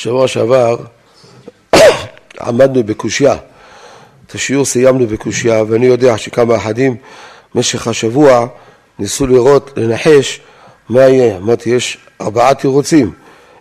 שבוע 0.00 0.28
שעבר 0.28 0.76
עמדנו 2.46 2.84
בקושייה. 2.84 3.36
את 4.26 4.34
השיעור 4.34 4.64
סיימנו 4.64 5.06
בקושייה, 5.06 5.64
ואני 5.68 5.86
יודע 5.86 6.18
שכמה 6.18 6.56
אחדים 6.56 6.96
במשך 7.54 7.86
השבוע 7.86 8.46
ניסו 8.98 9.26
לראות, 9.26 9.70
לנחש 9.76 10.40
מה 10.88 11.00
יהיה. 11.00 11.36
אמרתי, 11.36 11.70
יש 11.70 11.98
ארבעה 12.20 12.54
תירוצים. 12.54 13.12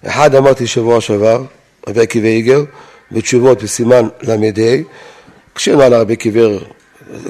אחד 0.05 0.35
אמרתי 0.35 0.67
שבוע 0.67 1.01
שעבר, 1.01 1.43
רבי 1.87 2.01
עקיבא 2.01 2.27
איגר, 2.27 2.63
בתשובות 3.11 3.63
בסימן 3.63 4.07
ל"ה, 4.21 4.35
כשאין 5.55 5.81
על 5.81 5.93
רבי 5.93 6.13
עקיבא 6.13 6.41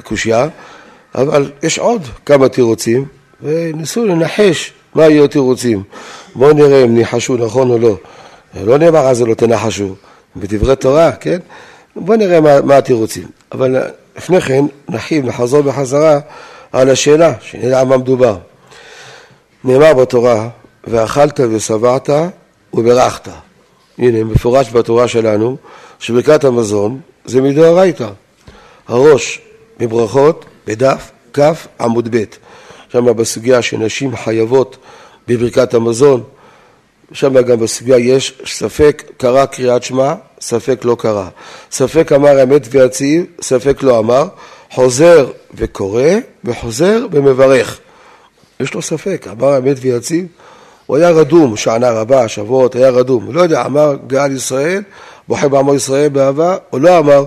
קושייה, 0.04 0.48
אבל 1.14 1.52
יש 1.62 1.78
עוד 1.78 2.02
כמה 2.26 2.48
תירוצים, 2.48 3.04
וניסו 3.42 4.06
לנחש 4.06 4.72
מה 4.94 5.08
יהיו 5.08 5.24
התירוצים. 5.24 5.82
בואו 6.34 6.52
נראה 6.52 6.84
אם 6.84 6.94
ניחשו 6.94 7.36
נכון 7.36 7.70
או 7.70 7.78
לא. 7.78 7.96
לא 8.54 8.78
נאמר 8.78 9.06
אז 9.06 9.22
לא 9.22 9.34
תנחשו, 9.34 9.94
בדברי 10.36 10.76
תורה, 10.76 11.12
כן? 11.12 11.38
בואו 11.96 12.18
נראה 12.18 12.40
מה, 12.40 12.60
מה 12.60 12.76
התירוצים. 12.76 13.26
אבל 13.52 13.76
לפני 14.16 14.40
כן 14.40 14.64
נחיל 14.88 15.26
נחזור 15.26 15.62
בחזרה 15.62 16.20
על 16.72 16.90
השאלה, 16.90 17.32
שנדע 17.40 17.84
מה 17.84 17.96
מדובר. 17.96 18.36
נאמר 19.64 19.94
בתורה, 19.94 20.48
ואכלת 20.86 21.40
ושבעת 21.50 22.10
וברכת. 22.74 23.28
הנה, 23.98 24.24
מפורש 24.24 24.70
בתורה 24.72 25.08
שלנו, 25.08 25.56
שברכת 25.98 26.44
המזון 26.44 27.00
זה 27.24 27.40
מדאורייתא. 27.40 28.08
הראש 28.88 29.40
בברכות, 29.78 30.44
בדף 30.66 31.10
כ 31.32 31.40
עמוד 31.80 32.16
ב', 32.16 32.24
שם 32.92 33.16
בסוגיה 33.16 33.62
שנשים 33.62 34.16
חייבות 34.16 34.76
בברכת 35.28 35.74
המזון, 35.74 36.22
שם 37.12 37.40
גם 37.42 37.60
בסוגיה 37.60 37.96
יש 37.96 38.40
ספק 38.46 39.02
קרא 39.16 39.46
קריאת 39.46 39.82
שמע, 39.82 40.14
ספק 40.40 40.84
לא 40.84 40.96
קרא. 40.98 41.28
ספק 41.72 42.12
אמר 42.12 42.42
אמת 42.42 42.66
ויציב, 42.70 43.24
ספק 43.42 43.82
לא 43.82 43.98
אמר, 43.98 44.28
חוזר 44.70 45.30
וקורא 45.54 46.02
וחוזר 46.44 47.06
ומברך. 47.12 47.78
יש 48.60 48.74
לו 48.74 48.82
ספק, 48.82 49.26
אמר 49.30 49.58
אמת 49.58 49.76
ויציב, 49.80 50.26
הוא 50.86 50.96
היה 50.96 51.10
רדום, 51.10 51.56
שענה 51.56 51.90
רבה, 51.90 52.28
שבועות, 52.28 52.74
היה 52.74 52.90
רדום. 52.90 53.32
לא 53.32 53.40
יודע, 53.40 53.66
אמר 53.66 53.96
גאל 54.06 54.32
ישראל, 54.32 54.82
בוחר 55.28 55.48
בעמו 55.48 55.74
ישראל 55.74 56.08
באהבה, 56.08 56.56
או 56.72 56.78
לא 56.78 56.98
אמר, 56.98 57.24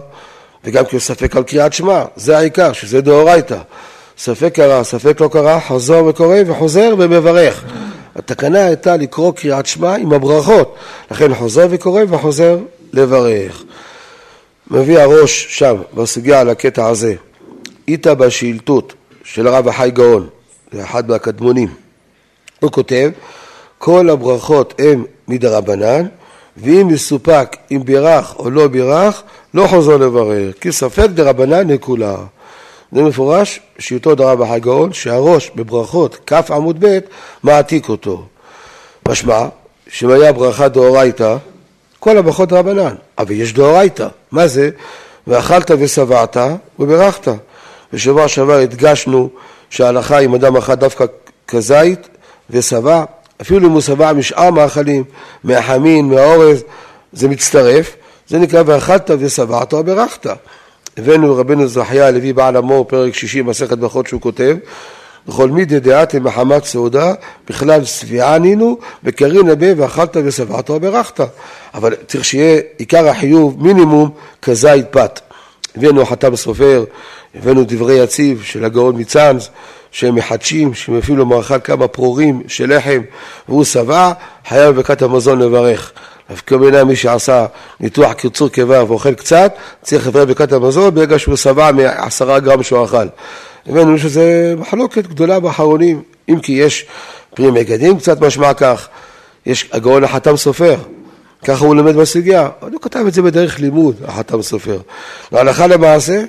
וגם 0.63 0.85
כי 0.85 0.95
הוא 0.95 1.02
ספק 1.02 1.35
על 1.35 1.44
קריאת 1.44 1.73
שמע, 1.73 2.03
זה 2.16 2.38
העיקר, 2.38 2.73
שזה 2.73 3.02
דאורייתא. 3.02 3.57
ספק 4.17 4.55
קרא, 4.55 4.83
ספק 4.83 5.22
לא 5.22 5.27
קרא, 5.27 5.59
חזור 5.59 6.05
וקורא 6.05 6.38
וחוזר 6.47 6.95
ומברך. 6.97 7.63
התקנה 8.16 8.66
הייתה 8.66 8.97
לקרוא 8.97 9.33
קריאת 9.33 9.66
שמע 9.66 9.95
עם 9.95 10.14
הברכות, 10.14 10.75
לכן 11.11 11.36
חוזר 11.36 11.67
וקורא 11.69 12.02
וחוזר 12.09 12.58
לברך. 12.94 13.64
מביא 14.72 15.00
הראש 15.00 15.47
שם, 15.50 15.75
בסוגיה 15.94 16.41
על 16.41 16.50
הקטע 16.50 16.88
הזה, 16.88 17.16
איתה 17.88 18.16
בשאילתות 18.16 18.94
של 19.23 19.47
הרב 19.47 19.67
החי 19.67 19.91
גאון, 19.94 20.28
זה 20.72 20.84
אחד 20.84 21.09
מהקדמונים. 21.09 21.69
הוא 22.59 22.72
כותב, 22.72 23.09
כל 23.78 24.09
הברכות 24.09 24.73
הן 24.80 25.03
מדרבנן, 25.28 26.06
ואם 26.58 26.88
מסופק 26.88 27.58
אם 27.72 27.81
בירך 27.86 28.36
או 28.39 28.50
לא 28.50 28.67
בירך, 28.67 29.23
לא 29.53 29.67
חוזר 29.67 29.97
לברך, 29.97 30.56
כי 30.61 30.72
ספק 30.72 31.08
דרבנן 31.09 31.72
לכולה. 31.72 32.16
זה 32.94 33.03
מפורש 33.03 33.59
שיטות 33.80 34.17
דרב 34.17 34.41
החי 34.41 34.59
גאון 34.59 34.94
שהראש 34.94 35.52
בברכות 35.55 36.17
כ' 36.27 36.52
עמוד 36.52 36.86
ב' 36.86 37.00
מעתיק 37.44 37.89
אותו. 37.89 38.25
משמע 39.08 39.47
שאם 39.88 40.09
היה 40.09 40.33
ברכה 40.33 40.67
דאורייתא 40.67 41.38
כל 42.00 42.17
הברכות 42.17 42.53
רבנן, 42.53 42.95
אבל 43.17 43.31
יש 43.31 43.53
דאורייתא, 43.53 44.08
מה 44.31 44.47
זה? 44.47 44.69
ואכלת 45.27 45.72
ושבעת 45.80 46.38
וברכת. 46.80 47.27
בשבוע 47.94 48.27
שעבר 48.27 48.58
הדגשנו 48.58 49.30
שההלכה 49.69 50.19
אם 50.19 50.35
אדם 50.35 50.57
אכל 50.57 50.75
דווקא 50.75 51.06
כזית 51.47 52.07
ושבע, 52.50 53.03
אפילו 53.41 53.67
אם 53.67 53.72
הוא 53.72 53.81
שבע 53.81 54.13
משאר 54.13 54.50
מאכלים, 54.51 55.03
מהחמין, 55.44 56.09
מהאורז, 56.09 56.63
זה 57.13 57.28
מצטרף, 57.28 57.96
זה 58.28 58.40
נקרא 58.40 58.63
ואכלת 58.66 59.12
ושבעת 59.19 59.73
וברכת. 59.73 60.28
הבאנו 60.97 61.35
רבנו 61.35 61.67
זכיה 61.67 62.07
הלוי 62.07 62.33
בעל 62.33 62.57
עמו 62.57 62.85
פרק 62.89 63.15
שישי 63.15 63.41
מסכת 63.41 63.77
ברכות 63.77 64.07
שהוא 64.07 64.21
כותב 64.21 64.55
בכל 65.27 65.49
מידי 65.49 65.79
דעתי 65.79 66.19
מחמת 66.19 66.65
סעודה 66.65 67.13
בכלל 67.49 67.85
שבעה 67.85 68.37
נינו 68.37 68.77
וקרין 69.03 69.49
הבה 69.49 69.67
ואכלת 69.77 70.17
ושבעת 70.25 70.69
וברכת 70.69 71.19
אבל 71.73 71.95
צריך 72.07 72.25
שיהיה 72.25 72.61
עיקר 72.77 73.07
החיוב 73.07 73.63
מינימום 73.63 74.09
כזית 74.41 74.85
פת 74.91 75.19
הבאנו 75.77 76.05
חתם 76.05 76.35
סופר 76.35 76.83
הבאנו 77.35 77.63
דברי 77.67 78.03
יציב 78.03 78.41
של 78.43 78.65
הגאון 78.65 78.99
מצאנז 79.01 79.49
שהם 79.91 80.15
מחדשים, 80.15 80.73
שהם 80.73 80.97
אפילו 80.97 81.25
מאכל 81.25 81.59
כמה 81.59 81.87
פרורים 81.87 82.41
של 82.47 82.75
לחם 82.75 83.01
והוא 83.49 83.63
שבע, 83.63 84.11
חייב 84.47 84.69
בברכת 84.71 85.01
המזון 85.01 85.39
לברך. 85.39 85.91
בעיניי 86.51 86.84
מי 86.84 86.95
שעשה 86.95 87.45
ניתוח 87.79 88.13
קיצור 88.13 88.50
קיבה 88.50 88.84
ואוכל 88.88 89.13
קצת, 89.13 89.53
צריך 89.81 90.07
לברך 90.07 90.28
ברכת 90.28 90.51
המזון 90.51 90.95
ברגע 90.95 91.19
שהוא 91.19 91.35
שבע 91.35 91.72
מעשרה 91.72 92.39
גרם 92.39 92.63
שהוא 92.63 92.85
אכל. 92.85 93.07
הבאנו 93.67 93.97
שזה 93.97 94.56
מחלוקת 94.57 95.07
גדולה 95.07 95.39
באחרונים, 95.39 96.01
אם 96.29 96.39
כי 96.39 96.51
יש 96.51 96.85
פרי 97.35 97.51
מגדים 97.51 98.00
קצת 98.00 98.22
משמע 98.22 98.53
כך, 98.53 98.88
יש 99.45 99.69
הגאון 99.72 100.03
החתם 100.03 100.38
סופר, 100.38 100.75
ככה 101.44 101.66
הוא 101.66 101.75
לומד 101.75 101.95
בסוגיה, 101.95 102.50
הוא 102.59 102.81
כתב 102.81 103.03
את 103.07 103.13
זה 103.13 103.22
בדרך 103.22 103.59
לימוד, 103.59 103.95
החתם 104.05 104.41
סופר. 104.41 104.79
להלכה 105.31 105.67
למעשה, 105.67 106.23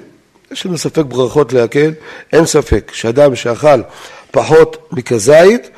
יש 0.52 0.66
לנו 0.66 0.78
ספק 0.78 1.04
ברכות 1.08 1.52
להקל, 1.52 1.92
אין 2.32 2.46
ספק 2.46 2.90
שאדם 2.94 3.36
שאכל 3.36 3.80
פחות 4.30 4.88
מכזית, 4.92 5.70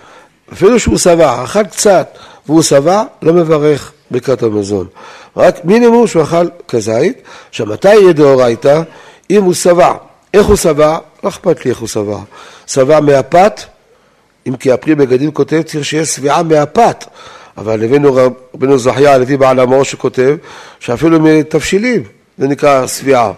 אפילו 0.53 0.81
שהוא 0.81 0.99
שבע, 0.99 1.45
אכל 1.45 1.65
קצת 1.65 2.19
והוא 2.47 2.63
שבע, 2.63 3.03
לא 3.23 3.33
מברך 3.33 3.93
ברכת 4.11 4.43
המזון. 4.43 4.87
רק 5.37 5.65
מינימום 5.65 6.07
שהוא 6.07 6.23
אכל 6.23 6.49
כזית. 6.69 7.23
עכשיו, 7.49 7.67
מתי 7.67 7.95
יהיה 7.95 8.13
דאורייתא? 8.13 8.83
אם 9.31 9.43
הוא 9.43 9.55
שבע. 9.55 9.93
איך 10.35 10.47
הוא 10.47 10.57
שבע? 10.57 10.99
לא 11.25 11.29
אכפת 11.29 11.65
לי 11.65 11.71
איך 11.71 11.79
הוא 11.79 11.89
שבע. 11.89 12.19
שבע 12.67 13.01
מהפת, 13.01 13.61
אם 14.49 14.57
כי 14.57 14.73
הפרי 14.73 14.95
בגדים 14.95 15.31
כותב, 15.31 15.63
צריך 15.63 15.85
שיהיה 15.85 16.05
שבעה 16.05 16.43
מהפת. 16.43 17.05
אבל 17.57 17.85
הבאנו 17.85 18.15
רבנו 18.55 18.79
זכיה, 18.79 19.15
הלוי 19.15 19.37
בעל 19.37 19.61
המאור 19.61 19.83
שכותב, 19.83 20.37
שאפילו 20.81 21.21
מתבשילים 21.21 22.03
זה 22.39 22.49
נקרא 22.49 22.87
שבעה. 22.87 23.33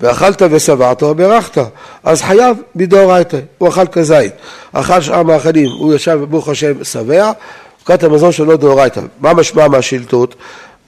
ואכלת 0.00 0.42
ושבעת 0.50 1.02
וברכת, 1.02 1.62
אז 2.04 2.22
חייב 2.22 2.56
מדאורייתא, 2.74 3.38
הוא 3.58 3.68
אכל 3.68 3.86
כזית, 3.86 4.32
אכל 4.72 5.00
שאר 5.00 5.22
מאכלים, 5.22 5.70
הוא 5.78 5.94
ישב 5.94 6.20
ברוך 6.28 6.48
השם 6.48 6.84
שבע, 6.84 7.32
ברכת 7.88 8.02
המזון 8.02 8.32
שלו 8.32 8.56
דאורייתא. 8.56 9.00
מה 9.20 9.34
משמע 9.34 9.68
מהשאילתות? 9.68 10.34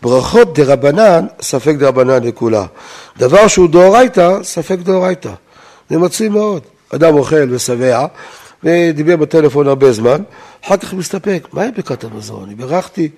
ברכות 0.03 0.59
דרבנן, 0.59 1.27
ספק 1.41 1.75
דרבנן 1.79 2.23
לכולה. 2.25 2.65
דבר 3.19 3.47
שהוא 3.47 3.69
דאורייתא, 3.69 4.39
ספק 4.43 4.79
דאורייתא. 4.79 5.31
זה 5.91 5.99
מצוי 5.99 6.29
מאוד. 6.29 6.62
אדם 6.95 7.15
אוכל 7.15 7.47
ושבע, 7.51 8.07
ודיבר 8.65 9.17
בטלפון 9.17 9.69
הרבה 9.69 9.93
זמן, 9.93 10.23
אחר 10.65 10.77
כך 10.77 10.95
מסתפק, 10.95 11.49
מה 11.53 11.62
עם 11.62 11.71
ברכת 11.77 12.05
המזון? 12.05 12.45
אני 12.47 12.55
בירכתי. 12.55 13.09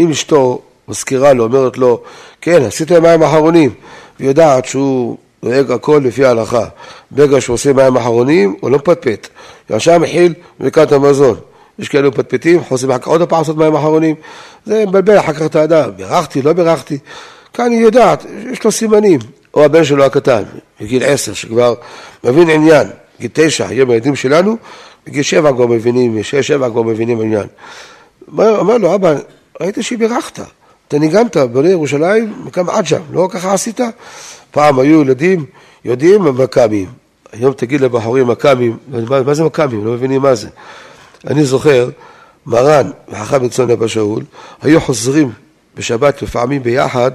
אם 0.00 0.10
אשתו 0.10 0.62
מזכירה 0.88 1.32
לו, 1.32 1.44
אומרת 1.44 1.78
לו, 1.78 2.02
כן, 2.40 2.62
עשית 2.62 2.92
מים 2.92 3.22
אחרונים, 3.22 3.70
והיא 4.18 4.28
יודעת 4.28 4.64
שהוא 4.64 5.16
נוהג 5.42 5.70
הכל 5.70 6.00
לפי 6.04 6.24
ההלכה. 6.24 6.64
ברגע 7.10 7.40
שהוא 7.40 7.54
עושה 7.54 7.72
מים 7.72 7.96
אחרונים, 7.96 8.56
הוא 8.60 8.70
לא 8.70 8.76
מפטפט. 8.78 9.28
ישר 9.70 9.98
מכיל 9.98 10.34
ברכת 10.60 10.92
המזון. 10.92 11.36
יש 11.78 11.88
כאלו 11.88 12.08
מפטפטים, 12.08 12.64
חוזרים 12.64 12.90
אחר 12.90 12.98
כך 13.00 13.06
עוד 13.06 13.28
פעם 13.28 13.38
לעשות 13.38 13.56
מים 13.56 13.74
אחרונים. 13.74 14.14
זה 14.66 14.84
מבלבל 14.86 15.18
אחר 15.18 15.32
כך 15.32 15.42
את 15.42 15.56
האדם, 15.56 15.90
בירכתי, 15.96 16.42
לא 16.42 16.52
בירכתי. 16.52 16.98
כאן 17.54 17.70
היא 17.70 17.80
יודעת, 17.80 18.24
יש 18.52 18.64
לו 18.64 18.72
סימנים. 18.72 19.20
או 19.54 19.64
הבן 19.64 19.84
שלו 19.84 20.04
הקטן, 20.04 20.42
בגיל 20.80 21.04
עשר, 21.04 21.32
שכבר 21.32 21.74
מבין 22.24 22.50
עניין, 22.50 22.86
בגיל 23.18 23.30
תשע, 23.32 23.66
היום 23.68 23.90
הילדים 23.90 24.16
שלנו, 24.16 24.56
בגיל 25.06 25.22
שבע 25.22 25.52
כבר 25.52 25.66
מבינים, 25.66 26.22
שש, 26.22 26.34
שבע 26.34 26.70
כבר 26.70 26.82
מבינים 26.82 27.20
עניין. 27.20 27.46
אומר 28.38 28.78
לו, 28.78 28.94
אבא, 28.94 29.14
ראיתי 29.60 29.82
שבירכת. 29.82 30.40
אתה 30.88 30.98
ניגנת 30.98 31.36
בונה 31.36 31.70
ירושלים, 31.70 32.32
מקם 32.44 32.70
עד 32.70 32.86
שם, 32.86 33.00
לא 33.12 33.28
ככה 33.30 33.54
עשית? 33.54 33.80
פעם 34.50 34.78
היו 34.78 35.02
ילדים 35.02 35.44
יודעים 35.84 36.26
הם 36.26 36.42
מכ"מים. 36.42 36.86
היום 37.32 37.52
תגיד 37.52 37.80
לבחורים 37.80 38.28
מכ"מים, 38.28 38.76
מה, 38.88 39.22
מה 39.22 39.34
זה 39.34 39.44
מכ"מים? 39.44 39.84
לא 39.84 39.92
מבינים 39.92 40.22
מה 40.22 40.34
זה. 40.34 40.48
אני 41.26 41.44
זוכר, 41.44 41.88
מרן 42.46 42.90
וחכם 43.08 43.44
מצון 43.44 43.70
אבא 43.70 43.86
שאול, 43.86 44.22
היו 44.62 44.80
חוזרים 44.80 45.32
בשבת 45.76 46.22
לפעמים 46.22 46.62
ביחד 46.62 47.10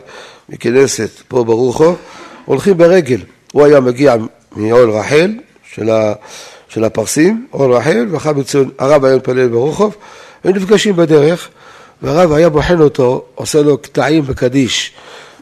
מכנסת 0.50 1.10
פה 1.28 1.44
ברוחו, 1.44 1.96
הולכים 2.46 2.78
ברגל. 2.78 3.22
הוא 3.52 3.66
היה 3.66 3.80
מגיע 3.80 4.16
מעול 4.56 4.92
רחל 4.92 5.32
של, 5.74 5.90
ה, 5.90 6.14
של 6.70 6.84
הפרסים, 6.84 7.48
עול 7.52 7.74
רחל, 7.74 8.08
וחכם 8.12 8.40
מצון, 8.40 8.70
הרב 8.80 9.06
היה 9.06 9.16
מתפלל 9.16 9.48
ברוחוב, 9.48 9.96
היו 10.44 10.54
נפגשים 10.54 10.96
בדרך, 10.96 11.50
והרב 12.02 12.32
היה 12.34 12.50
בוחן 12.50 12.80
אותו, 12.80 13.26
עושה 13.36 13.62
לו 13.62 13.78
קטעים 13.78 14.24
בקדיש, 14.24 14.94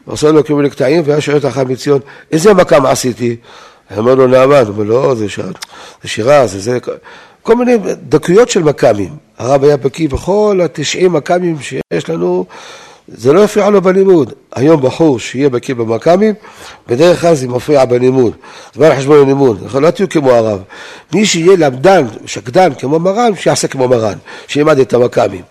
עושה 0.05 0.31
לו 0.31 0.45
כל 0.45 0.53
מיני 0.53 0.69
קטעים, 0.69 1.01
והיה 1.05 1.21
שואל 1.21 1.37
את 1.37 1.45
החיים 1.45 1.67
מציון, 1.67 1.99
איזה 2.31 2.53
מקם 2.53 2.85
עשיתי? 2.85 3.35
אמר 3.97 4.15
לו 4.15 4.27
נעמן, 4.27 4.55
הוא 4.55 4.67
אומר 4.67 4.83
לו, 4.83 5.03
לא, 5.03 5.15
זה, 5.15 5.29
ש... 5.29 5.39
זה 6.03 6.09
שירה, 6.09 6.47
זה 6.47 6.59
זה, 6.59 6.79
כל 7.47 7.55
מיני 7.55 7.77
דקויות 8.09 8.49
של 8.49 8.63
מכ"מים. 8.63 9.09
הרב 9.37 9.63
היה 9.63 9.77
בקיא 9.77 10.09
בכל 10.09 10.59
התשעים 10.63 11.13
מכ"מים 11.13 11.59
שיש 11.61 12.09
לנו, 12.09 12.45
זה 13.07 13.33
לא 13.33 13.43
יפריע 13.43 13.69
לו 13.69 13.81
בלימוד. 13.81 14.33
היום 14.55 14.81
בחור 14.81 15.19
שיהיה 15.19 15.49
בקיא 15.49 15.75
במכ"מים, 15.75 16.33
בדרך 16.87 17.21
כלל 17.21 17.35
זה 17.35 17.47
מפריע 17.47 17.85
בלימוד. 17.85 18.33
זה 18.73 18.79
בא 18.79 18.89
לחשבון 18.89 19.19
הלימוד, 19.19 19.61
יכול 19.65 19.83
לא 19.83 19.91
תהיו 19.91 20.09
כמו 20.09 20.31
הרב. 20.31 20.59
מי 21.13 21.25
שיהיה 21.25 21.57
למדן, 21.57 22.05
שקדן 22.25 22.73
כמו 22.73 22.99
מרן, 22.99 23.35
שיעשה 23.35 23.67
כמו 23.67 23.87
מרן, 23.87 24.17
שילמד 24.47 24.79
את 24.79 24.93
המכ"מים. 24.93 25.41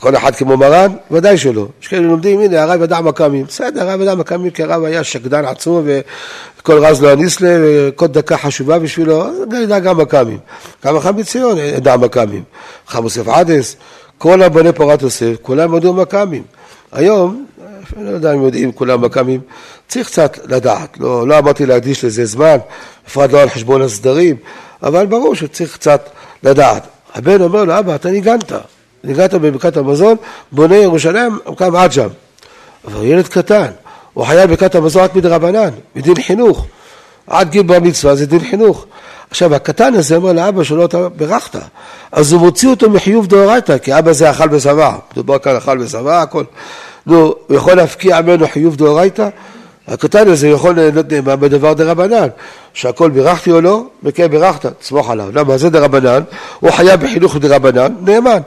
כל 0.00 0.16
אחד 0.16 0.34
כמו 0.34 0.56
מרן, 0.56 0.92
ודאי 1.10 1.38
שלא. 1.38 1.66
יש 1.82 1.88
כאלה 1.88 2.02
לומדים, 2.02 2.40
הנה 2.40 2.62
הרב 2.62 2.82
ידע 2.82 3.00
מכ"מים. 3.00 3.44
בסדר, 3.44 3.90
הרב 3.90 4.00
ידע 4.00 4.14
מכ"מים 4.14 4.50
כי 4.50 4.62
הרב 4.62 4.84
היה 4.84 5.04
שקדן 5.04 5.44
עצום 5.44 5.86
וכל 5.86 6.84
רז 6.84 7.02
לא 7.02 7.12
אניס 7.12 7.40
לה, 7.40 7.58
וכל 7.62 8.06
דקה 8.06 8.36
חשובה 8.36 8.78
בשבילו, 8.78 9.22
אז 9.22 9.36
ידע 9.62 9.78
גם 9.78 9.98
מכ"מים. 9.98 10.38
גם 10.84 11.00
חמי 11.00 11.24
ציון 11.24 11.58
ידע 11.58 11.96
מכ"מים. 11.96 12.42
חמוס 12.86 13.18
עדס, 13.18 13.76
כל 14.18 14.42
הבני 14.42 14.72
פורת 14.72 15.02
יוסף, 15.02 15.32
כולם 15.42 15.74
ידעו 15.76 15.94
מכ"מים. 15.94 16.42
היום, 16.92 17.46
אני 17.96 18.04
לא 18.04 18.10
יודע 18.10 18.32
אם 18.34 18.42
יודעים 18.42 18.72
כולם 18.72 19.04
מכ"מים, 19.04 19.40
צריך 19.88 20.06
קצת 20.06 20.38
לדעת, 20.44 20.98
לא, 21.00 21.28
לא 21.28 21.38
אמרתי 21.38 21.66
להקדיש 21.66 22.04
לזה 22.04 22.24
זמן, 22.24 22.56
בפרט 23.06 23.32
לא 23.32 23.40
על 23.40 23.48
חשבון 23.48 23.82
הסדרים, 23.82 24.36
אבל 24.82 25.06
ברור 25.06 25.34
שצריך 25.34 25.74
קצת 25.74 26.08
לדעת. 26.42 26.86
הבן 27.14 27.42
אומר 27.42 27.64
לו, 27.64 27.78
אבא, 27.78 27.94
אתה 27.94 28.10
ניגנת, 28.10 28.52
ניגנת 29.04 29.34
בברכת 29.34 29.76
המזון, 29.76 30.16
בונה 30.52 30.76
ירושלים, 30.76 31.38
קם 31.56 31.76
עד 31.76 31.92
שם. 31.92 32.08
אבל 32.84 33.04
ילד 33.04 33.28
קטן, 33.28 33.70
הוא 34.12 34.24
חייב 34.24 34.50
ברכת 34.50 34.74
המזון 34.74 35.02
רק 35.02 35.14
מדרבנן, 35.14 35.70
מדין 35.96 36.22
חינוך. 36.22 36.66
עד 37.26 37.50
גיל 37.50 37.62
בר 37.62 37.80
מצווה 37.80 38.14
זה 38.14 38.26
דין 38.26 38.40
חינוך. 38.40 38.86
עכשיו 39.32 39.54
הקטן 39.54 39.94
הזה 39.94 40.16
אומר 40.16 40.32
לאבא 40.32 40.64
שלו 40.64 40.84
אתה 40.84 41.08
ברכת, 41.08 41.58
אז 42.12 42.32
הוא 42.32 42.40
מוציא 42.40 42.68
אותו 42.68 42.90
מחיוב 42.90 43.26
דאורייתא, 43.26 43.78
כי 43.78 43.98
אבא 43.98 44.12
זה 44.12 44.30
אכל 44.30 44.44
ושבע, 44.50 44.94
מדובר 45.12 45.38
כאן 45.38 45.56
אכל 45.56 45.78
ושבע, 45.80 46.22
הכל. 46.22 46.44
נו, 47.06 47.34
הוא 47.46 47.56
יכול 47.56 47.74
להפקיע 47.74 48.20
ממנו 48.20 48.46
חיוב 48.48 48.76
דאורייתא? 48.76 49.28
הקטן 49.88 50.28
הזה 50.28 50.48
יכול 50.48 50.74
ליהנות 50.74 51.12
נאמן 51.12 51.40
בדבר 51.40 51.72
דרבנן, 51.72 52.28
שהכל 52.74 53.10
בירכתי 53.10 53.50
או 53.52 53.60
לא, 53.60 53.84
וכן 54.02 54.26
בירכת, 54.26 54.66
תסמוך 54.80 55.10
עליו. 55.10 55.28
למה? 55.34 55.58
זה 55.58 55.70
דרבנן, 55.70 56.22
הוא 56.60 56.70
חייב 56.70 57.00
בחינוך 57.00 57.36
דרבנן, 57.36 57.92
נאמן. 58.00 58.40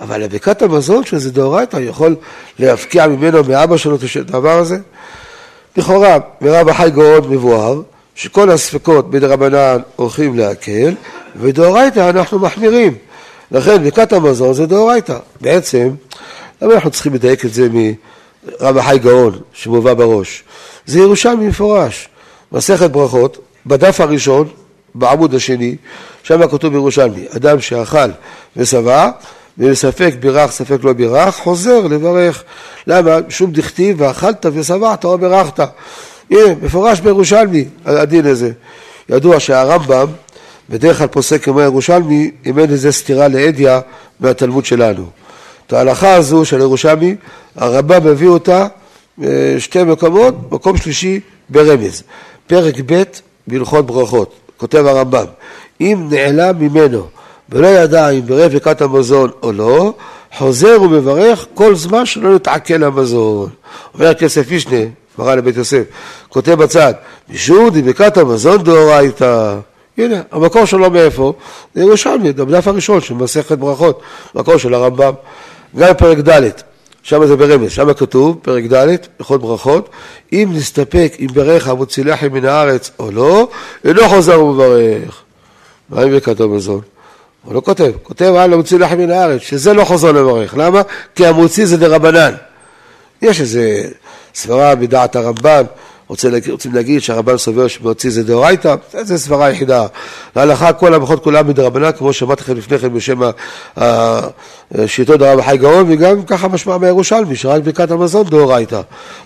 אבל 0.00 0.20
לבקעת 0.20 0.62
המזון 0.62 1.04
שזה 1.04 1.30
דאורייתא, 1.30 1.76
יכול 1.76 2.16
להפקיע 2.58 3.06
ממנו, 3.06 3.44
מאבא 3.48 3.76
שלו, 3.76 3.96
את 3.96 4.16
הדבר 4.16 4.58
הזה? 4.58 4.78
לכאורה, 5.76 6.16
מרב 6.40 6.68
החי 6.68 6.90
גאון 6.90 7.30
מבואר, 7.30 7.80
שכל 8.20 8.50
הספקות 8.50 9.10
בדרבנן 9.10 9.78
הולכים 9.96 10.38
להקל, 10.38 10.94
ודאורייתא 11.36 12.10
אנחנו 12.10 12.38
מחמירים. 12.38 12.94
לכן 13.50 13.82
ברכת 13.82 14.12
המזון 14.12 14.54
זה 14.54 14.66
דאורייתא. 14.66 15.18
בעצם, 15.40 15.90
למה 16.62 16.74
אנחנו 16.74 16.90
צריכים 16.90 17.14
לדייק 17.14 17.44
את 17.44 17.54
זה 17.54 17.68
מרב 17.72 18.76
החי 18.76 18.98
גאון 18.98 19.38
שמובא 19.52 19.94
בראש? 19.94 20.42
זה 20.86 20.98
ירושלמי 20.98 21.48
מפורש. 21.48 22.08
מסכת 22.52 22.90
ברכות, 22.90 23.38
בדף 23.66 24.00
הראשון, 24.00 24.48
בעמוד 24.94 25.34
השני, 25.34 25.76
שם 26.22 26.48
כתוב 26.48 26.72
בירושלמי, 26.72 27.24
אדם 27.36 27.60
שאכל 27.60 28.10
ושבע, 28.56 29.10
וספק 29.58 30.14
בירך, 30.20 30.50
ספק 30.50 30.84
לא 30.84 30.92
בירך, 30.92 31.36
חוזר 31.36 31.80
לברך. 31.80 32.42
למה? 32.86 33.16
שום 33.28 33.52
דכתיב 33.52 34.00
ואכלת 34.00 34.46
ושבעת 34.52 35.04
או 35.04 35.18
בירכת. 35.18 35.60
הנה, 36.30 36.54
מפורש 36.62 37.00
בירושלמי 37.00 37.64
הדין 37.84 38.26
הזה. 38.26 38.50
ידוע 39.08 39.40
שהרמב"ם 39.40 40.06
בדרך 40.70 40.98
כלל 40.98 41.06
פוסק 41.06 41.44
כמו 41.44 41.60
ירושלמי 41.60 42.30
אם 42.46 42.58
אין 42.58 42.70
איזה 42.70 42.92
סתירה 42.92 43.28
לאדיה 43.28 43.80
מהתלמוד 44.20 44.64
שלנו. 44.64 45.06
את 45.66 45.72
ההלכה 45.72 46.14
הזו 46.14 46.44
של 46.44 46.60
ירושלמי, 46.60 47.16
הרמב"ם 47.56 48.06
מביא 48.06 48.28
אותה 48.28 48.66
אה, 49.22 49.54
שתי 49.58 49.84
מקומות, 49.84 50.34
מקום 50.52 50.76
שלישי 50.76 51.20
ברמז. 51.48 52.02
פרק 52.46 52.74
ב' 52.86 53.02
בהלכות 53.46 53.86
ברכות, 53.86 54.34
כותב 54.56 54.86
הרמב"ם, 54.86 55.24
אם 55.80 56.06
נעלם 56.10 56.58
ממנו 56.58 57.06
ולא 57.48 57.66
ידע 57.66 58.08
אם 58.08 58.20
ברב 58.26 58.52
ברכת 58.52 58.80
המזון 58.82 59.30
או 59.42 59.52
לא, 59.52 59.94
חוזר 60.36 60.82
ומברך 60.82 61.46
כל 61.54 61.74
זמן 61.74 62.06
שלא 62.06 62.36
יתעכל 62.36 62.84
המזון. 62.84 63.48
אומר 63.94 64.14
כסף 64.14 64.52
משנה, 64.52 64.76
מרן 65.20 65.38
לבית 65.38 65.56
יוסף, 65.56 65.82
כותב 66.28 66.54
בצד, 66.54 66.94
משום 67.28 67.70
דבקת 67.72 68.16
המזון 68.16 68.62
דאורייתא. 68.62 69.56
הנה, 69.98 70.20
המקור 70.32 70.64
שלו 70.64 70.90
מאיפה? 70.90 71.32
זה 71.74 71.80
ירושלמי, 71.80 72.32
בדף 72.32 72.68
הראשון 72.68 73.00
של 73.00 73.14
מסכת 73.14 73.58
ברכות, 73.58 74.00
מקור 74.34 74.56
של 74.56 74.74
הרמב"ם, 74.74 75.12
גם 75.76 75.94
פרק 75.94 76.18
ד', 76.18 76.50
שם 77.02 77.26
זה 77.26 77.36
ברמז, 77.36 77.70
שם 77.70 77.92
כתוב, 77.92 78.38
פרק 78.42 78.64
ד', 78.64 78.96
הלכות 79.18 79.40
ברכות, 79.40 79.88
אם 80.32 80.48
נסתפק 80.52 81.12
אם 81.20 81.26
ברך 81.34 81.68
המוציא 81.68 82.04
לחם 82.04 82.32
מן 82.32 82.44
הארץ 82.44 82.90
או 82.98 83.10
לא, 83.10 83.48
אינו 83.84 84.08
חוזר 84.08 84.44
ומברך. 84.44 85.22
מה 85.90 86.02
עם 86.02 86.10
ברכת 86.10 86.40
המזון? 86.40 86.80
הוא 87.44 87.54
לא 87.54 87.60
כותב, 87.60 87.92
כותב 88.02 88.34
על 88.38 88.52
המוציא 88.52 88.78
לחם 88.78 88.98
מן 88.98 89.10
הארץ, 89.10 89.40
שזה 89.40 89.74
לא 89.74 89.84
חוזר 89.84 90.12
לברך. 90.12 90.54
למה? 90.56 90.82
כי 91.14 91.26
המוציא 91.26 91.66
זה 91.66 91.76
דרבנן. 91.76 92.34
יש 93.22 93.40
איזה 93.40 93.88
סברה 94.34 94.74
בדעת 94.74 95.16
הרמב"ן, 95.16 95.62
רוצה 96.10 96.30
להגיד, 96.30 96.50
רוצים 96.50 96.72
שהרמב"ן 97.00 97.36
סובר 97.36 97.68
שמוציא 97.68 98.10
זה 98.10 98.22
דאורייתא, 98.22 98.74
זו 99.02 99.18
סברה 99.18 99.46
היחידה. 99.46 99.86
להלכה 100.36 100.72
כל 100.72 100.94
המלכות 100.94 101.24
כולם 101.24 101.48
מדרבנן, 101.48 101.92
כמו 101.92 102.12
שאמרתי 102.12 102.42
לכם 102.42 102.56
לפני 102.56 102.78
כן 102.78 102.94
בשם 102.94 103.20
שיטות 104.86 105.18
דרב 105.18 105.40
חי 105.42 105.56
גאון, 105.56 105.84
וגם 105.88 106.22
ככה 106.22 106.48
משמע 106.48 106.78
מהירושלמי, 106.78 107.36
שרק 107.36 107.62
ברכת 107.62 107.90
המזון 107.90 108.26
דאורייתא. 108.26 108.80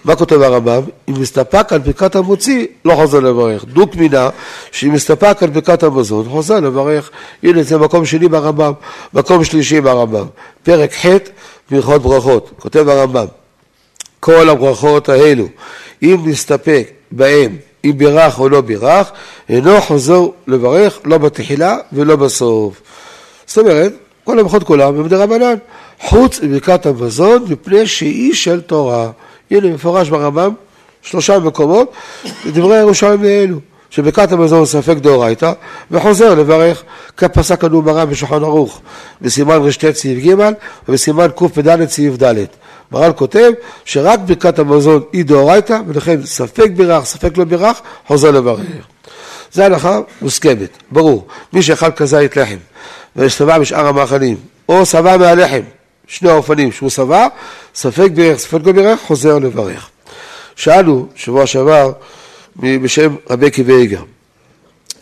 מה 0.05 0.17
כותב 0.17 0.43
הרמב"ם? 0.43 0.83
אם 1.09 1.15
מסתפק 1.21 1.73
על 1.73 1.79
ברכת 1.79 2.17
המוציא, 2.17 2.67
לא 2.85 2.95
חוזר 2.95 3.21
לברך. 3.21 3.65
דוק 3.65 3.97
מינה, 3.97 4.29
שאם 4.73 4.93
מסתפק 4.93 5.43
על 5.43 5.51
ברכת 5.51 5.83
המזון, 5.83 6.29
חוזר 6.29 6.61
לברך. 6.61 7.11
הנה, 7.43 7.63
זה 7.63 7.79
מקום 7.79 8.07
שני 8.07 8.29
ברמב"ם, 8.29 8.73
מקום 9.15 9.45
שלישי 9.45 9.81
ברמב"ם. 9.81 10.27
פרק 10.63 10.93
ח' 10.93 11.07
בהלכות 11.71 12.03
ברכות, 12.03 12.51
כותב 12.59 12.89
הרמב"ם. 12.89 13.27
כל 14.25 14.49
הברכות 14.49 15.09
האלו, 15.09 15.49
אם 16.03 16.17
נסתפק 16.25 16.91
בהם, 17.11 17.57
אם 17.85 17.93
בירך 17.97 18.39
או 18.39 18.49
לא 18.49 18.61
בירך, 18.61 19.11
אינו 19.49 19.81
חוזר 19.81 20.21
לברך 20.47 20.99
לא 21.05 21.19
בתחילה 21.19 21.77
ולא 21.93 22.17
בסוף. 22.17 22.83
זאת 23.47 23.59
אומרת, 23.59 23.93
כל 24.25 24.39
הברכות 24.39 24.63
כולם 24.63 24.97
הם 24.97 25.09
דרבנן, 25.09 25.55
חוץ 26.01 26.41
מברכת 26.43 26.87
המזון 26.87 27.45
מפני 27.49 27.87
שהיא 27.87 28.35
של 28.35 28.61
תורה. 28.61 29.11
הנה 29.51 29.69
מפורש 29.69 30.09
ברמב"ם, 30.09 30.53
שלושה 31.03 31.39
מקומות, 31.39 31.93
דברי 32.47 32.79
ירושלים 32.79 33.23
לאלו. 33.23 33.57
שברכת 33.95 34.33
המזון 34.33 34.67
ספק 34.67 34.97
דאורייתא, 34.97 35.53
וחוזר 35.91 36.35
לברך, 36.35 36.83
כפסק 37.17 37.65
לנו 37.65 37.83
מרן 37.83 38.11
בשולחן 38.11 38.45
ערוך, 38.45 38.81
בסימן 39.21 39.57
ר"ט 39.57 39.95
סעיף 39.95 40.27
ג' 40.27 40.35
ובסימן 40.89 41.27
קפ"ד 41.37 41.89
סעיף 41.89 42.23
ד'. 42.23 42.45
מרן 42.93 43.11
כותב 43.17 43.51
שרק 43.85 44.21
ברכת 44.27 44.59
המזון 44.59 45.03
היא 45.13 45.25
דאורייתא, 45.25 45.81
ולכן 45.87 46.23
ספק 46.25 46.71
בירך, 46.77 47.05
ספק 47.05 47.39
לא 47.39 47.45
בירך, 47.45 47.81
חוזר 48.07 48.31
לברך. 48.31 48.61
זו 49.53 49.63
הלכה 49.63 50.01
מוסכמת, 50.23 50.79
ברור. 50.91 51.27
מי 51.53 51.63
שאכל 51.63 51.91
כזית 51.91 52.37
לחם 52.37 52.59
ושבע 53.17 53.59
משאר 53.59 53.87
המאכלים, 53.87 54.37
או 54.69 54.87
שבע 54.87 55.17
מהלחם, 55.17 55.63
שני 56.07 56.31
האופנים 56.31 56.73
שהוא 56.73 56.91
שבע, 56.91 57.27
ספק 57.75 58.11
בירך, 58.15 58.39
ספק 58.39 58.67
לא 58.67 58.73
בירך, 58.73 59.01
חוזר 59.07 59.39
לברך. 59.39 59.89
שאלו 60.57 61.07
שבוע 61.15 61.47
שעבר 61.47 61.93
בשם 62.57 63.15
רבי 63.31 63.47
עקיבא 63.47 63.75
איגר. 63.75 64.03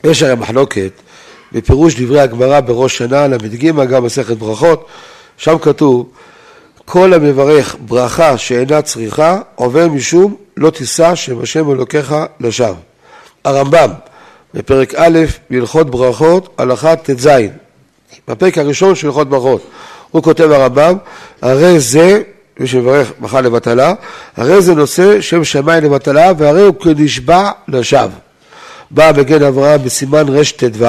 יש 0.04 0.22
הרי 0.22 0.34
מחלוקת 0.34 0.90
בפירוש 1.52 2.00
דברי 2.00 2.20
הגמרא 2.20 2.60
בראש 2.60 2.98
שנה 2.98 3.26
ל"ג, 3.26 3.70
גם 3.70 4.04
מסכת 4.04 4.36
ברכות, 4.36 4.86
שם 5.36 5.58
כתוב 5.58 6.10
כל 6.84 7.14
המברך 7.14 7.76
ברכה 7.80 8.38
שאינה 8.38 8.82
צריכה 8.82 9.40
עובר 9.54 9.88
משום 9.88 10.36
לא 10.56 10.70
תישא 10.70 11.14
שם 11.14 11.42
השם 11.42 11.70
אלוקיך 11.70 12.14
לשווא. 12.40 12.74
הרמב"ם 13.44 13.90
בפרק 14.54 14.94
א' 14.94 15.18
בהלכות 15.50 15.90
ברכות 15.90 16.54
הלכה 16.58 16.96
ט"ז 16.96 17.28
בפרק 18.28 18.58
הראשון 18.58 18.94
של 18.94 19.06
הלכות 19.06 19.28
ברכות 19.28 19.62
הוא 20.10 20.22
כותב 20.22 20.50
הרמב"ם 20.50 20.96
הרי 21.42 21.80
זה 21.80 22.22
מי 22.60 22.66
שמברך 22.66 23.12
ברכה 23.18 23.40
לבטלה. 23.40 23.94
הרי 24.36 24.62
זה 24.62 24.74
נושא 24.74 25.20
שם 25.20 25.44
שמיים 25.44 25.84
לבטלה 25.84 26.32
והרי 26.38 26.62
הוא 26.62 26.74
כנשבע 26.74 27.50
לשווא. 27.68 28.08
בא 28.90 29.12
מגן 29.16 29.42
אברהם 29.42 29.82
בסימן 29.82 30.28
רט"ו 30.28 30.86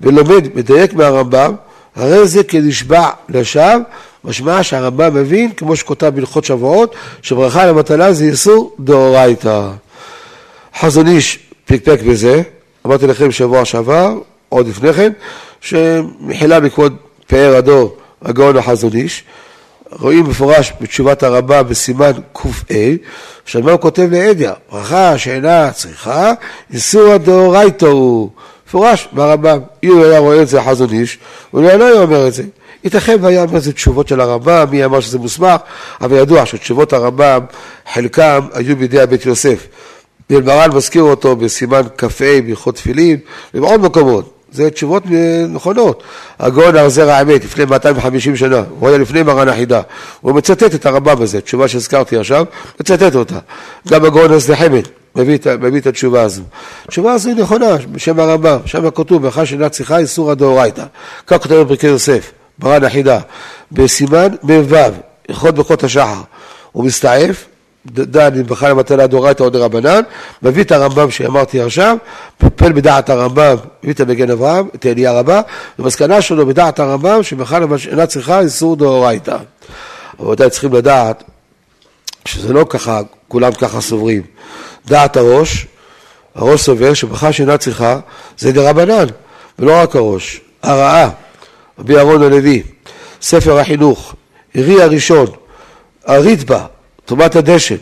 ולומד 0.00 0.48
מדייק 0.54 0.94
מהרמב"ם 0.94 1.54
הרי 1.96 2.26
זה 2.28 2.44
כנשבע 2.44 3.08
לשווא. 3.28 3.76
משמע 4.24 4.62
שהרמב"ם 4.62 5.14
מבין, 5.14 5.52
כמו 5.52 5.76
שכותב 5.76 6.12
בהלכות 6.14 6.44
שבועות, 6.44 6.94
שברכה 7.22 7.66
למטלה 7.66 8.12
זה 8.12 8.24
איסור 8.24 8.76
דאורייתא. 8.80 9.70
חזון 10.78 11.08
איש 11.08 11.38
פקפק 11.64 11.98
בזה, 12.08 12.42
אמרתי 12.86 13.06
לכם 13.06 13.30
שבוע 13.32 13.64
שעבר, 13.64 14.18
עוד 14.48 14.68
לפני 14.68 14.92
כן, 14.92 15.12
שמחילה 15.60 16.60
מכבוד 16.60 16.96
פאר 17.26 17.56
הדור 17.56 17.96
הגאון 18.22 18.56
החזון 18.56 18.92
איש, 18.92 19.24
רואים 20.00 20.24
מפורש 20.24 20.72
בתשובת 20.80 21.22
הרבה 21.22 21.62
בסימן 21.62 22.12
ק"ה, 22.32 22.74
שהרמב"ם 23.44 23.76
כותב 23.76 24.08
לאדיה, 24.10 24.52
ברכה 24.72 25.18
שאינה 25.18 25.70
צריכה, 25.72 26.32
איסור 26.72 27.12
הדאורייתא 27.12 27.86
הוא. 27.86 28.30
מפורש 28.66 29.08
ברמב"ם, 29.12 29.58
אם 29.84 29.88
הוא 29.88 30.04
היה 30.04 30.18
רואה 30.18 30.42
את 30.42 30.48
זה 30.48 30.60
החזון 30.60 30.90
איש, 30.90 31.18
הוא 31.50 31.62
לא 31.62 31.84
היה 31.84 32.02
אומר 32.02 32.28
את 32.28 32.34
זה. 32.34 32.42
ייתכן 32.84 33.16
והיה 33.20 33.42
אומר 33.42 33.58
זה 33.58 33.72
תשובות 33.72 34.08
של 34.08 34.20
הרמב"ם, 34.20 34.66
מי 34.70 34.84
אמר 34.84 35.00
שזה 35.00 35.18
מוסמך, 35.18 35.60
אבל 36.00 36.16
ידוע 36.16 36.46
שתשובות 36.46 36.92
הרמב"ם, 36.92 37.40
חלקם 37.92 38.40
היו 38.52 38.76
בידי 38.76 39.00
הבית 39.00 39.26
יוסף. 39.26 39.66
מרן 40.30 40.70
מזכיר 40.74 41.02
אותו 41.02 41.36
בסימן 41.36 41.82
כ"ה 41.98 42.06
בהלכות 42.46 42.74
תפילין, 42.74 43.18
ובעוד 43.54 43.80
מקומות. 43.80 44.41
זה 44.52 44.70
תשובות 44.70 45.02
נכונות. 45.48 46.02
הגאון 46.38 46.76
הרזר 46.76 47.10
האמת, 47.10 47.44
לפני 47.44 47.64
250 47.64 48.36
שנה, 48.36 48.62
הוא 48.78 48.88
היה 48.88 48.98
לפני 48.98 49.22
מרן 49.22 49.48
החידה. 49.48 49.80
הוא 50.20 50.34
מצטט 50.34 50.74
את 50.74 50.86
הרמב"ם 50.86 51.22
הזה, 51.22 51.40
תשובה 51.40 51.68
שהזכרתי 51.68 52.16
עכשיו, 52.16 52.44
מצטט 52.80 53.14
אותה. 53.14 53.38
גם 53.88 54.04
הגאון 54.04 54.32
הזדחמת 54.32 54.88
מביא, 55.16 55.38
מביא 55.60 55.80
את 55.80 55.86
התשובה 55.86 56.22
הזו. 56.22 56.42
התשובה 56.84 57.12
הזו 57.12 57.28
היא 57.28 57.36
נכונה, 57.36 57.76
בשם 57.92 58.20
הרמב"ם, 58.20 58.58
שם 58.64 58.90
כתוב, 58.90 59.22
ברכה 59.22 59.46
שאינה 59.46 59.68
צריכה 59.68 59.98
איסור 59.98 60.30
הדאורייתא. 60.30 60.84
כך 61.26 61.42
כותב 61.42 61.54
בפרקי 61.54 61.86
יוסף, 61.86 62.32
מרן 62.62 62.84
החידה, 62.84 63.18
בסימן 63.72 64.28
מ"ו, 64.42 64.76
הלכות 65.28 65.54
ברכות 65.54 65.84
השחר. 65.84 66.20
הוא 66.72 66.84
מסתעף, 66.84 67.44
דן 67.86 68.46
בחר 68.46 68.68
למטלה 68.68 69.06
דאורייתא 69.06 69.42
או 69.42 69.50
דרבנן, 69.50 70.00
מביא 70.42 70.62
את 70.62 70.72
הרמב"ם 70.72 71.10
שאמרתי 71.10 71.60
עכשיו, 71.60 71.96
פופל 72.38 72.72
בדעת 72.72 73.10
הרמב"ם, 73.10 73.56
מביא 73.82 73.94
את 73.94 74.00
המגן 74.00 74.30
אברהם, 74.30 74.68
את 74.74 74.86
העלייה 74.86 75.12
רבה, 75.12 75.40
ומסקנה 75.78 76.22
שלו 76.22 76.46
בדעת 76.46 76.80
הרמב"ם 76.80 77.22
שבכלל 77.22 77.62
אינה 77.90 78.06
צריכה 78.06 78.40
איסור 78.40 78.76
דאורייתא. 78.76 79.36
רבותיי 80.20 80.50
צריכים 80.50 80.72
לדעת 80.72 81.22
שזה 82.24 82.52
לא 82.52 82.66
ככה, 82.68 83.00
כולם 83.28 83.52
ככה 83.52 83.80
סוברים. 83.80 84.22
דעת 84.86 85.16
הראש, 85.16 85.66
הראש 86.34 86.60
סובר 86.60 86.94
שבכלל 86.94 87.32
שאינה 87.32 87.58
צריכה 87.58 87.98
זה 88.38 88.52
דרבנן, 88.52 89.06
ולא 89.58 89.82
רק 89.82 89.96
הראש, 89.96 90.40
הרעה, 90.62 91.10
רבי 91.78 91.96
אהרון 91.96 92.22
הלוי, 92.22 92.62
ספר 93.22 93.58
החינוך, 93.58 94.14
עירי 94.54 94.82
הראשון, 94.82 95.26
הריטב"א, 96.06 96.71
טומאת 97.04 97.36
הדשן. 97.36 97.76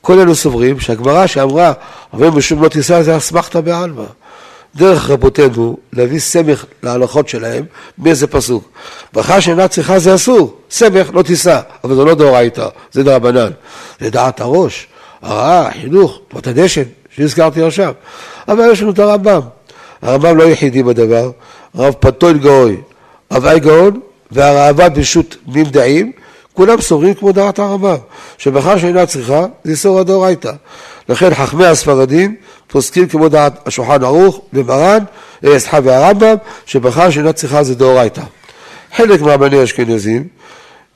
כל 0.00 0.18
אלו 0.18 0.34
סוברים 0.34 0.80
שהגמרא 0.80 1.26
שאמרה 1.26 1.72
אבל 2.12 2.28
משום 2.28 2.62
לא 2.62 2.68
תישא 2.68 3.02
זה 3.02 3.16
אסמכתא 3.16 3.60
בעלמא. 3.60 4.04
דרך 4.76 5.10
רבותינו 5.10 5.76
להביא 5.92 6.18
סמך 6.18 6.64
להלכות 6.82 7.28
שלהם 7.28 7.64
מאיזה 7.98 8.26
פסוק. 8.26 8.70
ברכה 9.12 9.40
שאינה 9.40 9.68
צריכה 9.68 9.98
זה 9.98 10.14
אסור, 10.14 10.56
סמך 10.70 11.10
לא 11.14 11.22
תישא, 11.22 11.60
אבל 11.84 11.94
זה 11.94 12.04
לא 12.04 12.14
דאורייתא, 12.14 12.68
זה 12.92 13.02
דרבנן. 13.02 13.50
זה 14.00 14.10
דעת 14.10 14.40
הראש, 14.40 14.86
הרעה, 15.22 15.70
חינוך, 15.80 16.20
טומאת 16.28 16.46
הדשן, 16.46 16.82
שהזכרתי 17.16 17.62
עכשיו. 17.62 17.94
אבל 18.48 18.68
יש 18.72 18.82
לנו 18.82 18.90
את 18.90 18.98
הרמב"ם. 18.98 19.40
הרמב"ם 20.02 20.36
לא 20.36 20.42
יחידי 20.42 20.82
בדבר, 20.82 21.30
הרב 21.74 21.94
פנטוין 22.00 22.38
גאוי, 22.38 22.76
רב 23.32 23.58
גאון 23.58 24.00
והראב"ד 24.30 24.94
ברשות 24.94 25.36
נמדעים 25.46 26.12
כולם 26.52 26.80
סוברים 26.80 27.14
כמו 27.14 27.32
דעת 27.32 27.58
הרמב"ם, 27.58 27.96
שבכלל 28.38 28.78
שאינה 28.78 29.06
צריכה 29.06 29.46
זה 29.64 29.70
איסור 29.70 30.00
הדאורייתא. 30.00 30.52
לכן 31.08 31.34
חכמי 31.34 31.66
הספרדים 31.66 32.34
פוסקים 32.68 33.08
כמו 33.08 33.28
דעת 33.28 33.66
השולחן 33.66 34.04
ערוך 34.04 34.40
ומרן, 34.52 34.98
אה, 35.44 35.58
סליחה 35.58 35.78
והרמב"ם, 35.84 36.34
שבכלל 36.66 37.10
שאינה 37.10 37.32
צריכה 37.32 37.62
זה 37.62 37.74
דאורייתא. 37.74 38.22
חלק 38.96 39.20
מהרבני 39.20 39.58
האשכנזים 39.58 40.28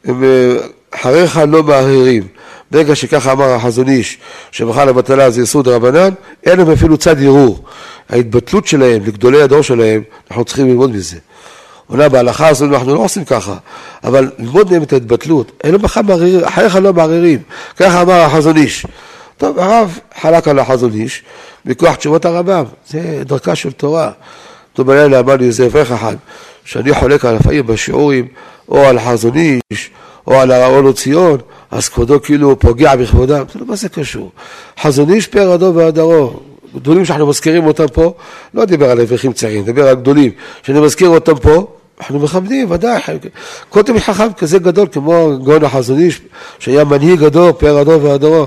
הם 0.04 0.24
אה, 0.24 0.56
אחריך 0.90 1.40
לא 1.48 1.62
מהרהרים. 1.62 2.22
ברגע 2.70 2.94
שככה 2.94 3.32
אמר 3.32 3.44
החזון 3.44 3.88
איש, 3.88 4.18
שבכלל 4.52 4.88
הבטלה 4.88 5.30
זה 5.30 5.40
איסור 5.40 5.62
דרבנן, 5.62 6.10
אין 6.46 6.58
להם 6.58 6.70
אפילו 6.70 6.96
צד 6.96 7.22
ערעור. 7.22 7.64
ההתבטלות 8.08 8.66
שלהם 8.66 9.02
לגדולי 9.04 9.42
הדור 9.42 9.62
שלהם, 9.62 10.02
אנחנו 10.30 10.44
צריכים 10.44 10.68
ללמוד 10.68 10.90
מזה. 10.90 11.16
אולי 11.90 12.08
בהלכה 12.08 12.48
הזאת 12.48 12.72
אנחנו 12.72 12.94
לא 12.94 13.00
עושים 13.00 13.24
ככה, 13.24 13.56
אבל 14.04 14.30
ללמוד 14.38 14.70
מהם 14.70 14.82
את 14.82 14.92
ההתבטלות, 14.92 15.52
אין 15.64 15.72
לו 15.72 15.78
בכלל 15.78 16.02
מערערים, 16.02 16.44
אחריך 16.44 16.76
לא 16.76 16.92
מערערים, 16.92 17.38
ככה 17.76 18.02
אמר 18.02 18.20
החזון 18.20 18.56
איש. 18.56 18.86
טוב, 19.36 19.58
הרב 19.58 19.98
חלק 20.20 20.48
על 20.48 20.58
החזון 20.58 20.92
איש, 20.92 21.22
מכוח 21.64 21.94
תשובות 21.94 22.24
הרמב"ם, 22.24 22.64
זה 22.88 23.22
דרכה 23.24 23.54
של 23.54 23.72
תורה. 23.72 24.10
טוב, 24.72 24.86
בלילה 24.86 25.20
אמר 25.20 25.36
לי 25.36 25.46
איזה 25.46 25.66
אברך 25.66 25.92
אחד, 25.92 26.16
שאני 26.64 26.94
חולק 26.94 27.24
על 27.24 27.34
לפעמים 27.34 27.66
בשיעורים, 27.66 28.28
או 28.68 28.84
על 28.84 28.98
החזון 28.98 29.32
איש, 29.36 29.90
או 30.26 30.40
על 30.40 30.50
הרעיון 30.50 30.86
לציון, 30.86 31.38
אז 31.70 31.88
כבודו 31.88 32.22
כאילו 32.22 32.58
פוגע 32.58 32.96
בכבודם, 32.96 33.44
לא 33.54 33.66
מה 33.66 33.76
זה 33.76 33.88
קשור. 33.88 34.30
חזון 34.80 35.12
איש 35.12 35.26
פר 35.26 35.52
הדו 35.52 35.74
והדרו, 35.74 36.40
גדולים 36.74 37.04
שאנחנו 37.04 37.26
מזכירים 37.26 37.66
אותם 37.66 37.88
פה, 37.92 38.14
לא 38.54 38.64
דיבר 38.64 38.90
על 38.90 39.00
אברכים 39.00 39.32
צעירים, 39.32 39.64
דיבר 39.64 39.88
על 39.88 39.94
גדולים, 39.94 40.30
שאני 40.62 40.80
מזכיר 40.80 41.08
אותם 41.08 41.34
פה, 41.34 41.66
אנחנו 42.00 42.18
מכבדים, 42.18 42.70
ודאי, 42.70 43.00
תמיד 43.82 44.02
חכם 44.02 44.32
כזה 44.32 44.58
גדול 44.58 44.86
כמו 44.92 45.38
גאון 45.44 45.64
החזון 45.64 45.98
איש, 45.98 46.20
שהיה 46.58 46.84
מנהיג 46.84 47.22
הדור, 47.22 47.52
פאר 47.52 47.78
הדור 47.78 48.04
והדורו, 48.04 48.46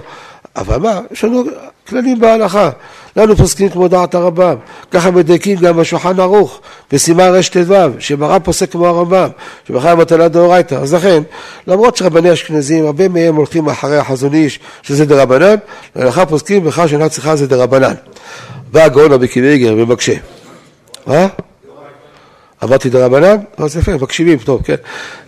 אבל 0.55 0.77
מה, 0.77 0.99
יש 1.11 1.23
לנו 1.23 1.43
כללים 1.87 2.19
בהלכה, 2.19 2.69
לנו 3.15 3.35
פוסקים 3.35 3.69
כמו 3.69 3.87
דעת 3.87 4.15
הרמב"ם, 4.15 4.55
ככה 4.91 5.11
מדייקים 5.11 5.57
גם 5.57 5.77
בשולחן 5.77 6.19
ערוך, 6.19 6.61
בסימן 6.91 7.29
רט"ו, 7.29 7.73
שמרן 7.99 8.39
פוסק 8.43 8.71
כמו 8.71 8.87
הרמב"ם, 8.87 9.27
שבכלל 9.67 9.95
מטלה 9.95 10.27
דאורייתא, 10.27 10.75
אז 10.75 10.93
לכן, 10.93 11.23
למרות 11.67 11.97
שרבני 11.97 12.33
אשכנזים, 12.33 12.85
הרבה 12.85 13.07
מהם 13.07 13.35
הולכים 13.35 13.69
אחרי 13.69 13.97
החזון 13.97 14.33
איש, 14.33 14.59
שזה 14.81 15.05
דרבנן, 15.05 15.55
להלכה 15.95 16.25
פוסקים 16.25 16.63
בכלל 16.63 16.87
שאינה 16.87 17.09
צריכה 17.09 17.35
זה 17.35 17.47
דרבנן. 17.47 17.93
בא 18.71 18.83
הגאון 18.83 19.11
רבי 19.11 19.27
קיוויגר 19.27 19.75
ומקשה. 19.77 20.13
מה? 21.07 21.27
אמרתי 22.63 22.89
דרבנן? 22.89 23.35
אז 23.57 23.77
יפה, 23.77 23.91
מקשיבים 23.97 24.37
טוב, 24.37 24.61
כן? 24.63 24.75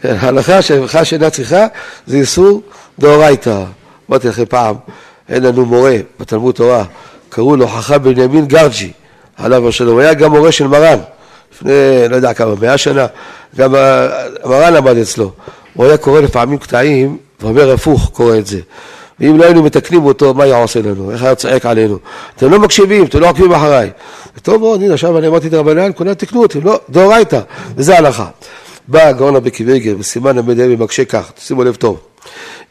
ההלכה 0.04 0.62
שבכלל 0.62 1.04
שאינה 1.04 1.30
צריכה 1.30 1.66
זה 2.08 2.18
איסור 2.18 2.62
דאורייתא. 3.00 3.64
אמרתי 4.10 4.28
לכם 4.28 4.46
פעם, 4.46 4.76
אין 5.32 5.44
לנו 5.44 5.66
מורה 5.66 5.98
בתלמוד 6.20 6.56
תורה, 6.56 6.84
קראו 7.30 7.56
לו 7.56 7.68
חכם 7.68 8.04
בנימין 8.04 8.46
גרג'י, 8.46 8.92
עליו 9.38 9.68
השלום, 9.68 10.00
היה 10.00 10.14
גם 10.14 10.32
מורה 10.32 10.52
של 10.52 10.68
מרן, 10.68 11.00
לפני, 11.54 11.72
לא 12.10 12.16
יודע 12.16 12.34
כמה, 12.34 12.56
מאה 12.62 12.78
שנה, 12.78 13.06
גם 13.58 13.72
מרן 14.46 14.74
למד 14.74 14.98
אצלו, 14.98 15.32
הוא 15.74 15.86
היה 15.86 15.98
קורא 15.98 16.22
לפעמים 16.22 16.58
קטעים, 16.58 17.18
ואומר 17.42 17.72
הפוך, 17.72 18.10
קורא 18.14 18.38
את 18.38 18.48
זה. 18.48 18.60
ואם 19.20 19.38
לא 19.38 19.46
היינו 19.46 19.64
מתקנים 19.64 20.06
אותו, 20.06 20.34
מה 20.34 20.44
היה 20.44 20.58
עושה 20.58 20.80
לנו? 20.82 21.12
איך 21.12 21.24
היה 21.24 21.36
צועק 21.36 21.66
עלינו? 21.66 21.98
אתם 22.36 22.52
לא 22.52 22.60
מקשיבים, 22.60 23.06
אתם 23.06 23.20
לא 23.20 23.30
עוקבים 23.30 23.52
אחריי. 23.52 23.90
טוב 24.42 24.62
מאוד, 24.62 24.82
הנה 24.82 24.94
עכשיו 24.94 25.18
אני 25.18 25.28
אמרתי 25.28 25.48
את 25.48 25.54
רבנן, 25.54 25.92
כולם 25.96 26.14
תקנו 26.14 26.42
אותי, 26.42 26.62
לא, 26.62 26.80
דאורייתא, 26.90 27.40
וזה 27.76 27.98
הלכה. 27.98 28.28
בא 28.88 29.08
הגאון 29.08 29.36
רבי 29.36 29.52
קיוויגר, 29.52 29.96
בסימן 29.96 30.38
המדעים 30.38 30.74
ומקשה 30.74 31.06
כך, 31.06 31.32
שימו 31.38 31.64
לב 31.64 31.76
טוב. 31.76 32.00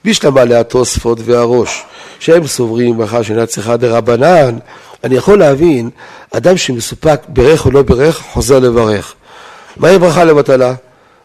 בשלמה 0.05 0.43
התוספות 0.43 1.19
והראש, 1.25 1.85
שהם 2.21 2.47
סוברים 2.47 2.99
ברכה 2.99 3.25
שאינה 3.25 3.47
צריכה 3.47 3.77
דרבנן, 3.77 4.59
אני 5.05 5.17
יכול 5.17 5.39
להבין, 5.39 5.91
אדם 6.31 6.57
שמסופק 6.57 7.21
ברך 7.29 7.67
או 7.67 7.71
לא 7.71 7.83
ברך, 7.83 8.19
חוזר 8.33 8.59
לברך. 8.59 9.15
מהי 9.77 9.99
ברכה 9.99 10.25
לבטלה? 10.25 10.75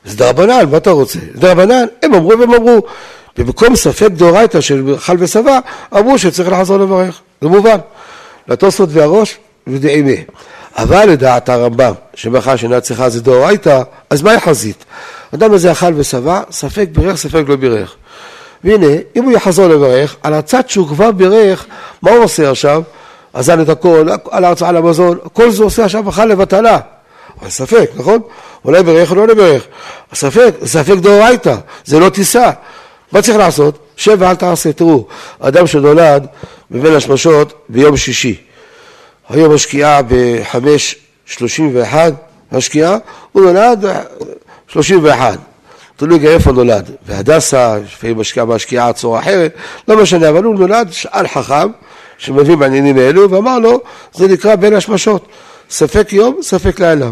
זה 0.06 0.18
דרבנן, 0.18 0.70
מה 0.72 0.78
אתה 0.78 0.92
רוצה? 0.92 1.20
זה 1.34 1.40
דרבנן, 1.40 1.86
הם 2.04 2.14
אמרו 2.14 2.40
והם 2.40 2.54
אמרו. 2.54 2.80
במקום 3.38 3.76
ספק 3.76 4.10
דאורייתא 4.12 4.62
של 4.62 4.96
חל 4.98 5.16
וסבא, 5.20 5.60
אמרו 5.98 6.18
שצריך 6.18 6.52
לחזור 6.52 6.78
לברך. 6.78 7.22
זה 7.42 7.48
מובן. 7.48 7.78
לתוספות 8.48 8.90
והראש, 8.92 9.38
ודעימה. 9.68 10.22
אבל 10.78 11.06
לדעת 11.10 11.50
הרמב"ם, 11.50 11.94
שברכה 12.14 12.58
שאינה 12.58 12.82
צריכה 12.82 13.10
זה 13.10 13.22
דאורייתא, 13.22 13.82
אז 14.10 14.22
מהי 14.22 14.40
חזית? 14.40 14.86
אדם 15.34 15.54
הזה 15.54 15.72
אכל 15.72 15.94
ושבע, 15.96 16.42
ספק 16.52 16.88
בירך, 16.92 17.16
ספק 17.16 17.44
לא 17.48 17.56
בירך. 17.56 17.96
והנה, 18.66 18.96
אם 19.16 19.24
הוא 19.24 19.32
יחזור 19.32 19.68
לברך, 19.68 20.16
על 20.24 20.34
הצד 20.34 20.70
שהוא 20.70 20.88
כבר 20.88 21.12
בירך, 21.12 21.66
מה 22.02 22.12
הוא 22.12 22.24
עושה 22.24 22.52
עכשיו? 22.52 22.82
אזן 23.34 23.62
את 23.62 23.70
הכל, 23.70 24.08
על 24.32 24.44
ההרצאה 24.44 24.72
למזון, 24.72 25.18
כל 25.34 25.52
זה 25.52 25.64
עושה 25.64 25.86
עכשיו 25.86 26.10
אכל 26.10 26.26
לבטלה. 26.26 26.80
אבל 27.42 27.50
ספק, 27.50 27.92
נכון? 27.96 28.20
אולי 28.66 28.84
ברך 28.84 29.12
או 29.12 29.16
לא 29.16 29.28
לברך. 29.28 29.64
ספק, 30.14 30.56
ספק 30.66 30.96
דאורייתא, 31.02 31.56
זה 31.86 32.00
לא 32.00 32.10
טיסה. 32.10 32.52
מה 33.12 33.22
צריך 33.22 33.38
לעשות? 33.38 33.78
שב 33.96 34.18
ואל 34.20 34.36
תעשה. 34.36 34.74
תראו, 34.74 35.08
אדם 35.40 35.68
שנולד 35.68 36.28
בבין 36.72 36.94
השמשות 36.94 37.66
ביום 37.70 37.98
שישי. 37.98 38.42
היום 39.30 39.54
השקיעה 39.54 40.02
בחמש 40.08 40.96
שלושים 41.26 41.72
ואחת, 41.74 42.14
השקיעה, 42.52 42.98
הוא 43.32 43.44
נולד 43.44 43.86
שלושים 44.68 45.00
ואחת. 45.04 45.40
תלוי 45.98 46.20
גם 46.20 46.32
איפה 46.32 46.52
נולד. 46.52 46.92
והדסה, 47.06 47.78
לפעמים 47.78 48.20
משקיעה 48.20 48.46
משקיעה 48.46 48.94
צורה 48.94 49.20
אחרת, 49.20 49.54
לא 49.88 50.02
משנה, 50.02 50.30
אבל 50.30 50.44
הוא 50.44 50.56
נולד 50.56 50.88
שאל 50.92 51.28
חכם, 51.28 51.68
שמבין 52.18 52.60
בעניינים 52.60 52.98
האלו, 52.98 53.32
ואמר 53.32 53.60
לו, 53.60 53.82
זה 54.14 54.28
נקרא 54.28 54.56
בין 54.56 54.74
השמשות. 54.74 55.28
ספק 55.70 56.14
יום, 56.14 56.38
ספק 56.42 56.80
לילה. 56.80 57.10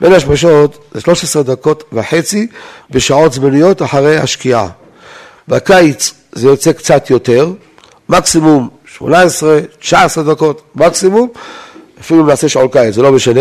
בין 0.00 0.12
השמשות 0.12 0.78
זה 0.94 1.00
13 1.00 1.42
דקות 1.42 1.84
וחצי 1.92 2.46
בשעות 2.90 3.32
זמניות 3.32 3.82
אחרי 3.82 4.18
השקיעה. 4.18 4.68
בקיץ 5.48 6.14
זה 6.32 6.46
יוצא 6.46 6.72
קצת 6.72 7.10
יותר, 7.10 7.50
מקסימום 8.08 8.68
18, 8.86 9.60
19 9.80 10.24
דקות, 10.24 10.62
מקסימום, 10.74 11.28
אפילו 12.00 12.20
אם 12.20 12.26
נעשה 12.26 12.48
שעון 12.48 12.68
קיץ, 12.68 12.94
זה 12.94 13.02
לא 13.02 13.12
משנה, 13.12 13.40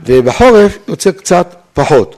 ובחורף 0.00 0.78
יוצא 0.88 1.10
קצת 1.10 1.54
פחות. 1.72 2.16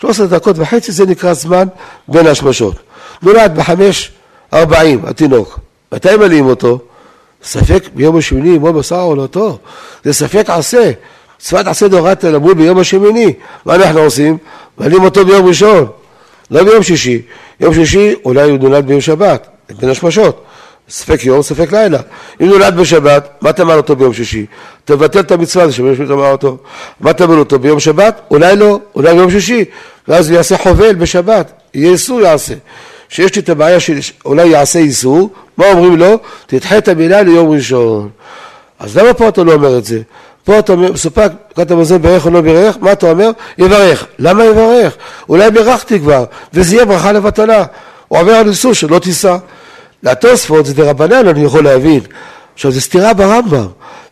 13 0.00 0.26
דקות 0.26 0.58
וחצי 0.58 0.92
זה 0.92 1.06
נקרא 1.06 1.34
זמן 1.34 1.68
בין 2.08 2.26
השמשות. 2.26 2.74
נולד 3.22 3.54
בחמש 3.56 4.12
ארבעים 4.52 5.04
התינוק, 5.04 5.58
מתי 5.92 6.16
מלאים 6.16 6.46
אותו? 6.46 6.78
ספק 7.42 7.84
ביום 7.94 8.16
השמיני 8.16 8.48
ימו 8.48 8.72
בשר 8.72 9.00
עולתו, 9.00 9.58
זה 10.04 10.12
ספק 10.12 10.50
עשה, 10.50 10.90
מצוות 11.40 11.66
עשה 11.66 11.88
דורתא 11.88 12.26
למרו 12.26 12.54
ביום 12.54 12.78
השמיני, 12.78 13.32
מה 13.66 13.74
אנחנו 13.74 14.00
עושים? 14.00 14.38
מעלים 14.78 15.04
אותו 15.04 15.24
ביום 15.24 15.46
ראשון, 15.46 15.86
לא 16.50 16.64
ביום 16.64 16.82
שישי, 16.82 17.22
יום 17.60 17.74
שישי 17.74 18.14
אולי 18.24 18.50
הוא 18.50 18.58
נולד 18.58 18.86
ביום 18.86 19.00
שבת, 19.00 19.48
בין 19.78 19.90
השמשות, 19.90 20.44
ספק 20.88 21.24
יום, 21.24 21.42
ספק 21.42 21.72
לילה. 21.72 21.98
אם 22.40 22.46
נולד 22.46 22.76
בשבת, 22.76 23.28
מה 23.40 23.52
תאמר 23.52 23.76
אותו 23.76 23.96
ביום 23.96 24.14
שישי? 24.14 24.46
תבטל 24.84 25.20
את 25.20 25.32
המצווה 25.32 25.64
הזו 25.64 25.72
שביום 25.72 25.96
שישי 25.96 26.12
אותו. 26.12 26.56
מה 27.00 27.12
תאמר 27.12 27.36
אותו 27.36 27.58
ביום 27.58 27.80
שבת? 27.80 28.20
אולי 28.30 28.56
לא, 28.56 28.80
אולי 28.94 29.14
ביום 29.14 29.30
שישי. 29.30 29.64
ואז 30.08 30.30
הוא 30.30 30.36
יעשה 30.36 30.58
חובל 30.58 30.94
בשבת, 30.94 31.52
יהיה 31.74 31.92
איסור 31.92 32.20
יעשה. 32.20 32.54
שיש 33.08 33.34
לי 33.34 33.42
את 33.42 33.48
הבעיה 33.48 33.80
שאולי 33.80 34.46
יעשה 34.46 34.78
איסור, 34.78 35.30
מה 35.56 35.66
אומרים 35.66 35.96
לו? 35.96 36.18
תדחה 36.46 36.78
את 36.78 36.88
המילה 36.88 37.22
ליום 37.22 37.50
ראשון. 37.50 38.08
אז 38.78 38.98
למה 38.98 39.14
פה 39.14 39.28
אתה 39.28 39.44
לא 39.44 39.52
אומר 39.52 39.78
את 39.78 39.84
זה? 39.84 40.00
פה 40.44 40.58
אתה 40.58 40.76
מסופק, 40.76 41.30
כתב 41.56 41.72
המזון 41.72 42.02
ברך 42.02 42.26
או 42.26 42.30
לא 42.30 42.40
ברך, 42.40 42.76
מה 42.80 42.92
אתה 42.92 43.10
אומר? 43.10 43.30
יברך. 43.58 44.06
למה 44.18 44.44
יברך? 44.44 44.96
אולי 45.28 45.50
בירכתי 45.50 46.00
כבר, 46.00 46.24
וזה 46.54 46.74
יהיה 46.74 46.84
ברכה 46.84 47.12
לבטלה. 47.12 47.64
הוא 48.08 48.18
עובר 48.18 48.32
על 48.32 48.48
איסור 48.48 48.72
שלא 48.72 48.98
תישא. 48.98 49.36
לתוספות 50.04 50.66
זה 50.66 50.74
דרבנן, 50.74 51.28
אני 51.28 51.44
יכול 51.44 51.64
להבין. 51.64 52.00
עכשיו, 52.54 52.70
זה 52.70 52.80
סתירה 52.80 53.14
ברמב"ם. 53.14 53.66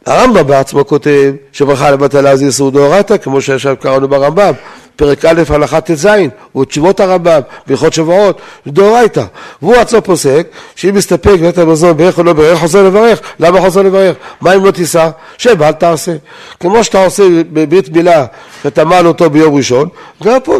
הרמב"ם 0.06 0.46
בעצמו 0.46 0.86
כותב 0.86 1.32
שברכה 1.52 1.90
לבטלה 1.90 2.36
זה 2.36 2.44
איסור 2.44 2.70
דאורייתא, 2.70 3.16
כמו 3.16 3.40
שעכשיו 3.40 3.76
קראנו 3.80 4.08
ברמב"ם. 4.08 4.52
פרק 5.02 5.24
א' 5.24 5.42
הלכה 5.48 5.80
ט"ז, 5.80 6.08
ותשובות 6.56 7.00
הרמב"ם, 7.00 7.40
בהלכות 7.66 7.92
שבועות, 7.92 8.40
דאורייתא. 8.66 9.24
והוא 9.62 9.74
עצמו 9.76 10.02
פוסק, 10.02 10.46
שאם 10.74 10.94
מסתפק 10.94 11.34
בבית 11.40 11.58
המזון 11.58 11.96
ברך 11.96 12.18
או 12.18 12.22
לא 12.22 12.32
ברך, 12.32 12.58
חוזר 12.58 12.82
לברך. 12.82 13.20
למה 13.40 13.60
חוזר 13.60 13.82
לברך? 13.82 14.16
מה 14.40 14.54
אם 14.54 14.64
לא 14.64 14.70
תישא? 14.70 15.10
שבל 15.38 15.72
תעשה. 15.72 16.12
כמו 16.60 16.84
שאתה 16.84 17.04
עושה 17.04 17.22
בברית 17.52 17.88
מילה, 17.88 18.26
שאתה 18.62 18.84
מעל 18.84 19.06
אותו 19.06 19.30
ביום 19.30 19.54
ראשון, 19.54 19.88
גם 20.22 20.40
פה 20.44 20.58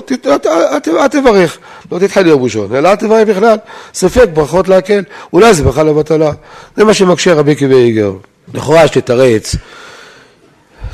אל 0.89 1.09
תברך. 1.09 1.59
לא 1.93 1.99
תתחיל 1.99 2.27
יום 2.27 2.43
ראשון, 2.43 2.77
אלא 2.77 2.89
אל 2.89 2.97
תברך 2.97 3.29
בכלל. 3.29 3.57
ספק, 3.95 4.27
ברכות 4.35 4.69
להקל. 4.69 5.03
אולי 5.33 5.55
זה 5.55 5.65
ברכה 5.65 5.83
לבטלה. 5.83 6.33
זה 6.77 6.85
מה 6.85 6.95
שמקשה 6.95 7.35
רבי 7.35 7.55
קווי 7.57 7.85
איגר. 7.85 8.13
לכאורה 8.55 8.85
יש 8.85 8.97
לתרץ 8.97 9.57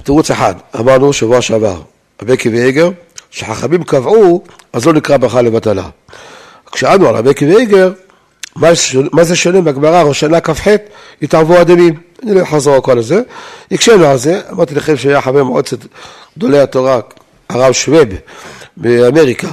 תירוץ 0.03 0.31
אחד, 0.31 0.55
אמרנו 0.81 1.13
שבוע 1.13 1.41
שעבר, 1.41 1.81
רבי 2.23 2.37
קווי 2.37 2.63
איגר 2.65 2.91
שחכמים 3.31 3.83
קבעו, 3.83 4.45
אז 4.73 4.87
לא 4.87 4.93
נקרא 4.93 5.17
ברכה 5.17 5.43
לבטלה. 5.43 5.89
כשאנו 6.73 7.09
על 7.09 7.15
רבי 7.15 7.35
קוויגר, 7.35 7.93
מה, 8.57 8.69
מה 9.13 9.25
זה 9.25 9.37
שונה 9.37 9.61
בגמרא, 9.61 10.03
ראש 10.03 10.21
שנה 10.21 10.41
כ"ח, 10.41 10.69
התערבו 11.23 11.57
הדמים. 11.57 11.95
אני 12.23 12.35
לא 12.35 12.43
אחזור 12.43 12.75
על 12.75 12.81
כל 12.81 12.99
הזה. 12.99 13.21
הקשינו 13.71 14.07
על 14.07 14.17
זה, 14.17 14.41
אמרתי 14.53 14.75
לכם 14.75 14.97
שהיה 14.97 15.21
חבר 15.21 15.45
מועצת 15.45 15.79
גדולי 16.39 16.59
התורה, 16.59 17.01
הרב 17.49 17.73
שווב 17.73 18.09
באמריקה, 18.77 19.49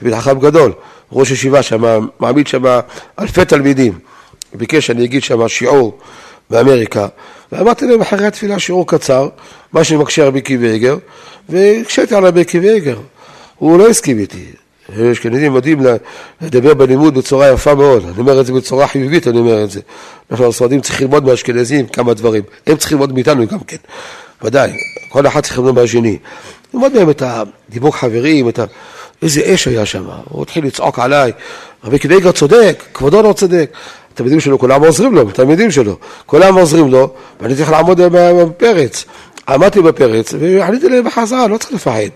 תמיד 0.00 0.14
חכם 0.14 0.38
גדול, 0.38 0.72
ראש 1.12 1.30
ישיבה 1.30 1.62
שם, 1.62 2.06
מעמיד 2.20 2.46
שם 2.46 2.62
אלפי 3.20 3.44
תלמידים. 3.44 3.98
ביקש 4.54 4.86
שאני 4.86 5.04
אגיד 5.04 5.22
שם 5.22 5.48
שיעור 5.48 5.98
באמריקה, 6.50 7.06
ואמרתי 7.52 7.86
להם 7.86 8.00
אחרי 8.00 8.26
התפילה 8.26 8.58
שיעור 8.58 8.86
קצר, 8.86 9.28
מה 9.72 9.84
שמקשה 9.84 10.26
רבי 10.26 10.40
קיוויגר, 10.40 10.96
והקשיתי 11.48 12.14
על 12.14 12.26
רבי 12.26 12.44
קיוויגר. 12.44 12.98
הוא 13.58 13.78
לא 13.78 13.88
הסכים 13.88 14.18
איתי. 14.18 14.44
אשכנזים 15.12 15.54
יודעים 15.54 15.80
לדבר 16.40 16.74
בלימוד 16.74 17.14
בצורה 17.18 17.48
יפה 17.48 17.74
מאוד, 17.74 18.04
אני 18.04 18.18
אומר 18.18 18.40
את 18.40 18.46
זה 18.46 18.52
בצורה 18.52 18.86
חיובית, 18.86 19.28
אני 19.28 19.38
אומר 19.38 19.64
את 19.64 19.70
זה. 19.70 19.80
אנחנו 20.30 20.48
הספרדים 20.48 20.80
צריכים 20.80 21.06
ללמוד 21.06 21.24
מהאשכנזים 21.24 21.86
כמה 21.86 22.14
דברים, 22.14 22.42
הם 22.66 22.76
צריכים 22.76 22.98
ללמוד 22.98 23.14
מאיתנו 23.14 23.46
גם 23.46 23.58
כן, 23.58 23.76
ודאי, 24.42 24.70
כל 25.08 25.26
אחד 25.26 25.40
צריך 25.40 25.58
ללמוד 25.58 25.74
מהשני. 25.74 26.18
ללמוד 26.74 26.92
מהם 26.92 27.10
את 27.10 27.22
הדיבור 27.22 27.96
חברים, 27.96 28.48
את 28.48 28.58
ה... 28.58 28.64
איזה 29.22 29.42
אש 29.54 29.68
היה 29.68 29.86
שם, 29.86 30.04
הוא 30.28 30.42
התחיל 30.42 30.66
לצעוק 30.66 30.98
עליי, 30.98 31.32
רבי 31.84 31.98
קדיגר 31.98 32.32
צודק, 32.32 32.82
כבודו 32.94 33.22
לא 33.22 33.32
צודק. 33.32 33.70
התלמידים 34.12 34.40
שלו 34.40 34.58
כולם 34.58 34.84
עוזרים 34.84 35.14
לו, 35.14 35.28
התלמידים 35.28 35.70
שלו, 35.70 35.96
כולם 36.26 36.54
עוזרים 36.54 36.90
לו, 36.90 37.12
ואני 37.40 37.54
צריך 37.54 37.70
לעמוד 37.70 38.00
בפרץ. 38.00 39.04
עמדתי 39.48 39.80
בפרץ 39.80 40.34
ועניתי 40.38 40.88
להם 40.88 41.04
בחזרה, 41.04 41.46
לא 41.46 41.58
צריך 41.58 41.72
לפחד. 41.72 42.08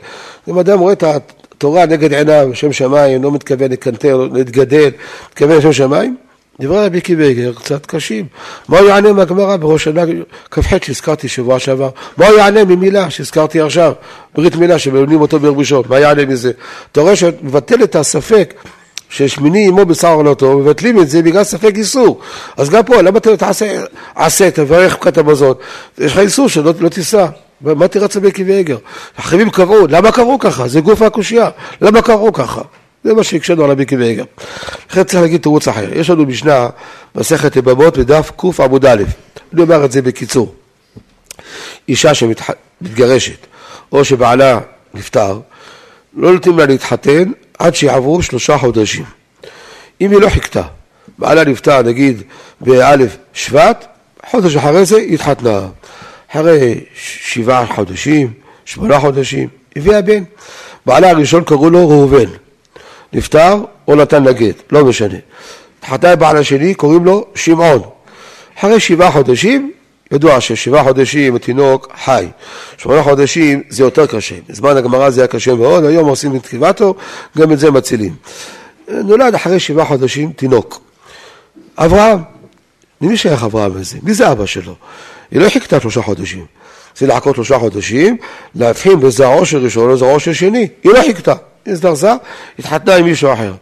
אם 0.48 0.58
אדם 0.58 0.78
רואה 0.78 0.92
את 0.92 1.04
התורה 1.04 1.86
נגד 1.86 2.14
עיניו, 2.14 2.50
שם 2.54 2.72
שמיים, 2.72 3.22
לא 3.22 3.32
מתכוון 3.32 3.70
לקנטר, 3.70 4.28
להתגדל, 4.32 4.90
מתכוון 5.30 5.56
לשם 5.58 5.72
שמיים, 5.72 6.16
דברי 6.60 6.86
רבי 6.86 7.00
קיבגר 7.00 7.52
קצת 7.52 7.86
קשים. 7.86 8.26
מה 8.68 8.78
הוא 8.78 8.88
יענה 8.88 9.12
מהגמרא 9.12 9.56
בראש 9.56 9.84
שנה 9.84 10.02
כ"ח 10.50 10.84
שהזכרתי 10.84 11.28
שבוע 11.28 11.58
שעבר? 11.58 11.88
מה 12.16 12.28
הוא 12.28 12.38
יענה 12.38 12.64
ממילה 12.64 13.10
שהזכרתי 13.10 13.60
עכשיו? 13.60 13.92
ברית 14.34 14.56
מילה 14.56 14.78
שמלמדים 14.78 15.20
אותו 15.20 15.38
ביום 15.38 15.58
ראשון, 15.58 15.82
מה 15.88 15.98
יענה 15.98 16.24
מזה? 16.24 16.52
אתה 16.92 17.00
רואה 17.00 17.16
שמבטל 17.16 17.82
את 17.82 17.96
הספק 17.96 18.54
ששמיני 19.10 19.68
עמו 19.68 19.84
בשר 19.84 20.12
עולתו, 20.12 20.58
מבטלים 20.58 21.00
את 21.00 21.08
זה 21.08 21.22
בגלל 21.22 21.44
ספק 21.44 21.72
איסור. 21.76 22.20
אז 22.56 22.70
גם 22.70 22.84
פה, 22.84 23.02
למה 23.02 23.18
אתה 23.18 23.36
תעשה, 23.36 23.82
עשה, 24.14 24.50
תברך 24.50 24.96
ברכת 24.96 25.18
המזון? 25.18 25.54
יש 25.98 26.12
לך 26.12 26.18
איסור 26.18 26.48
שלא 26.48 26.72
לא 26.80 26.88
תיסע. 26.88 27.26
מה 27.60 27.88
תרץ 27.88 28.16
בקבי 28.16 28.58
עגר? 28.58 28.76
אחרים 29.16 29.50
קבעו, 29.50 29.86
למה 29.88 30.12
קבעו 30.12 30.38
ככה? 30.38 30.68
זה 30.68 30.80
גוף 30.80 31.02
הקושייה. 31.02 31.50
למה 31.80 32.02
קבעו 32.02 32.32
ככה? 32.32 32.62
זה 33.04 33.14
מה 33.14 33.24
שהקשינו 33.24 33.64
על 33.64 33.70
הבקבי 33.70 34.10
עגר. 34.10 34.24
לכן 34.90 35.04
צריך 35.04 35.22
להגיד 35.22 35.40
תירוץ 35.40 35.68
אחר. 35.68 35.98
יש 35.98 36.10
לנו 36.10 36.26
משנה, 36.26 36.68
מסכת 37.14 37.56
יבמות 37.56 37.98
בדף 37.98 38.30
ק 38.36 38.60
עמוד 38.60 38.86
א', 38.86 39.02
אני 39.52 39.62
אומר 39.62 39.84
את 39.84 39.92
זה 39.92 40.02
בקיצור. 40.02 40.54
אישה 41.88 42.14
שמתגרשת, 42.14 43.46
או 43.92 44.04
שבעלה 44.04 44.60
נפטר, 44.94 45.40
לא 46.16 46.32
נותנים 46.32 46.58
לה 46.58 46.66
להתחתן 46.66 47.32
עד 47.60 47.74
שיעברו 47.74 48.22
שלושה 48.22 48.58
חודשים. 48.58 49.04
אם 50.00 50.10
היא 50.10 50.20
לא 50.20 50.28
חיכתה, 50.28 50.62
בעלה 51.18 51.44
נפטר 51.44 51.82
נגיד 51.82 52.22
באלף 52.60 53.16
שבט, 53.32 53.86
חודש 54.26 54.56
אחרי 54.56 54.84
זה 54.84 54.96
היא 54.96 55.14
התחתנה. 55.14 55.60
אחרי 56.30 56.80
שבעה 56.94 57.66
חודשים, 57.66 58.32
שמונה 58.64 59.00
חודשים, 59.00 59.48
הביאה 59.76 60.02
בן. 60.02 60.22
בעלה 60.86 61.10
הראשון 61.10 61.44
קראו 61.44 61.70
לו 61.70 61.88
ראובן. 61.88 62.30
נפטר 63.12 63.56
או 63.88 63.94
נתן 63.94 64.24
לגט, 64.24 64.62
לא 64.72 64.84
משנה. 64.84 65.18
התחתנה 65.78 66.12
עם 66.12 66.18
בעל 66.18 66.36
השני, 66.36 66.74
קוראים 66.74 67.04
לו 67.04 67.26
שמעון. 67.34 67.82
אחרי 68.58 68.80
שבעה 68.80 69.10
חודשים, 69.10 69.72
ידוע 70.12 70.40
ששבעה 70.40 70.84
חודשים 70.84 71.36
התינוק 71.36 71.88
חי, 72.04 72.26
שמונה 72.76 73.02
חודשים 73.02 73.62
זה 73.68 73.82
יותר 73.82 74.06
קשה, 74.06 74.34
בזמן 74.48 74.76
הגמרא 74.76 75.10
זה 75.10 75.20
היה 75.20 75.28
קשה 75.28 75.54
מאוד, 75.54 75.84
היום 75.84 76.08
עושים 76.08 76.32
אינקטיבטור, 76.32 76.94
גם 77.38 77.52
את 77.52 77.58
זה 77.58 77.70
מצילים. 77.70 78.14
נולד 78.88 79.34
אחרי 79.34 79.60
שבעה 79.60 79.86
חודשים 79.86 80.32
תינוק. 80.32 80.80
אברהם, 81.78 82.18
למי 83.00 83.16
שייך 83.16 83.44
אברהם 83.44 83.76
הזה? 83.76 83.98
מי 84.02 84.14
זה 84.14 84.32
אבא 84.32 84.46
שלו? 84.46 84.74
היא 85.30 85.40
לא 85.40 85.48
חיכתה 85.48 85.80
שלושה 85.80 86.02
חודשים. 86.02 86.44
זה 86.96 87.06
לחכות 87.06 87.34
שלושה 87.34 87.58
חודשים, 87.58 88.16
להבחין 88.54 89.00
בזרעו 89.00 89.46
של 89.46 89.64
ראשון 89.64 89.90
לזרעו 89.90 90.20
של 90.20 90.32
שני. 90.32 90.68
היא 90.82 90.92
לא 90.92 91.02
חיכתה, 91.02 91.34
היא 91.66 91.72
הזדרזה, 91.72 92.12
התחתנה 92.58 92.94
עם 92.94 93.04
מישהו 93.04 93.32
אחר. 93.32 93.52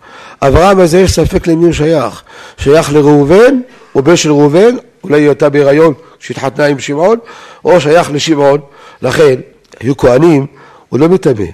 אברהם 0.43 0.81
הזה 0.81 1.01
יש 1.01 1.13
ספק 1.13 1.47
למי 1.47 1.65
הוא 1.65 1.73
שייך. 1.73 2.23
שייך 2.59 2.93
לראובן, 2.93 3.61
הוא 3.93 4.03
בן 4.03 4.17
של 4.17 4.31
ראובן, 4.31 4.77
אולי 5.05 5.21
היא 5.21 5.27
הייתה 5.29 5.49
בהיריון 5.49 5.95
שהתחתנה 6.19 6.67
עם 6.67 6.79
שמעון, 6.79 7.19
או 7.65 7.81
שייך 7.81 8.11
לשמעון, 8.13 8.61
לכן 9.03 9.35
היו 9.81 9.97
כהנים, 9.97 10.47
הוא 10.89 11.01
לא 11.01 11.09
מטמא, 11.09 11.45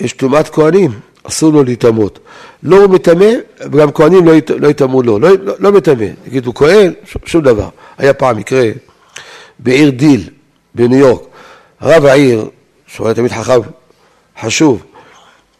יש 0.00 0.12
טומאת 0.12 0.48
כהנים, 0.48 0.90
אסור 1.22 1.52
לו 1.52 1.62
להיטמות. 1.62 2.18
לא 2.62 2.76
הוא 2.76 2.90
מטמא, 2.90 3.30
וגם 3.72 3.92
כהנים 3.92 4.26
לא, 4.26 4.32
לא 4.58 4.68
יטמאו 4.68 5.02
לו, 5.02 5.18
לא, 5.18 5.28
לא, 5.42 5.54
לא 5.58 5.72
מטמא. 5.72 6.06
תגידו, 6.24 6.54
כהן, 6.54 6.92
שום 7.24 7.42
דבר. 7.42 7.68
היה 7.98 8.14
פעם 8.14 8.36
מקרה 8.36 8.70
בעיר 9.58 9.90
דיל, 9.90 10.30
בניו 10.74 10.98
יורק, 10.98 11.22
רב 11.82 12.04
העיר, 12.04 12.48
שהוא 12.86 13.06
היה 13.06 13.14
תמיד 13.14 13.32
חכם 13.32 13.60
חשוב, 14.40 14.82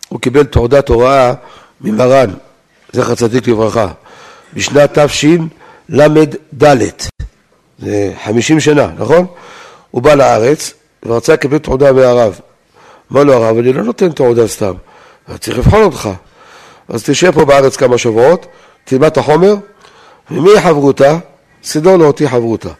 הוא 0.08 0.20
קיבל 0.20 0.44
תעודת 0.44 0.88
הוראה 0.88 1.32
ממרן, 1.80 2.30
זכר 2.92 3.14
צדיק 3.14 3.48
לברכה, 3.48 3.88
בשנת 4.54 4.98
תשל"ד, 5.90 6.34
זה 7.78 8.12
חמישים 8.24 8.60
שנה, 8.60 8.90
נכון? 8.98 9.26
הוא 9.90 10.02
בא 10.02 10.14
לארץ 10.14 10.74
ורצה 11.06 11.32
לקבל 11.32 11.58
תעודה 11.58 11.92
מהרב. 11.92 12.40
אמר 13.12 13.24
לו 13.24 13.32
הרב, 13.32 13.58
אני 13.58 13.72
לא 13.72 13.82
נותן 13.82 14.12
תעודה 14.12 14.46
סתם, 14.46 14.74
אני 15.28 15.38
צריך 15.38 15.58
לבחון 15.58 15.82
אותך. 15.82 16.08
אז 16.88 17.02
תשב 17.02 17.32
פה 17.32 17.44
בארץ 17.44 17.76
כמה 17.76 17.98
שבועות, 17.98 18.46
תלמד 18.84 19.04
את 19.04 19.16
החומר, 19.16 19.54
ומי 20.30 20.60
חברותה? 20.60 21.18
סידור 21.64 21.96
לו 21.96 22.06
אותי 22.06 22.28
חברותה. 22.28 22.70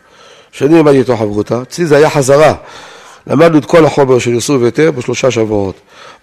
כשאני 0.53 0.75
לימדתי 0.75 0.99
איתו 0.99 1.17
חברותה, 1.17 1.63
אצלי 1.63 1.87
זה 1.87 1.97
היה 1.97 2.11
חזרה. 2.11 2.55
למדנו 3.27 3.59
את 3.59 3.65
כל 3.65 3.85
החומר 3.85 4.19
של 4.19 4.35
איסור 4.35 4.63
והיתר 4.63 4.91
בשלושה 4.91 5.31
שבועות. 5.31 5.75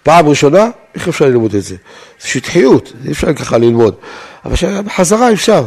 פעם 0.02 0.28
ראשונה, 0.28 0.68
איך 0.94 1.08
אפשר 1.08 1.24
ללמוד 1.24 1.54
את 1.54 1.62
זה? 1.62 1.76
זה 2.20 2.28
שטחיות, 2.28 2.92
אי 3.04 3.12
אפשר 3.12 3.32
ככה 3.32 3.58
ללמוד. 3.58 3.94
אבל 4.46 4.80
בחזרה 4.80 5.32
אפשר. 5.32 5.66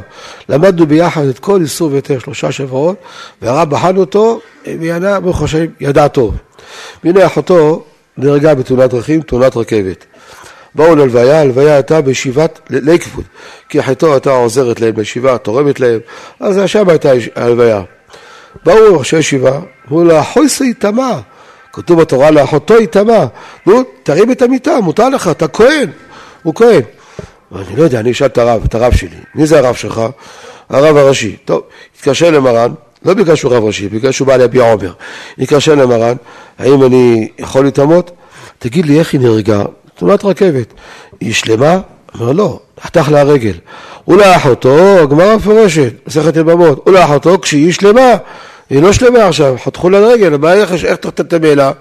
למדנו 0.49 0.87
ביחד 0.87 1.25
את 1.25 1.39
כל 1.39 1.61
איסור 1.61 1.91
והיתר 1.91 2.19
שלושה 2.19 2.51
שבועות, 2.51 2.95
והרב 3.41 3.69
בחן 3.69 3.97
אותו, 3.97 4.39
וידע, 4.79 5.19
ברוך 5.19 5.41
השם, 5.41 5.65
ידע 5.79 6.07
טוב. 6.07 6.35
והנה 7.03 7.25
אחותו 7.25 7.83
נהרגה 8.17 8.55
בתאונת 8.55 8.89
דרכים, 8.89 9.21
תאונת 9.21 9.57
רכבת. 9.57 10.05
באו 10.75 10.95
ללוויה, 10.95 11.41
הלוויה 11.41 11.73
הייתה 11.73 12.01
בישיבת 12.01 12.59
לייקווד, 12.69 13.23
כי 13.69 13.79
אחותו 13.79 14.11
הייתה 14.13 14.31
עוזרת 14.31 14.81
להם 14.81 14.95
בישיבה, 14.95 15.37
תורמת 15.37 15.79
להם, 15.79 15.99
אז 16.39 16.59
שם 16.65 16.89
הייתה 16.89 17.09
הלוויה. 17.35 17.81
באו 18.65 18.99
ראשי 18.99 19.17
ישיבה, 19.17 19.59
אמרו 19.87 20.03
לו, 20.03 20.23
אחויסוי 20.23 20.65
יטמא. 20.65 21.19
כתוב 21.73 22.01
בתורה 22.01 22.31
לאחותו 22.31 22.81
יטמא. 22.81 23.25
נו, 23.65 23.83
תרים 24.03 24.31
את 24.31 24.41
המיטה, 24.41 24.81
מותר 24.81 25.09
לך, 25.09 25.27
אתה 25.27 25.47
כהן. 25.47 25.89
הוא 26.43 26.55
כהן. 26.55 26.81
אני 27.55 27.75
לא 27.75 27.83
יודע, 27.83 27.99
אני 27.99 28.11
אשאל 28.11 28.27
את 28.27 28.37
הרב, 28.37 28.63
את 28.65 28.75
הרב 28.75 28.93
שלי. 28.93 29.17
מי 29.35 29.45
זה 29.45 29.59
הרב 29.59 29.75
שלך? 29.75 30.01
הרב 30.69 30.97
הראשי. 30.97 31.35
טוב, 31.45 31.61
התקשר 31.95 32.31
למרן, 32.31 32.71
לא 33.05 33.13
בגלל 33.13 33.35
שהוא 33.35 33.51
רב 33.51 33.63
ראשי, 33.63 33.87
בגלל 33.87 34.11
שהוא 34.11 34.27
בא 34.27 34.37
להביע 34.37 34.71
עומר. 34.71 34.93
התקשר 35.37 35.75
למרן, 35.75 36.15
האם 36.59 36.83
אני 36.83 37.27
יכול 37.39 37.67
לטמות? 37.67 38.11
תגיד 38.59 38.85
לי, 38.85 38.99
איך 38.99 39.13
היא 39.13 39.21
נהרגה? 39.21 39.63
תאונת 39.95 40.25
רכבת. 40.25 40.73
היא 41.19 41.33
שלמה? 41.33 41.79
אמר 42.15 42.31
לא, 42.31 42.59
נחתך 42.77 43.09
לה 43.11 43.21
הרגל. 43.21 43.53
ולאחותו, 44.07 44.99
הגמרא 44.99 45.35
מפורשת, 45.35 45.93
מסכת 46.07 46.35
יבמות, 46.35 46.87
ולאחותו 46.87 47.41
כשהיא 47.41 47.73
שלמה, 47.73 48.15
היא 48.69 48.81
לא 48.81 48.93
שלמה 48.93 49.27
עכשיו, 49.27 49.55
חתכו 49.63 49.89
לה 49.89 49.99
רגל, 49.99 50.37
מה 50.37 50.53
איך, 50.53 50.85
איך 50.85 50.97
תטמא 50.97 51.47
לה? 51.47 51.71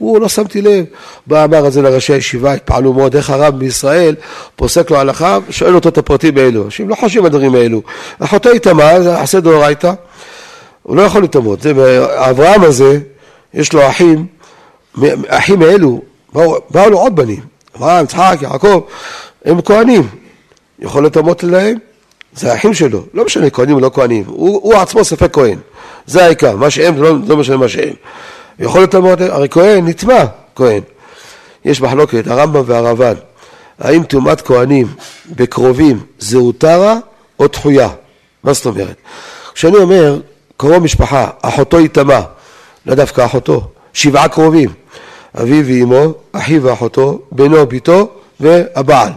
הוא 0.00 0.20
לא 0.20 0.28
שמתי 0.28 0.62
לב, 0.62 0.84
בא 1.26 1.44
אמר 1.44 1.66
את 1.66 1.72
זה 1.72 1.82
לראשי 1.82 2.12
הישיבה, 2.12 2.52
התפעלו 2.52 2.92
מאוד. 2.92 3.16
איך 3.16 3.30
הרב 3.30 3.58
בישראל 3.58 4.14
פוסק 4.56 4.90
לו 4.90 4.96
הלכה, 4.96 5.38
שואל 5.50 5.74
אותו 5.74 5.88
את 5.88 5.98
הפרטים 5.98 6.38
האלו, 6.38 6.64
אנשים 6.64 6.88
לא 6.88 6.94
חושבים 6.94 7.24
על 7.24 7.26
הדברים 7.26 7.54
האלו. 7.54 7.82
אחותו 8.18 8.50
התאמה, 8.50 9.02
זה 9.02 9.20
עשה 9.20 9.40
דאורייתא, 9.40 9.92
הוא 10.82 10.96
לא 10.96 11.02
יכול 11.02 11.24
לטמות, 11.24 11.66
אברהם 12.14 12.62
הזה, 12.62 12.98
יש 13.54 13.72
לו 13.72 13.88
אחים, 13.88 14.26
אחים 15.28 15.62
האלו, 15.62 16.00
באו, 16.32 16.56
באו 16.70 16.90
לו 16.90 16.98
עוד 16.98 17.16
בנים, 17.16 17.40
אברהם, 17.76 18.04
יצחק, 18.04 18.38
יעקב, 18.40 18.80
הם 19.44 19.62
כהנים, 19.62 20.08
יכול 20.78 21.06
לטמות 21.06 21.42
להם? 21.44 21.76
זה 22.34 22.52
האחים 22.52 22.74
שלו, 22.74 23.04
לא 23.14 23.24
משנה 23.24 23.50
כהנים 23.50 23.74
או 23.74 23.80
לא 23.80 23.90
כהנים, 23.94 24.24
הוא, 24.26 24.60
הוא 24.62 24.74
עצמו 24.74 25.04
ספק 25.04 25.34
כהן, 25.34 25.58
זה 26.06 26.24
העיקר, 26.24 26.56
מה 26.56 26.70
שהם 26.70 27.02
לא, 27.02 27.14
לא 27.26 27.36
משנה 27.36 27.56
מה 27.56 27.68
שהם. 27.68 27.94
יכול 28.58 28.82
לטמות, 28.82 29.20
הרי 29.20 29.48
כהן 29.48 29.88
נטמע 29.88 30.24
כהן. 30.56 30.80
יש 31.64 31.80
מחלוקת, 31.80 32.26
הרמב"ם 32.26 32.62
והרב"ן, 32.66 33.14
האם 33.78 34.02
טומאת 34.02 34.40
כהנים 34.40 34.86
בקרובים 35.36 36.00
זה 36.18 36.38
הותרה 36.38 36.96
או 37.38 37.46
דחויה? 37.46 37.88
מה 38.44 38.52
זאת 38.52 38.66
אומרת? 38.66 38.96
כשאני 39.54 39.76
אומר 39.76 40.20
קרוב 40.56 40.78
משפחה, 40.78 41.28
אחותו 41.42 41.80
יטמע, 41.80 42.20
לא 42.86 42.94
דווקא 42.94 43.24
אחותו, 43.24 43.68
שבעה 43.92 44.28
קרובים, 44.28 44.70
אביו 45.42 45.64
ואמו, 45.66 46.14
אחיו 46.32 46.62
ואחותו, 46.62 47.20
בנו, 47.32 47.66
ביתו 47.66 48.08
והבעל. 48.40 49.12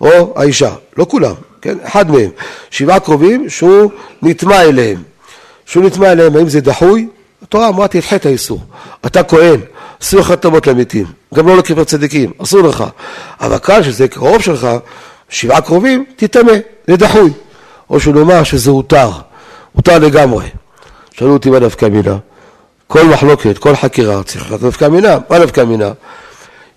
או 0.00 0.32
האישה, 0.36 0.74
לא 0.96 1.06
כולם, 1.10 1.34
כן? 1.62 1.76
אחד 1.82 2.10
מהם. 2.10 2.30
שבעה 2.70 3.00
קרובים 3.00 3.48
שהוא 3.48 3.90
נטמע 4.22 4.62
אליהם. 4.62 5.02
שהוא 5.66 5.84
נטמע 5.84 6.12
אליהם, 6.12 6.36
האם 6.36 6.48
זה 6.48 6.60
דחוי? 6.60 7.08
התורה 7.42 7.68
אמרה 7.68 7.88
תדחה 7.88 8.16
את 8.16 8.26
האיסור. 8.26 8.60
אתה 9.06 9.22
כהן, 9.22 9.60
אסור 10.02 10.20
לך 10.20 10.30
לטמות 10.30 10.66
למתים, 10.66 11.06
גם 11.34 11.48
לא 11.48 11.56
לקבר 11.56 11.84
צדיקים, 11.84 12.32
אסור 12.42 12.60
לך. 12.60 12.84
אבל 13.40 13.58
כאן 13.58 13.82
שזה 13.82 14.08
קרוב 14.08 14.42
שלך, 14.42 14.68
שבעה 15.28 15.60
קרובים, 15.60 16.04
תטמא, 16.16 16.52
זה 16.86 16.96
דחוי. 16.96 17.30
או 17.90 18.00
שנאמר 18.00 18.42
שזה 18.42 18.70
הותר, 18.70 19.10
הותר 19.72 19.98
לגמרי. 19.98 20.46
שאלו 21.10 21.32
אותי 21.32 21.50
מה 21.50 21.58
נפקא 21.58 21.86
מינה. 21.86 22.16
כל 22.86 23.04
מחלוקת, 23.04 23.58
כל 23.58 23.76
חקירה 23.76 24.22
צריך 24.22 24.52
לתת 24.52 24.62
נפקא 24.62 24.88
מינה. 24.88 25.18
מה 25.30 25.38
נפקא 25.38 25.60
מינה? 25.60 25.92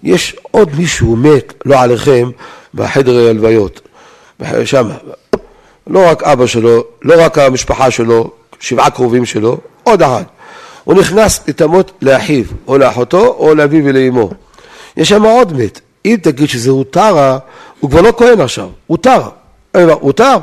יש 0.04 0.36
עוד 0.52 0.70
מישהו 0.78 1.16
מת, 1.16 1.54
לא 1.66 1.82
עליכם, 1.82 2.30
בחדר 2.74 3.30
הלוויות, 3.30 3.82
שם. 4.66 4.90
לא 5.88 6.10
רק 6.10 6.24
אבא 6.24 6.46
שלו, 6.46 6.84
לא 7.02 7.26
רק 7.26 7.38
המשפחה 7.38 7.92
שלו, 7.92 8.32
שבעה 8.60 8.90
קרובים 8.90 9.26
שלו, 9.26 9.58
עוד 9.84 10.02
אחד. 10.02 10.24
הוא 10.84 10.96
נכנס 10.96 11.40
לטמות 11.48 11.92
לאחיו, 12.02 12.44
או 12.68 12.78
לאחותו, 12.78 13.36
או 13.40 13.56
לאביו 13.56 13.86
ולאמו. 13.86 14.30
יש 14.98 15.10
שם 15.10 15.24
עוד 15.24 15.54
מת. 15.54 15.80
אם 16.06 16.16
תגיד 16.22 16.50
שזה 16.50 16.70
הותר, 16.70 17.38
הוא 17.80 17.90
כבר 17.90 18.02
לא 18.02 18.14
כהן 18.18 18.42
עכשיו, 18.42 18.68
הותר. 18.88 19.22
הותר, 19.92 20.38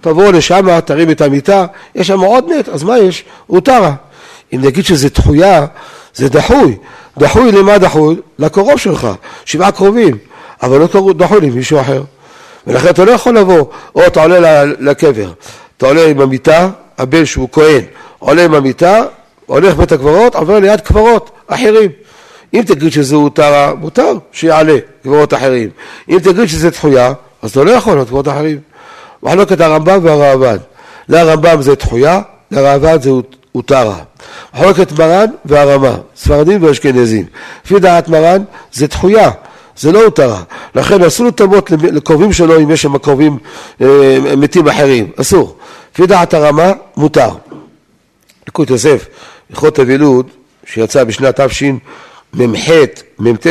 תבוא 0.00 0.32
לשם, 0.32 0.80
תרים 0.80 1.10
את 1.10 1.20
המיטה, 1.20 1.66
יש 1.94 2.06
שם 2.06 2.20
עוד 2.20 2.48
מת, 2.48 2.68
אז 2.68 2.82
מה 2.82 2.98
יש? 2.98 3.24
הותר. 3.46 3.90
אם 4.54 4.60
נגיד 4.62 4.84
שזה 4.84 5.08
דחויה, 5.08 5.66
זה 6.14 6.28
דחוי. 6.28 6.76
דחוי 7.18 7.52
למה 7.52 7.78
דחוי? 7.78 8.16
לקרוב 8.38 8.78
שלך, 8.78 9.08
שבעה 9.44 9.72
קרובים. 9.72 10.18
אבל 10.62 10.78
לא 10.78 11.12
דחו 11.16 11.40
לי 11.40 11.50
מישהו 11.50 11.80
אחר. 11.80 12.02
ולכן 12.66 12.88
אתה 12.88 13.04
לא 13.04 13.10
יכול 13.10 13.38
לבוא, 13.38 13.64
או 13.94 14.06
אתה 14.06 14.22
עולה 14.22 14.64
לקבר, 14.64 15.32
אתה 15.76 15.86
עולה 15.86 16.06
עם 16.06 16.20
המיטה, 16.20 16.68
הבן 16.98 17.24
שהוא 17.24 17.48
כהן, 17.52 17.80
עולה 18.18 18.44
עם 18.44 18.54
המיטה, 18.54 19.02
הולך 19.52 19.76
בית 19.76 19.92
הקברות, 19.92 20.34
עובר 20.34 20.58
ליד 20.58 20.80
קברות 20.80 21.30
אחרים. 21.46 21.90
אם 22.54 22.62
תגיד 22.66 22.92
שזה 22.92 23.16
הותר, 23.16 23.74
מותר 23.78 24.12
שיעלה 24.32 24.76
קברות 25.02 25.34
אחרים. 25.34 25.68
אם 26.08 26.18
תגיד 26.18 26.46
שזה 26.46 26.70
דחויה, 26.70 27.12
אז 27.42 27.50
אתה 27.50 27.64
לא 27.64 27.70
יכול 27.70 27.94
להיות 27.94 28.08
קברות 28.08 28.28
אחרים. 28.28 28.58
מחלוקת 29.22 29.60
הרמב"ם 29.60 29.98
והרעב"ד. 30.02 30.58
לרמב"ם 31.08 31.62
זה 31.62 31.74
דחויה, 31.74 32.20
לרעב"ד 32.50 33.02
זה 33.02 33.10
הותרה. 33.52 33.96
מחלוקת 34.54 34.92
מרן 34.92 35.26
והרמה, 35.44 35.94
ספרדים 36.16 36.62
ואשכנזים. 36.62 37.24
לפי 37.64 37.78
דעת 37.78 38.08
מרן 38.08 38.42
זה 38.72 38.86
דחויה. 38.86 39.30
זה 39.76 39.92
לא 39.92 40.04
הותרה. 40.04 40.42
לכן 40.74 41.02
אסור 41.02 41.26
לטמות 41.26 41.70
לקרובים 41.70 42.32
שלו 42.32 42.60
אם 42.60 42.70
יש 42.70 42.82
שם 42.82 42.98
קרובים 42.98 43.38
אה, 43.80 44.18
מתים 44.36 44.68
אחרים, 44.68 45.10
אסור. 45.20 45.56
לפי 45.94 46.06
דעת 46.06 46.34
הרמה, 46.34 46.72
מותר. 46.96 47.30
ליקוד 48.46 48.70
יוסף, 48.70 49.06
הלכות 49.52 49.80
אבילוד, 49.80 50.26
שיצא 50.64 51.04
בשנת 51.04 51.40
תשמ"ח, 51.40 52.68
מ"ט, 53.18 53.46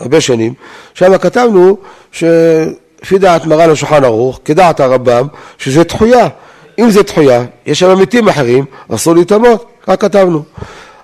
הרבה 0.00 0.20
שנים, 0.20 0.54
שם 0.94 1.18
כתבנו 1.18 1.76
שלפי 2.12 3.18
דעת 3.18 3.46
מרן 3.46 3.70
השולחן 3.70 4.04
ערוך, 4.04 4.40
כדעת 4.44 4.80
הרמב"ם, 4.80 5.26
שזה 5.58 5.84
דחויה. 5.84 6.28
אם 6.78 6.90
זה 6.90 7.02
דחויה, 7.02 7.44
יש 7.66 7.78
שם 7.78 7.98
מתים 7.98 8.28
אחרים, 8.28 8.64
אסור 8.88 9.14
לטמות, 9.14 9.66
רק 9.88 10.00
כתבנו. 10.00 10.42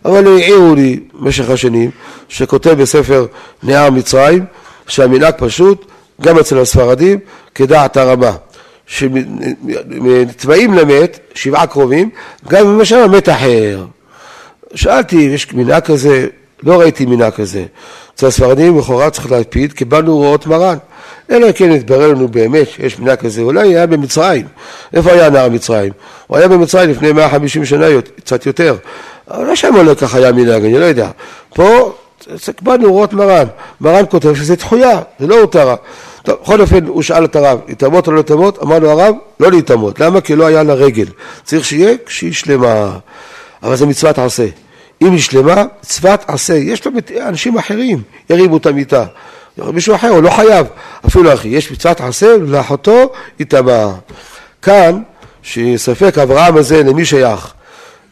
אבל 0.05 0.27
העירו 0.27 0.75
לי 0.75 1.01
במשך 1.15 1.51
השנים, 1.51 1.91
שכותב 2.29 2.71
בספר 2.71 3.27
נהר 3.63 3.91
מצרים, 3.91 4.45
שהמנהג 4.87 5.35
פשוט, 5.39 5.87
גם 6.21 6.39
אצל 6.39 6.59
הספרדים, 6.59 7.19
כדעת 7.55 7.97
הרמה. 7.97 8.33
שנטבעים 8.91 10.75
למת, 10.75 11.19
שבעה 11.35 11.67
קרובים, 11.67 12.11
גם 12.49 12.67
אם 12.67 12.81
יש 12.81 12.93
מת 12.93 13.29
אחר. 13.29 13.85
שאלתי, 14.75 15.17
יש 15.17 15.55
מנהג 15.55 15.83
כזה? 15.83 16.27
לא 16.63 16.81
ראיתי 16.81 17.07
מנהג 17.07 17.33
כזה. 17.33 17.65
אצל 18.15 18.27
הספרדים 18.27 18.79
לכאורה 18.79 19.11
צריך 19.11 19.31
להקפיד, 19.33 19.73
קיבלנו 19.73 20.13
הוראות 20.13 20.47
מרן. 20.47 20.77
אלא 21.31 21.53
כן 21.53 21.71
התברר 21.71 22.09
לנו 22.09 22.29
באמת 22.29 22.69
שיש 22.69 22.99
מנהג 22.99 23.19
כזה, 23.19 23.43
אולי 23.43 23.69
היה 23.69 23.87
במצרים. 23.87 24.47
איפה 24.95 25.13
היה 25.13 25.31
נער 25.31 25.49
מצרים? 25.49 25.93
הוא 26.27 26.39
היה 26.39 26.49
במצרים 26.49 26.91
לפני 26.91 27.13
150 27.13 27.65
שנה, 27.65 27.87
קצת 28.17 28.47
יותר. 28.47 28.77
אבל 29.31 29.47
לא 29.47 29.57
שם 29.57 29.77
לא 29.85 29.95
ככה 29.95 30.19
היה 30.19 30.33
מנהג, 30.33 30.65
אני 30.65 30.79
לא 30.79 30.85
יודע. 30.85 31.11
פה 31.55 31.93
קיבלנו 32.57 32.89
הוראות 32.89 33.13
מרן. 33.13 33.47
מרן 33.81 34.05
כותב 34.11 34.35
שזה 34.35 34.57
תחויה, 34.57 35.01
זה 35.21 35.27
לא 35.27 35.41
הותרה. 35.41 35.77
טוב, 36.23 36.37
בכל 36.43 36.61
אופן 36.61 36.87
הוא 36.87 37.03
שאל 37.03 37.25
את 37.25 37.37
הרב, 37.37 37.61
להתאמות 37.69 38.07
או 38.07 38.13
לא 38.13 38.19
להתאמות? 38.19 38.63
אמר 38.63 38.79
לו 38.79 38.91
הרב, 38.91 39.15
לא 39.41 39.51
להתאמות. 39.51 40.01
למה? 40.01 40.21
כי 40.21 40.37
לא 40.37 40.47
היה 40.47 40.63
לה 40.63 40.75
רגל. 40.75 41.07
צריך 41.45 41.65
שיהיה 41.65 41.95
כשהיא 42.07 42.33
שלמה. 42.33 42.99
אבל 43.63 43.77
זה 43.77 43.87
מצוות 43.87 44.19
עשה. 44.19 44.47
אם 45.03 45.13
היא 45.13 45.21
שלמה, 45.21 45.65
מצוות 45.81 46.25
עשה. 46.27 46.55
יש 46.55 46.87
לו 46.87 46.93
אנשים 47.21 47.59
אחרים, 47.59 48.03
ירימו 48.31 48.57
את 48.57 48.67
המיטה. 48.67 49.05
מישהו 49.59 49.95
אחר, 49.95 50.09
הוא 50.09 50.23
לא 50.23 50.31
חייב, 50.31 50.67
אפילו 51.07 51.35
אחי, 51.35 51.49
יש 51.49 51.73
מצוות 51.73 52.01
עשה 52.01 52.37
לאחותו 52.37 53.13
יטמע. 53.41 53.89
כאן, 54.63 55.03
שספק 55.43 56.19
אברהם 56.19 56.57
הזה 56.57 56.83
למי 56.83 57.05
שייך? 57.05 57.53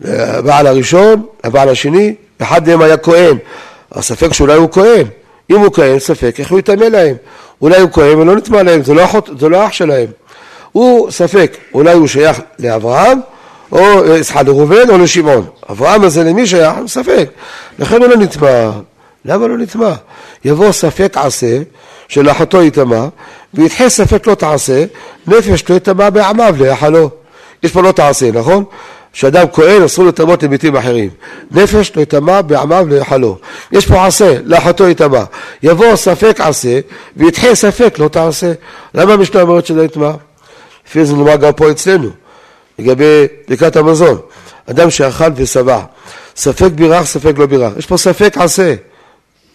לבעל 0.01 0.66
הראשון, 0.66 1.27
לבעל 1.47 1.68
השני, 1.68 2.14
אחד 2.42 2.68
מהם 2.68 2.83
היה 2.83 2.97
כהן, 2.97 3.37
הספק 3.92 4.33
שאולי 4.33 4.55
הוא 4.55 4.68
כהן, 4.73 5.07
אם 5.51 5.61
הוא 5.61 5.73
כהן, 5.73 5.99
ספק 5.99 6.35
איך 6.38 6.51
הוא 6.51 6.59
יטמא 6.59 6.85
להם, 6.85 7.16
אולי 7.62 7.81
הוא 7.81 7.90
כהן 7.92 8.18
ולא 8.18 8.37
נטמע 8.37 8.62
להם, 8.62 8.83
זה 8.83 8.94
לא, 8.94 9.05
אחות, 9.05 9.31
זה 9.38 9.49
לא 9.49 9.66
אח 9.66 9.73
שלהם, 9.73 10.07
הוא 10.73 11.11
ספק, 11.11 11.57
אולי 11.75 11.92
הוא 11.92 12.07
שייך 12.07 12.40
לאברהם, 12.59 13.21
או 13.73 13.79
סליחה 14.23 14.42
לראובן 14.42 14.90
או 14.90 14.99
לשמעון, 14.99 15.47
אברהם 15.71 16.03
הזה 16.03 16.25
למי 16.25 16.47
שייך? 16.47 16.75
ספק, 16.87 17.29
לכן 17.79 18.03
הוא 18.03 18.07
לא 18.07 18.16
נטמע, 18.16 18.71
למה 19.25 19.47
לא 19.47 19.59
נטמע? 19.59 19.92
יבוא 20.44 20.73
ספק 20.73 21.16
עשה 21.16 21.59
שלאחותו 22.09 22.62
יטמע, 22.62 23.07
וידחה 23.55 23.88
ספק 23.88 24.27
לא 24.27 24.35
תעשה, 24.35 24.85
נפש 25.27 25.64
לא 25.71 25.75
יטמע 25.75 26.11
בעמיו 26.11 26.55
להיאכלו. 26.59 27.11
יש 27.62 27.73
פה 27.73 27.83
לא 27.83 27.92
תעשה, 27.92 28.31
נכון? 28.33 28.64
שאדם 29.12 29.47
כהן 29.53 29.83
אסור 29.83 30.05
לטמאות 30.05 30.42
לביתים 30.42 30.77
אחרים. 30.77 31.11
נפש 31.51 31.92
לא 31.97 32.03
יטמע 32.03 32.42
בעמיו 32.42 32.87
להיאכלו. 32.88 33.38
יש 33.73 33.87
פה 33.87 34.07
עשה, 34.07 34.37
לאחותו 34.44 34.88
יטמע. 34.88 35.25
יבוא 35.62 35.97
ספק 35.97 36.40
עשה, 36.40 36.81
וידחה 37.16 37.55
ספק 37.55 37.99
לא 37.99 38.09
תעשה. 38.09 38.53
למה 38.94 39.12
המשנה 39.12 39.42
אומרת 39.42 39.66
שלא 39.66 39.83
יטמע? 39.83 40.11
לפי 40.88 41.05
זה 41.05 41.14
נאמר 41.14 41.37
גם 41.37 41.53
פה 41.53 41.71
אצלנו, 41.71 42.11
לגבי 42.79 43.27
בדיקת 43.47 43.77
המזון. 43.77 44.18
אדם 44.71 44.90
שאכל 44.90 45.25
ושבע, 45.37 45.81
ספק 46.37 46.71
בירך, 46.75 47.07
ספק 47.07 47.33
לא 47.38 47.47
בירך. 47.47 47.73
יש 47.79 47.87
פה 47.87 47.97
ספק 47.97 48.38
עשה. 48.38 48.75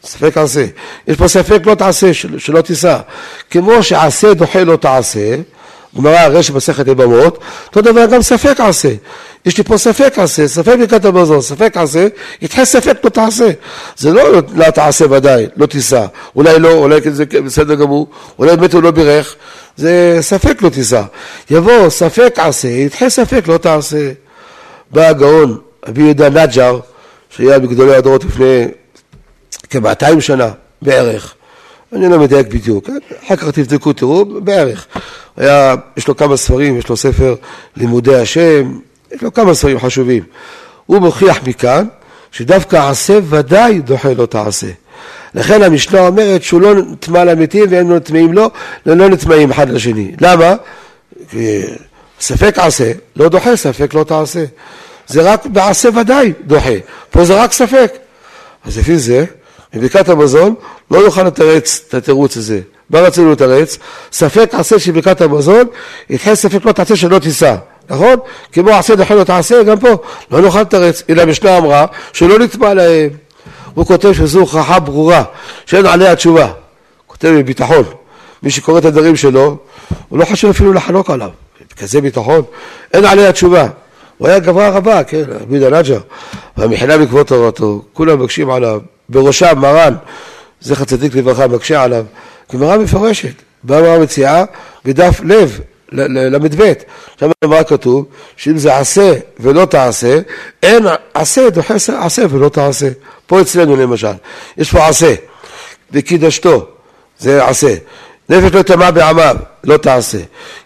ספק 0.04 0.38
עשה. 0.38 0.66
יש 1.08 1.18
פה 1.18 1.28
ספק 1.28 1.60
לא 1.66 1.76
תעשה, 1.76 2.14
של, 2.14 2.40
שלא 2.40 2.62
תישא. 2.62 2.98
כמו 3.50 3.84
שעשה 3.84 4.34
דוחה 4.34 4.64
לא 4.64 4.76
תעשה, 4.76 5.36
גמרא 5.98 6.28
רשת 6.28 6.54
מסכת 6.54 6.88
יבמות, 6.88 7.40
אותו 7.68 7.82
דבר 7.82 8.06
גם 8.06 8.22
ספק 8.22 8.60
עשה. 8.60 8.90
יש 9.46 9.58
לי 9.58 9.64
פה 9.64 9.78
ספק 9.78 10.20
עשה, 10.20 10.48
ספק 10.48 10.76
ברכת 10.80 11.06
המזון, 11.06 11.42
ספק 11.42 11.78
עשה, 11.78 12.08
יתחה 12.42 12.66
ספק 12.66 12.98
לא 13.04 13.10
תעשה. 13.10 13.50
זה 13.98 14.12
לא 14.12 14.42
לא 14.56 14.72
תעשה 14.72 15.06
ודאי, 15.12 15.48
לא 15.56 15.66
תישא. 15.66 16.06
אולי 16.36 16.60
לא, 16.60 16.72
אולי 16.74 17.00
זה 17.12 17.26
בסדר 17.26 17.76
גמור, 17.76 18.08
אולי 18.40 18.58
באמת 18.58 18.74
הוא 18.74 18.84
לא 18.84 18.92
בירך, 18.92 19.36
זה 19.78 20.18
ספק 20.22 20.62
לא 20.62 20.70
תישא. 20.70 21.04
יבוא 21.50 21.90
ספק 21.90 22.34
עשה, 22.38 22.68
יתחה 22.68 23.10
ספק 23.10 23.48
לא 23.48 23.58
תעשה. 23.58 24.12
בא 24.92 25.08
הגאון, 25.08 25.58
אבי 25.90 26.02
יהודה 26.02 26.30
נג'ר, 26.30 26.80
שהיה 27.30 27.60
בגדולי 27.60 27.96
הדורות 27.96 28.26
לפני 28.26 28.68
כ-200 29.70 30.22
שנה 30.22 30.50
בערך. 30.82 31.34
אני 31.94 32.10
לא 32.10 32.20
מדייק 32.20 32.48
בדיוק, 32.48 32.90
אחר 33.26 33.36
כך 33.36 33.50
תבדקו, 33.50 33.94
תראו, 33.94 34.26
בערך. 34.26 34.88
היה, 35.38 35.76
יש 35.98 36.08
לו 36.08 36.18
כמה 36.18 36.38
ספרים, 36.38 36.78
יש 36.78 36.90
לו 36.90 36.98
ספר 36.98 37.36
לימודי 37.78 38.16
השם, 38.16 38.80
יש 39.14 39.22
לו 39.22 39.34
כמה 39.34 39.54
ספרים 39.54 39.80
חשובים. 39.80 40.24
הוא 40.86 41.00
מוכיח 41.00 41.40
מכאן 41.48 41.86
שדווקא 42.32 42.90
עשה 42.90 43.20
ודאי 43.30 43.80
דוחה 43.80 44.14
לא 44.14 44.26
תעשה. 44.26 44.68
לכן 45.36 45.64
המשנה 45.64 46.08
אומרת 46.08 46.44
שהוא 46.44 46.62
לא 46.62 46.76
נטמע 46.76 47.24
למתים 47.24 47.66
והם 47.70 47.90
לא 47.90 47.96
נטמעים 47.96 48.34
לו, 48.34 48.50
ולא 48.86 49.10
נטמעים 49.10 49.52
אחד 49.52 49.70
לשני. 49.70 50.12
למה? 50.22 50.56
ספק 52.20 52.60
עשה, 52.60 52.92
לא 53.16 53.30
דוחה, 53.30 53.56
ספק 53.56 53.94
לא 53.94 54.04
תעשה. 54.04 54.46
זה 55.08 55.22
רק 55.22 55.46
בעשה 55.46 55.90
ודאי 55.96 56.34
דוחה, 56.48 56.74
פה 57.12 57.26
זה 57.26 57.44
רק 57.44 57.54
ספק. 57.54 57.94
אז 58.66 58.78
לפי 58.78 58.98
זה, 58.98 59.26
בברכת 59.74 60.10
המזון 60.10 60.56
לא 60.92 61.04
נוכל 61.04 61.24
לתרץ 61.24 61.82
את 61.88 61.94
התירוץ 61.94 62.38
הזה. 62.38 62.60
מה 62.90 63.00
רצינו 63.00 63.32
לתרץ? 63.32 63.78
ספק 64.12 64.50
עשה 64.52 64.80
של 64.80 64.92
ברכת 64.92 65.22
המזון, 65.22 65.68
יתחיל 66.10 66.36
ספק 66.36 66.66
לא 66.66 66.72
תעשה 66.72 66.96
שלא 66.96 67.20
תישא, 67.20 67.56
נכון? 67.94 68.16
כמו 68.52 68.70
עשה 68.70 68.96
דחה 68.96 69.16
לא 69.16 69.24
תעשה, 69.24 69.64
גם 69.64 69.80
פה 69.80 69.98
לא 70.32 70.42
נוכל 70.42 70.62
לתרץ, 70.62 71.04
אלא 71.10 71.22
המשנה 71.22 71.58
אמרה 71.58 71.86
שלא 72.14 72.40
נטמע 72.40 72.74
להם. 72.74 73.10
הוא 73.74 73.86
כותב 73.86 74.14
שזו 74.14 74.40
הוכחה 74.40 74.80
ברורה, 74.80 75.24
שאין 75.66 75.86
עליה 75.86 76.16
תשובה. 76.16 76.48
כותב 77.08 77.36
בביטחון. 77.38 77.84
מי 78.44 78.52
שקורא 78.52 78.80
את 78.80 78.86
הדברים 78.86 79.16
שלו, 79.16 79.58
הוא 80.10 80.20
לא 80.20 80.26
חושב 80.26 80.48
אפילו 80.48 80.74
לחלוק 80.74 81.10
עליו. 81.10 81.30
כזה 81.78 82.02
ביטחון, 82.02 82.42
אין 82.94 83.06
עליה 83.06 83.32
תשובה. 83.32 83.68
הוא 84.18 84.28
היה 84.28 84.40
גברה 84.40 84.70
רבה, 84.70 85.04
כן, 85.04 85.24
רבי 85.42 85.60
דנג'ה, 85.60 85.98
והמחילה 86.58 86.98
בעקבות 86.98 87.28
תורתו, 87.28 87.82
כולם 87.94 88.20
מבקשים 88.20 88.50
עליו, 88.50 88.80
בראשם 89.10 89.60
מרן, 89.60 89.94
זכר 90.62 90.84
צדיק 90.84 91.16
לברכה, 91.16 91.48
מקשה 91.48 91.84
עליו, 91.84 92.06
גמרא 92.54 92.78
מפורשת, 92.78 93.34
באה 93.64 93.82
גמרא 93.82 94.00
מציעה 94.00 94.44
בדף 94.86 95.22
לב, 95.24 95.60
ל"ב, 95.94 96.74
שם 97.20 97.32
מה 97.46 97.64
כתוב? 97.64 98.06
שאם 98.36 98.58
זה 98.58 98.78
עשה 98.78 99.14
ולא 99.40 99.66
תעשה, 99.66 100.20
אין 100.64 100.86
עשה 101.14 101.50
דוחה 101.50 101.74
עשה 102.00 102.24
ולא 102.30 102.50
תעשה. 102.50 102.90
פה 103.28 103.42
אצלנו 103.42 103.76
למשל, 103.76 104.14
יש 104.58 104.72
פה 104.72 104.88
עשה, 104.88 105.16
וקידשתו, 105.92 106.68
זה 107.20 107.46
עשה. 107.46 107.76
נפש 108.30 108.54
לא 108.54 108.60
יטמע 108.60 108.92
בעמיו, 108.92 109.36
לא 109.64 109.78
תעשה. 109.78 110.18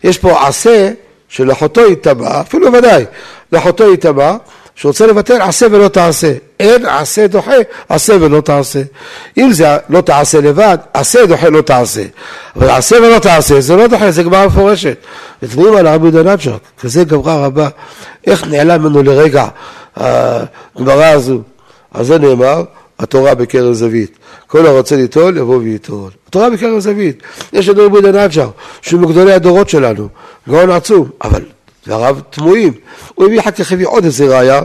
יש 0.04 0.18
פה 0.18 0.48
עשה 0.48 0.92
שלאחותו 1.28 1.92
יטמע, 1.92 2.42
אפילו 2.42 2.74
ודאי, 2.74 3.06
לאחותו 3.52 3.94
יטמע, 3.94 4.36
שרוצה 4.78 5.08
לבטל 5.08 5.42
עשה 5.42 5.68
ולא 5.72 5.88
תעשה. 5.88 6.34
אין 6.60 6.86
עשה 6.86 7.28
דוחה, 7.28 7.52
עשה 7.90 8.18
ולא 8.22 8.42
תעשה. 8.42 8.82
אם 9.38 9.54
זה 9.54 9.78
לא 9.90 10.02
תעשה 10.02 10.42
לבד, 10.42 10.78
עשה 10.94 11.26
דוחה 11.26 11.50
לא 11.50 11.62
תעשה. 11.62 12.04
אבל 12.56 12.70
עשה 12.70 12.96
ולא 12.96 13.20
תעשה, 13.20 13.62
זה 13.62 13.76
לא 13.76 13.88
דוחה, 13.88 14.12
זה 14.12 14.24
גמרא 14.24 14.48
מפורשת. 14.48 14.98
ותראו 15.44 15.78
על 15.78 15.88
הרבי 15.88 16.12
דנצ'וק, 16.12 16.62
כזה 16.82 17.04
גמרא 17.04 17.46
רבה, 17.46 17.70
איך 18.28 18.48
נעלם 18.48 18.82
ממנו 18.82 19.04
לרגע 19.04 19.48
הגמרא 19.96 21.06
הזו. 21.06 21.42
על 21.94 22.04
זה 22.04 22.20
נאמר, 22.20 22.64
התורה 23.00 23.36
בקרב 23.36 23.74
זווית. 23.74 24.18
כל 24.48 24.66
הרוצה 24.66 24.96
ליטול, 24.96 25.38
יבוא 25.38 25.58
וייטול. 25.58 26.10
התורה 26.28 26.50
בקרב 26.50 26.80
זווית. 26.80 27.24
יש 27.54 27.70
לנו 27.70 27.86
רבי 27.86 28.02
דנצ'ר, 28.02 28.50
שהוא 28.82 29.02
מגדולי 29.02 29.34
הדורות 29.34 29.70
שלנו, 29.70 30.08
גאון 30.50 30.70
עצום, 30.70 31.10
אבל 31.24 31.42
דבריו 31.88 32.18
תמוהים. 32.30 32.74
הוא 33.16 33.26
הביא 33.26 33.40
אחר 33.40 33.52
כך 33.52 33.72
הביא 33.72 33.88
עוד 33.88 34.06
איזה 34.06 34.38
ראיה, 34.38 34.62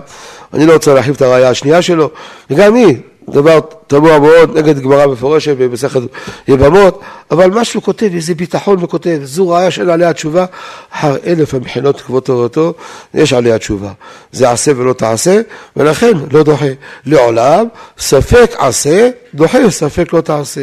אני 0.54 0.66
לא 0.66 0.72
רוצה 0.72 0.94
להרחיב 0.94 1.14
את 1.14 1.22
הראיה 1.22 1.48
השנייה 1.48 1.82
שלו, 1.82 2.10
וגם 2.50 2.74
היא 2.74 2.96
דבר 3.28 3.60
תמוה 3.86 4.18
מאוד 4.18 4.58
נגד 4.58 4.78
גמרא 4.78 5.06
מפורשת 5.06 5.56
במסכת 5.56 6.00
יבמות, 6.48 7.00
אבל 7.30 7.50
מה 7.50 7.64
שהוא 7.64 7.82
כותב, 7.82 8.10
איזה 8.14 8.34
ביטחון 8.34 8.80
הוא 8.80 8.88
כותב, 8.88 9.20
זו 9.22 9.48
ראיה 9.48 9.70
שאין 9.70 9.88
עליה 9.88 10.12
תשובה, 10.12 10.44
אחר 10.92 11.16
אלף 11.26 11.54
המחינות 11.54 12.00
כבוד 12.00 12.22
תורתו, 12.22 12.74
יש 13.14 13.32
עליה 13.32 13.58
תשובה. 13.58 13.92
זה 14.32 14.50
עשה 14.50 14.72
ולא 14.76 14.92
תעשה, 14.92 15.40
ולכן 15.76 16.12
לא 16.30 16.42
דוחה. 16.42 16.66
לעולם, 17.06 17.66
ספק 17.98 18.54
עשה, 18.58 19.10
דוחה, 19.34 19.70
ספק 19.70 20.12
לא 20.12 20.20
תעשה. 20.20 20.60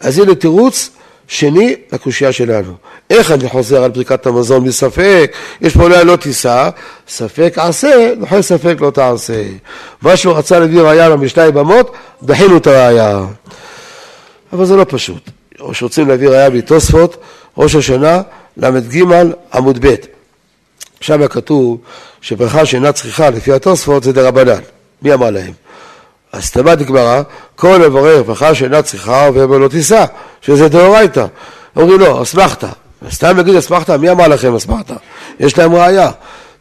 אז 0.00 0.18
הנה 0.18 0.34
תירוץ 0.34 0.90
שני 1.28 1.76
לקושייה 1.92 2.32
שלנו. 2.32 2.72
איך 3.10 3.30
אני 3.30 3.48
חוזר 3.48 3.82
על 3.84 3.90
ברכת 3.90 4.26
המזון 4.26 4.64
מספק, 4.64 5.32
יש 5.60 5.76
פה 5.76 5.82
אולי 5.82 6.04
לא 6.04 6.16
תישא, 6.16 6.70
ספק 7.08 7.54
עשה, 7.56 8.12
נוכל 8.16 8.42
ספק 8.42 8.76
לא 8.80 8.90
תעשה. 8.90 9.44
מה 10.02 10.16
שהוא 10.16 10.34
רצה 10.34 10.58
להביא 10.58 10.80
ראייה 10.80 11.08
למשנה 11.08 11.46
יבמות, 11.46 11.92
דחינו 12.22 12.56
את 12.56 12.66
הראייה. 12.66 13.24
אבל 14.52 14.64
זה 14.64 14.76
לא 14.76 14.86
פשוט. 14.88 15.30
או 15.60 15.74
שרוצים 15.74 16.08
להביא 16.08 16.28
ראייה 16.28 16.50
מתוספות, 16.50 17.16
ראש 17.56 17.74
השנה, 17.74 18.22
ל"ג 18.56 19.04
עמוד 19.54 19.86
ב'. 19.86 19.94
שם 21.00 21.28
כתוב 21.28 21.78
שברכה 22.20 22.66
שאינה 22.66 22.92
צריכה 22.92 23.30
לפי 23.30 23.52
התוספות 23.52 24.02
זה 24.02 24.12
דרבנן. 24.12 24.60
מי 25.02 25.14
אמר 25.14 25.30
להם? 25.30 25.52
אז 26.32 26.50
תלמד 26.50 26.82
גמרא, 26.82 27.22
כל 27.56 27.78
מברך 27.88 28.26
ברכה 28.26 28.54
שאינה 28.54 28.82
צריכה 28.82 29.28
ואומר 29.34 29.58
לא 29.58 29.68
תישא, 29.68 30.04
שזה 30.42 30.68
דאורייתא. 30.68 31.26
אומרים 31.76 32.00
לו, 32.00 32.22
אסמכתא. 32.22 32.68
סתם 33.10 33.36
להגיד 33.36 33.54
אסמכתא, 33.54 33.96
מי 33.96 34.10
אמר 34.10 34.28
לכם 34.28 34.54
אסמכתא? 34.54 34.94
יש 35.40 35.58
להם 35.58 35.74
ראייה. 35.74 36.10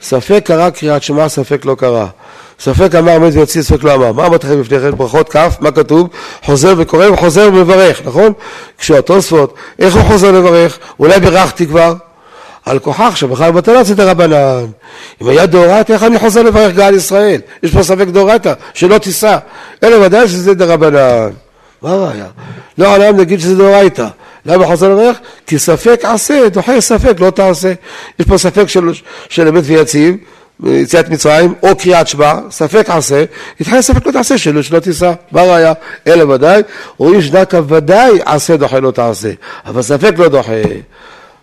ספק 0.02 0.42
קרא 0.46 0.70
קריאת 0.70 1.04
שמע, 1.04 1.30
ספק 1.30 1.66
לא 1.66 1.76
קרא. 1.76 2.06
ספק 2.60 2.96
אמר 2.96 3.20
מת 3.20 3.34
ויוציא, 3.34 3.62
ספק 3.62 3.84
לא 3.84 3.96
אמר. 3.96 4.12
מה 4.12 4.26
אמרתי 4.28 4.48
לכם 4.48 4.62
לפני 4.62 4.80
כן? 4.80 4.92
ברכות 4.92 5.36
כ', 5.36 5.48
מה 5.60 5.72
כתוב? 5.72 6.08
חוזר 6.44 6.74
וקורא 6.78 7.08
וחוזר 7.08 7.50
ומברך, 7.54 8.02
נכון? 8.06 8.34
כשהתוספות, 8.78 9.54
איך 9.80 9.96
הוא 9.96 10.04
חוזר 10.04 10.32
לברך? 10.32 10.80
אולי 11.00 11.20
בירכתי 11.20 11.68
כבר? 11.68 11.94
על 12.66 12.80
כוכך 12.80 13.18
שבכלל 13.18 13.52
בטלה 13.52 13.84
זה 13.84 13.96
דרבנן. 13.96 14.66
אם 15.22 15.28
היה 15.28 15.46
דאורייתא, 15.46 15.94
איך 15.94 16.04
אני 16.04 16.20
חוזר 16.20 16.44
לברך 16.44 16.76
גאל 16.76 16.96
ישראל? 16.96 17.42
יש 17.64 17.72
פה 17.72 17.84
ספק 17.84 18.08
דאורייתא, 18.08 18.54
שלא 18.74 18.98
תישא. 18.98 19.38
אלא 19.84 20.06
ודאי 20.06 20.28
שזה 20.28 20.54
דרבנן. 20.54 21.30
מה 21.82 21.92
הראיה? 21.92 22.26
לא 22.78 22.96
עליהם 22.96 23.18
נגיד 23.18 23.40
שזה 23.40 23.56
דאורייתא. 23.56 24.08
למה 24.46 24.66
חוזר 24.66 24.90
לברך? 24.90 25.18
כי 25.48 25.60
ספק 25.60 26.00
עשה, 26.04 26.50
דוחה 26.50 26.82
ספק, 26.82 27.20
לא 27.20 27.30
תעשה. 27.30 27.74
יש 28.20 28.26
פה 28.26 28.38
ספק 28.38 28.68
של, 28.68 28.90
של 29.30 29.48
אמת 29.48 29.64
ויציב, 29.66 30.16
יציאת 30.66 31.10
מצרים, 31.10 31.54
או 31.64 31.76
קריאת 31.76 32.08
שמע, 32.08 32.34
ספק 32.50 32.90
עשה, 32.90 33.24
יתחייב 33.60 33.82
ספק 33.82 34.06
לא 34.06 34.12
תעשה 34.12 34.38
שלא, 34.38 34.62
שלא 34.62 34.80
תישא. 34.80 35.14
מה 35.32 35.44
ראיה? 35.44 35.74
אלא 36.08 36.34
ודאי, 36.34 36.62
רואים 36.98 37.22
שדווקא 37.22 37.62
ודאי 37.68 38.20
עשה 38.26 38.58
דוחה 38.58 38.80
לא 38.80 38.92
תעשה, 38.92 39.32
אבל 39.66 39.82
ספק 39.82 40.14
לא 40.18 40.28
דוחה. 40.28 40.62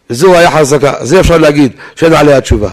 זו 0.09 0.35
היה 0.35 0.51
חזקה, 0.51 0.93
זה 1.01 1.21
אפשר 1.21 1.39
להגיד, 1.39 1.73
שאין 1.95 2.13
עליה 2.13 2.41
תשובה. 2.41 2.71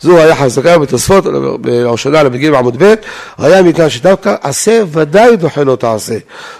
זו 0.00 0.18
היה 0.18 0.36
חזקה 0.36 0.78
בתוספות, 0.78 1.24
בראשונה 1.60 2.22
למגיעים 2.22 2.54
עמוד 2.54 2.82
ב', 2.82 2.94
היה 3.38 3.62
מכאן 3.62 3.90
שדווקא 3.90 4.34
עשה 4.42 4.82
ודאי 4.92 5.36
דוחה 5.36 5.64
לא 5.64 5.76
תעשה, 5.76 6.14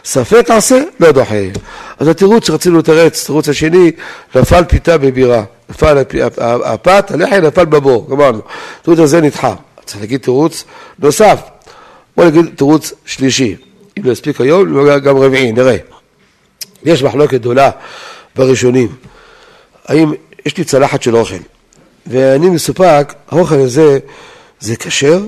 ספק 0.05 0.51
עשה 0.51 0.83
לא 1.01 1.13
דוחה. 1.13 1.35
אז 1.99 2.09
התירוץ 2.09 2.47
שרצינו 2.47 2.79
לתרץ, 2.79 3.23
התירוץ 3.23 3.49
השני, 3.49 3.91
נפל 4.35 4.65
פיתה 4.65 4.99
בבירה, 4.99 5.45
נפל 5.71 6.03
הפת, 6.39 7.11
הלחם 7.11 7.37
נפל 7.37 7.65
בבור, 7.65 8.09
גמרנו. 8.11 8.41
התירוץ 8.81 9.01
הזה 9.01 9.21
נדחה. 9.21 9.55
צריך 9.85 10.01
להגיד 10.01 10.21
תירוץ 10.21 10.65
נוסף. 10.99 11.41
בוא 12.17 12.25
נגיד 12.25 12.45
תירוץ 12.57 12.93
שלישי. 13.05 13.57
אם 13.99 14.11
יספיק 14.11 14.41
היום, 14.41 14.89
גם 14.99 15.17
רביעי, 15.17 15.53
נראה. 15.53 15.77
יש 16.85 17.03
מחלוקת 17.03 17.41
גדולה 17.41 17.71
בראשונים. 18.37 18.89
האם 19.89 20.13
יש 20.47 20.57
לי 20.57 20.65
צלחת 20.65 21.03
של 21.03 21.17
אוכל, 21.17 21.37
ואני 22.07 22.51
מסופק, 22.51 23.15
האוכל 23.31 23.61
הזה 23.61 23.99
זה 24.61 24.77
כשר 24.77 25.21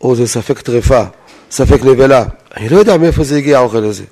או 0.00 0.16
זה 0.16 0.26
ספק 0.26 0.60
טרפה, 0.60 1.02
ספק 1.50 1.84
נבלה. 1.84 2.24
אני 2.56 2.68
לא 2.68 2.78
יודע 2.78 2.96
מאיפה 2.96 3.24
זה 3.24 3.36
הגיע 3.36 3.58
האוכל 3.58 3.84
הזה. 3.84 4.04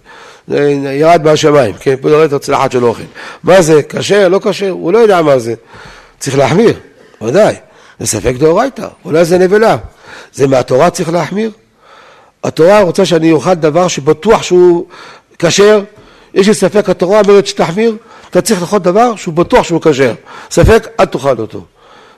זה 0.49 0.71
ירד 0.91 1.23
מהשמיים, 1.25 1.75
כן? 1.81 1.95
פה 2.01 2.09
נראית 2.09 2.33
הצלחת 2.33 2.73
של 2.73 2.85
אוכל. 2.85 3.03
מה 3.43 3.63
זה, 3.63 3.83
כשר, 3.83 4.29
לא 4.29 4.41
כשר? 4.43 4.71
הוא 4.71 4.93
לא 4.93 4.99
יודע 4.99 5.23
מה 5.23 5.39
זה. 5.39 5.55
צריך 6.19 6.39
להחמיר, 6.39 6.75
ודאי. 7.23 7.55
זה 8.01 8.07
ספק 8.07 8.35
דאורייתא, 8.39 8.89
אולי 9.05 9.25
זה 9.25 9.39
נבלה. 9.39 9.77
זה 10.33 10.47
מהתורה 10.47 10.91
צריך 10.91 11.13
להחמיר? 11.13 11.51
התורה 12.45 12.81
רוצה 12.81 13.05
שאני 13.05 13.33
אוכל 13.33 13.55
דבר 13.55 13.89
שבטוח 13.89 14.43
שהוא 14.43 14.87
כשר, 15.39 15.81
יש 16.35 16.49
לי 16.49 16.55
ספק, 16.55 16.91
התורה 16.91 17.21
אומרת 17.21 17.47
שתחמיר, 17.47 17.97
אתה 18.31 18.41
צריך 18.41 18.61
לאכול 18.61 18.79
דבר 18.79 19.17
שהוא 19.17 19.35
בטוח 19.35 19.65
שהוא 19.65 19.81
כשר. 19.83 20.15
ספק, 20.51 20.89
אל 21.01 21.05
תאכל 21.05 21.39
אותו. 21.39 21.65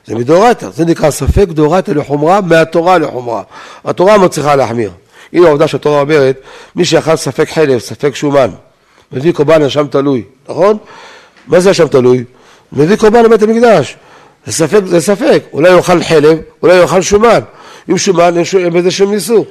זה 0.07 0.15
מדאורייתא, 0.15 0.71
זה 0.71 0.85
נקרא 0.85 1.11
ספק 1.11 1.49
דאורייתא 1.49 1.91
לחומרה, 1.91 2.41
מהתורה 2.41 2.99
לחומרה. 2.99 3.43
התורה 3.85 4.19
מצליחה 4.19 4.57
להחמיר. 4.57 4.91
הנה 5.33 5.49
העובדה 5.49 5.69
שהתורה 5.69 6.01
אומרת, 6.01 6.41
מי 6.77 6.85
שאכל 6.85 7.17
ספק 7.17 7.51
חלב, 7.51 7.79
ספק 7.79 8.15
שומן, 8.15 8.51
מביא 9.13 9.33
קורבן 9.33 9.63
אשם 9.63 9.87
תלוי, 9.87 10.23
נכון? 10.49 10.77
מה 11.47 11.61
זה 11.61 11.71
אשם 11.71 11.89
תלוי? 11.89 12.25
מביא 12.73 12.97
קורבן 12.97 13.25
לבית 13.25 13.43
המקדש. 13.43 13.97
זה 14.47 14.53
ספק, 14.53 14.81
זה 14.87 15.01
ספק, 15.01 15.43
אולי 15.53 15.77
יאכל 15.77 16.03
חלב, 16.03 16.39
אולי 16.63 16.75
יאכל 16.77 17.03
שומן. 17.03 17.41
אם 17.91 17.99
שומן 17.99 18.35
אין 18.59 18.73
בזה 18.73 18.91
שום 18.91 19.13
איסור. 19.13 19.47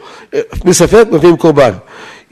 מספק 0.65 1.05
מביאים 1.11 1.37
קורבן. 1.37 1.71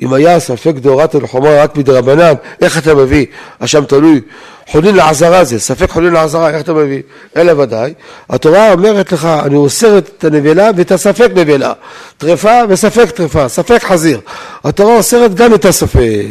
אם 0.02 0.14
היה 0.14 0.40
ספק 0.40 0.74
דאורתא 0.76 1.18
לחומרה 1.18 1.64
רק 1.64 1.78
מדרבנן, 1.78 2.34
איך 2.62 2.78
אתה 2.78 2.96
מביא? 2.96 3.26
אשם 3.60 3.86
תלוי. 3.86 4.22
חולין 4.68 4.96
לעזרה 4.96 5.44
זה, 5.44 5.60
ספק 5.60 5.90
חולין 5.90 6.14
לעזרה, 6.14 6.50
איך 6.50 6.62
אתה 6.62 6.74
מביא? 6.74 7.02
אלא 7.36 7.62
ודאי. 7.62 7.94
התורה 8.30 8.72
אומרת 8.72 9.12
לך, 9.12 9.26
אני 9.26 9.56
אוסר 9.56 9.98
את 9.98 10.24
הנבלה 10.24 10.70
ואת 10.78 10.92
הספק 10.92 11.30
נבלה. 11.36 11.74
טרפה 12.18 12.60
וספק 12.70 13.10
טרפה, 13.10 13.50
ספק 13.50 13.84
חזיר. 13.84 14.20
התורה 14.64 14.96
אוסרת 14.96 15.36
גם 15.36 15.54
את 15.54 15.66
הספק. 15.66 16.26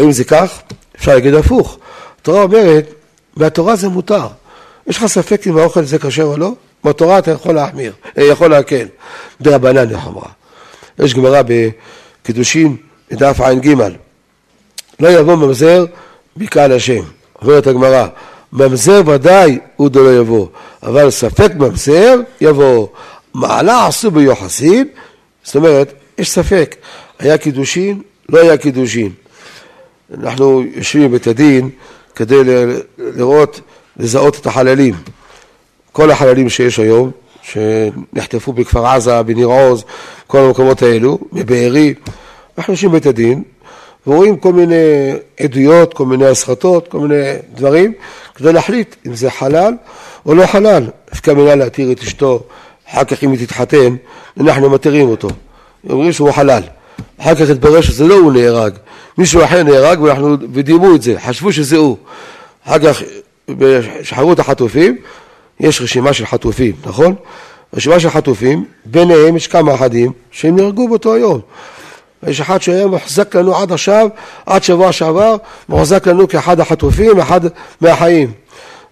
אם 0.00 0.12
זה 0.12 0.24
כך, 0.24 0.58
אפשר 0.96 1.14
להגיד 1.14 1.34
הפוך. 1.34 1.78
התורה 2.20 2.42
אומרת, 2.42 2.92
והתורה 3.36 3.76
זה 3.76 3.88
מותר. 3.88 4.26
יש 4.86 4.96
לך 4.96 5.06
ספק 5.06 5.46
אם 5.46 5.58
האוכל 5.58 5.84
זה 5.84 5.98
כשר 5.98 6.22
או 6.22 6.36
לא? 6.36 6.52
בתורה 6.84 7.18
אתה 7.18 7.30
יכול 7.30 7.54
להחמיר, 7.54 7.92
אה, 8.18 8.24
יכול 8.24 8.50
להקל. 8.50 8.86
דרבנן 9.40 9.90
לחומרה. 9.90 10.28
יש 10.98 11.14
גמרא 11.14 11.42
בקידושין 12.22 12.76
בדף 13.10 13.40
ע"ג 13.40 13.74
לא 15.00 15.08
יבוא 15.08 15.36
ממזר 15.36 15.84
בקהל 16.36 16.72
השם. 16.72 17.02
אומרת 17.42 17.66
הגמרא, 17.66 18.06
ממזר 18.52 19.02
ודאי 19.06 19.58
הוא 19.76 19.88
דלא 19.88 20.20
יבוא, 20.20 20.46
אבל 20.82 21.10
ספק 21.10 21.52
ממזר 21.54 22.20
יבוא. 22.40 22.86
מעלה 23.34 23.86
עשו 23.86 24.10
ביוחסין, 24.10 24.88
זאת 25.44 25.56
אומרת, 25.56 25.92
יש 26.18 26.30
ספק, 26.30 26.76
היה 27.18 27.38
קידושין, 27.38 28.00
לא 28.28 28.40
היה 28.40 28.56
קידושין. 28.56 29.10
אנחנו 30.20 30.62
יושבים 30.74 31.08
בבית 31.08 31.26
הדין 31.26 31.70
כדי 32.14 32.40
לראות, 32.98 33.60
לזהות 33.96 34.36
את 34.36 34.46
החללים. 34.46 34.94
כל 35.92 36.10
החללים 36.10 36.48
שיש 36.48 36.78
היום, 36.78 37.10
שנחטפו 37.52 38.52
בכפר 38.52 38.86
עזה, 38.86 39.22
בניר 39.22 39.46
עוז, 39.46 39.84
כל 40.26 40.38
המקומות 40.38 40.82
האלו, 40.82 41.18
מבארי, 41.32 41.94
אנחנו 42.58 42.72
יושבים 42.72 42.90
בבית 42.90 43.06
הדין 43.06 43.42
ורואים 44.06 44.36
כל 44.36 44.52
מיני 44.52 45.12
עדויות, 45.40 45.94
כל 45.94 46.06
מיני 46.06 46.26
הסחטות, 46.26 46.88
כל 46.88 46.98
מיני 46.98 47.32
דברים, 47.54 47.92
כדי 48.34 48.52
להחליט 48.52 48.96
אם 49.06 49.14
זה 49.14 49.30
חלל 49.30 49.74
או 50.26 50.34
לא 50.34 50.46
חלל. 50.46 50.86
דווקא 51.10 51.30
מילה 51.30 51.54
להתיר 51.54 51.92
את 51.92 52.00
אשתו, 52.00 52.42
אחר 52.90 53.04
כך 53.04 53.24
אם 53.24 53.30
היא 53.30 53.46
תתחתן, 53.46 53.96
אנחנו 54.40 54.70
מתירים 54.70 55.08
אותו. 55.08 55.28
אומרים 55.90 56.12
שהוא 56.12 56.32
חלל. 56.32 56.62
אחר 57.18 57.34
כך 57.34 57.50
התברר 57.50 57.80
שזה 57.80 58.04
לא 58.06 58.14
הוא 58.14 58.32
נהרג, 58.32 58.72
מישהו 59.18 59.44
אחר 59.44 59.62
נהרג 59.62 60.00
ואנחנו, 60.00 60.36
ודיימו 60.52 60.94
את 60.94 61.02
זה, 61.02 61.14
חשבו 61.20 61.52
שזה 61.52 61.76
הוא. 61.76 61.96
אחר 62.66 62.78
כך 62.78 63.02
שחררו 64.02 64.32
את 64.32 64.38
החטופים, 64.38 64.96
יש 65.60 65.82
רשימה 65.82 66.12
של 66.12 66.26
חטופים, 66.26 66.72
נכון? 66.86 67.14
רשימה 67.74 68.00
של 68.00 68.10
חטופים, 68.10 68.64
ביניהם 68.84 69.36
יש 69.36 69.46
כמה 69.46 69.74
אחדים 69.74 70.12
שהם 70.30 70.56
נהרגו 70.56 70.88
באותו 70.88 71.14
היום. 71.14 71.40
יש 72.26 72.40
אחד 72.40 72.62
שהיה 72.62 72.86
מוחזק 72.86 73.36
לנו 73.36 73.56
עד 73.56 73.72
עכשיו, 73.72 74.08
עד 74.46 74.62
שבוע 74.62 74.92
שעבר, 74.92 75.36
מוחזק 75.68 76.06
לנו 76.06 76.28
כאחד 76.28 76.60
החטופים, 76.60 77.20
אחד 77.20 77.40
מהחיים. 77.80 78.32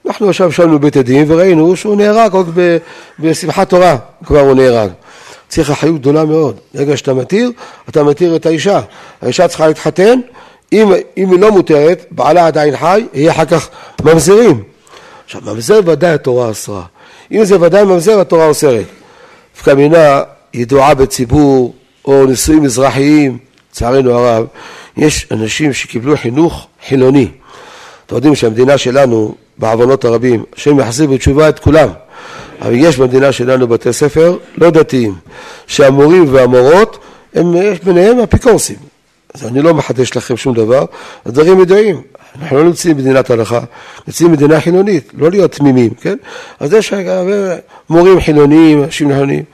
אנחנו 0.06 0.28
עכשיו 0.28 0.48
ישבנו 0.48 0.78
בבית 0.78 0.96
הדין 0.96 1.24
וראינו 1.28 1.76
שהוא 1.76 1.96
נהרג 1.96 2.32
עוד 2.32 2.58
בשמחת 3.18 3.68
תורה, 3.68 3.96
כבר 4.24 4.40
הוא 4.40 4.54
נהרג. 4.54 4.90
צריך 5.48 5.70
אחריות 5.70 6.00
גדולה 6.00 6.24
מאוד. 6.24 6.56
ברגע 6.74 6.96
שאתה 6.96 7.14
מתיר, 7.14 7.52
אתה 7.88 8.02
מתיר 8.02 8.36
את 8.36 8.46
האישה. 8.46 8.80
האישה 9.22 9.48
צריכה 9.48 9.66
להתחתן, 9.66 10.20
אם, 10.72 10.92
אם 11.16 11.30
היא 11.30 11.40
לא 11.40 11.50
מותרת, 11.50 12.04
בעלה 12.10 12.46
עדיין 12.46 12.76
חי, 12.76 13.06
יהיה 13.14 13.32
אחר 13.32 13.44
כך 13.44 13.68
ממזרים. 14.02 14.62
עכשיו, 15.24 15.40
ממזר 15.44 15.80
ודאי 15.86 16.10
התורה 16.10 16.50
אסרה. 16.50 16.82
אם 17.32 17.44
זה 17.44 17.60
ודאי 17.60 17.84
ממזר, 17.84 18.20
התורה 18.20 18.46
אוסרת. 18.46 18.86
דווקא 19.54 19.70
מינה 19.70 20.22
ידועה 20.54 20.94
בציבור, 20.94 21.74
או 22.04 22.26
נישואים 22.26 22.64
אזרחיים, 22.64 23.38
לצערנו 23.70 24.10
הרב, 24.12 24.46
יש 24.96 25.26
אנשים 25.30 25.72
שקיבלו 25.72 26.16
חינוך 26.16 26.66
חילוני. 26.88 27.28
אתם 28.06 28.14
יודעים 28.14 28.34
שהמדינה 28.34 28.78
שלנו, 28.78 29.34
בעוונות 29.58 30.04
הרבים, 30.04 30.44
השם 30.56 30.80
יחזיר 30.80 31.10
בתשובה 31.10 31.48
את 31.48 31.58
כולם. 31.58 31.88
אבל 32.60 32.74
יש 32.74 32.98
במדינה 32.98 33.32
שלנו 33.32 33.68
בתי 33.68 33.92
ספר 33.92 34.36
לא 34.58 34.70
דתיים, 34.70 35.14
שהמורים 35.66 36.34
והמורות, 36.34 36.98
הם, 37.34 37.56
יש 37.56 37.80
ביניהם 37.80 38.20
אפיקורסים. 38.20 38.76
אז 39.34 39.46
אני 39.46 39.62
לא 39.62 39.74
מחדש 39.74 40.16
לכם 40.16 40.36
שום 40.36 40.54
דבר, 40.54 40.84
הדברים 41.26 41.60
ידועים. 41.60 42.02
אנחנו 42.42 42.56
לא 42.56 42.64
נמצאים 42.64 42.96
במדינת 42.96 43.30
הלכה, 43.30 43.60
נמצאים 44.06 44.30
במדינה 44.30 44.60
חילונית, 44.60 45.10
לא 45.14 45.30
להיות 45.30 45.52
תמימים, 45.52 45.94
כן? 45.94 46.16
אז 46.60 46.72
יש 46.72 46.92
הרבה 46.92 47.54
מורים 47.90 48.20
חילוניים, 48.20 48.82
אנשים 48.84 49.08
חילוניים. 49.08 49.44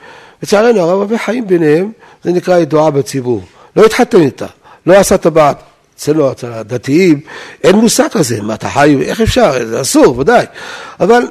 לצערנו 0.43 0.79
הרב 0.79 0.99
הרבה 0.99 1.17
חיים 1.17 1.47
ביניהם, 1.47 1.91
זה 2.23 2.31
נקרא 2.31 2.57
ידועה 2.57 2.91
בציבור. 2.91 3.41
לא 3.75 3.85
התחתן 3.85 4.21
איתה, 4.21 4.45
לא 4.85 4.93
עשה 4.93 5.17
טבעת. 5.17 5.57
אצלנו, 5.95 6.31
אצל 6.31 6.51
הדתיים, 6.51 7.19
אין 7.63 7.75
מושג 7.75 8.07
כזה, 8.11 8.41
מה 8.41 8.53
אתה 8.53 8.69
חי, 8.69 8.97
איך 9.01 9.21
אפשר, 9.21 9.65
זה 9.65 9.81
אסור, 9.81 10.17
ודאי. 10.17 10.45
אבל 10.99 11.21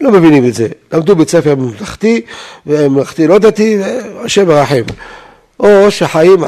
לא 0.00 0.10
מבינים 0.10 0.48
את 0.48 0.54
זה. 0.54 0.68
למדו 0.92 1.16
בית 1.16 1.30
ספר 1.30 1.54
ממלכתי, 1.54 2.20
וממלכתי 2.66 3.26
לא 3.26 3.38
דתי, 3.38 3.78
השם 4.24 4.48
מרחם. 4.48 4.82
או 5.60 5.90
שחיים 5.90 6.44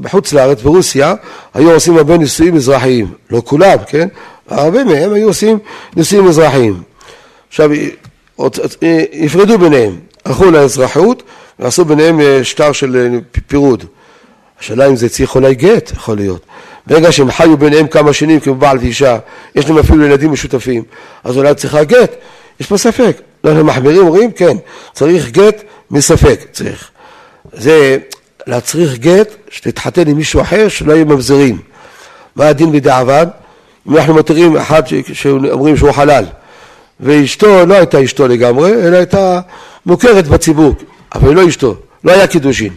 בחוץ 0.00 0.32
לארץ, 0.32 0.62
ברוסיה, 0.62 1.14
היו 1.54 1.70
עושים 1.70 1.96
הרבה 1.96 2.18
נישואים 2.18 2.56
אזרחיים. 2.56 3.06
לא 3.30 3.42
כולם, 3.44 3.76
כן? 3.86 4.08
הרבה 4.48 4.84
מהם 4.84 5.12
היו 5.12 5.26
עושים 5.26 5.58
נישואים 5.96 6.28
אזרחיים. 6.28 6.82
עכשיו, 7.48 7.70
הפרדו 9.24 9.58
ביניהם, 9.58 9.96
הלכו 10.24 10.50
לאזרחות, 10.50 11.22
ועשו 11.58 11.84
ביניהם 11.84 12.20
אה, 12.20 12.44
שטר 12.44 12.72
של 12.72 12.96
אה, 12.96 13.18
פירוד. 13.46 13.84
השאלה 14.60 14.86
אם 14.86 14.96
זה 14.96 15.08
צריך 15.08 15.34
אולי 15.34 15.54
גט, 15.54 15.90
יכול 15.92 16.16
להיות. 16.16 16.46
ברגע 16.86 17.12
שהם 17.12 17.30
חיו 17.30 17.56
ביניהם 17.56 17.86
כמה 17.86 18.12
שנים 18.12 18.40
כמו 18.40 18.54
בעל 18.54 18.78
ואישה, 18.78 19.18
יש 19.54 19.68
להם 19.68 19.78
אפילו 19.78 20.04
ילדים 20.04 20.32
משותפים, 20.32 20.82
אז 21.24 21.36
אולי 21.36 21.54
צריכה 21.54 21.84
גט. 21.84 22.14
יש 22.60 22.66
פה 22.66 22.76
ספק. 22.76 23.20
לא, 23.44 23.64
מחמירים, 23.64 24.06
אומרים, 24.06 24.32
כן, 24.32 24.56
צריך 24.92 25.30
גט 25.30 25.62
מספק, 25.90 26.40
צריך. 26.52 26.90
זה 27.52 27.98
להצריך 28.50 28.98
גט, 28.98 29.34
שתתחתן 29.50 30.08
עם 30.08 30.16
מישהו 30.16 30.40
אחר, 30.40 30.68
שלא 30.68 30.92
יהיו 30.92 31.06
ממזרים. 31.06 31.58
מה 32.36 32.46
הדין 32.48 32.72
בדיעבד? 32.72 33.26
אם 33.88 33.96
אנחנו 33.96 34.14
מתירים 34.14 34.56
אחד 34.56 34.82
שאומרים 35.12 35.76
שהוא 35.76 35.92
חלל, 35.92 36.24
ואשתו 37.00 37.66
לא 37.66 37.74
הייתה 37.74 38.04
אשתו 38.04 38.28
לגמרי, 38.28 38.72
אלא 38.72 38.96
הייתה 38.96 39.40
מוכרת 39.86 40.28
בציבור, 40.28 40.74
אבל 41.14 41.28
היא 41.28 41.36
לא 41.36 41.48
אשתו, 41.48 41.76
לא 42.04 42.12
היה 42.12 42.26
קידושין. 42.26 42.72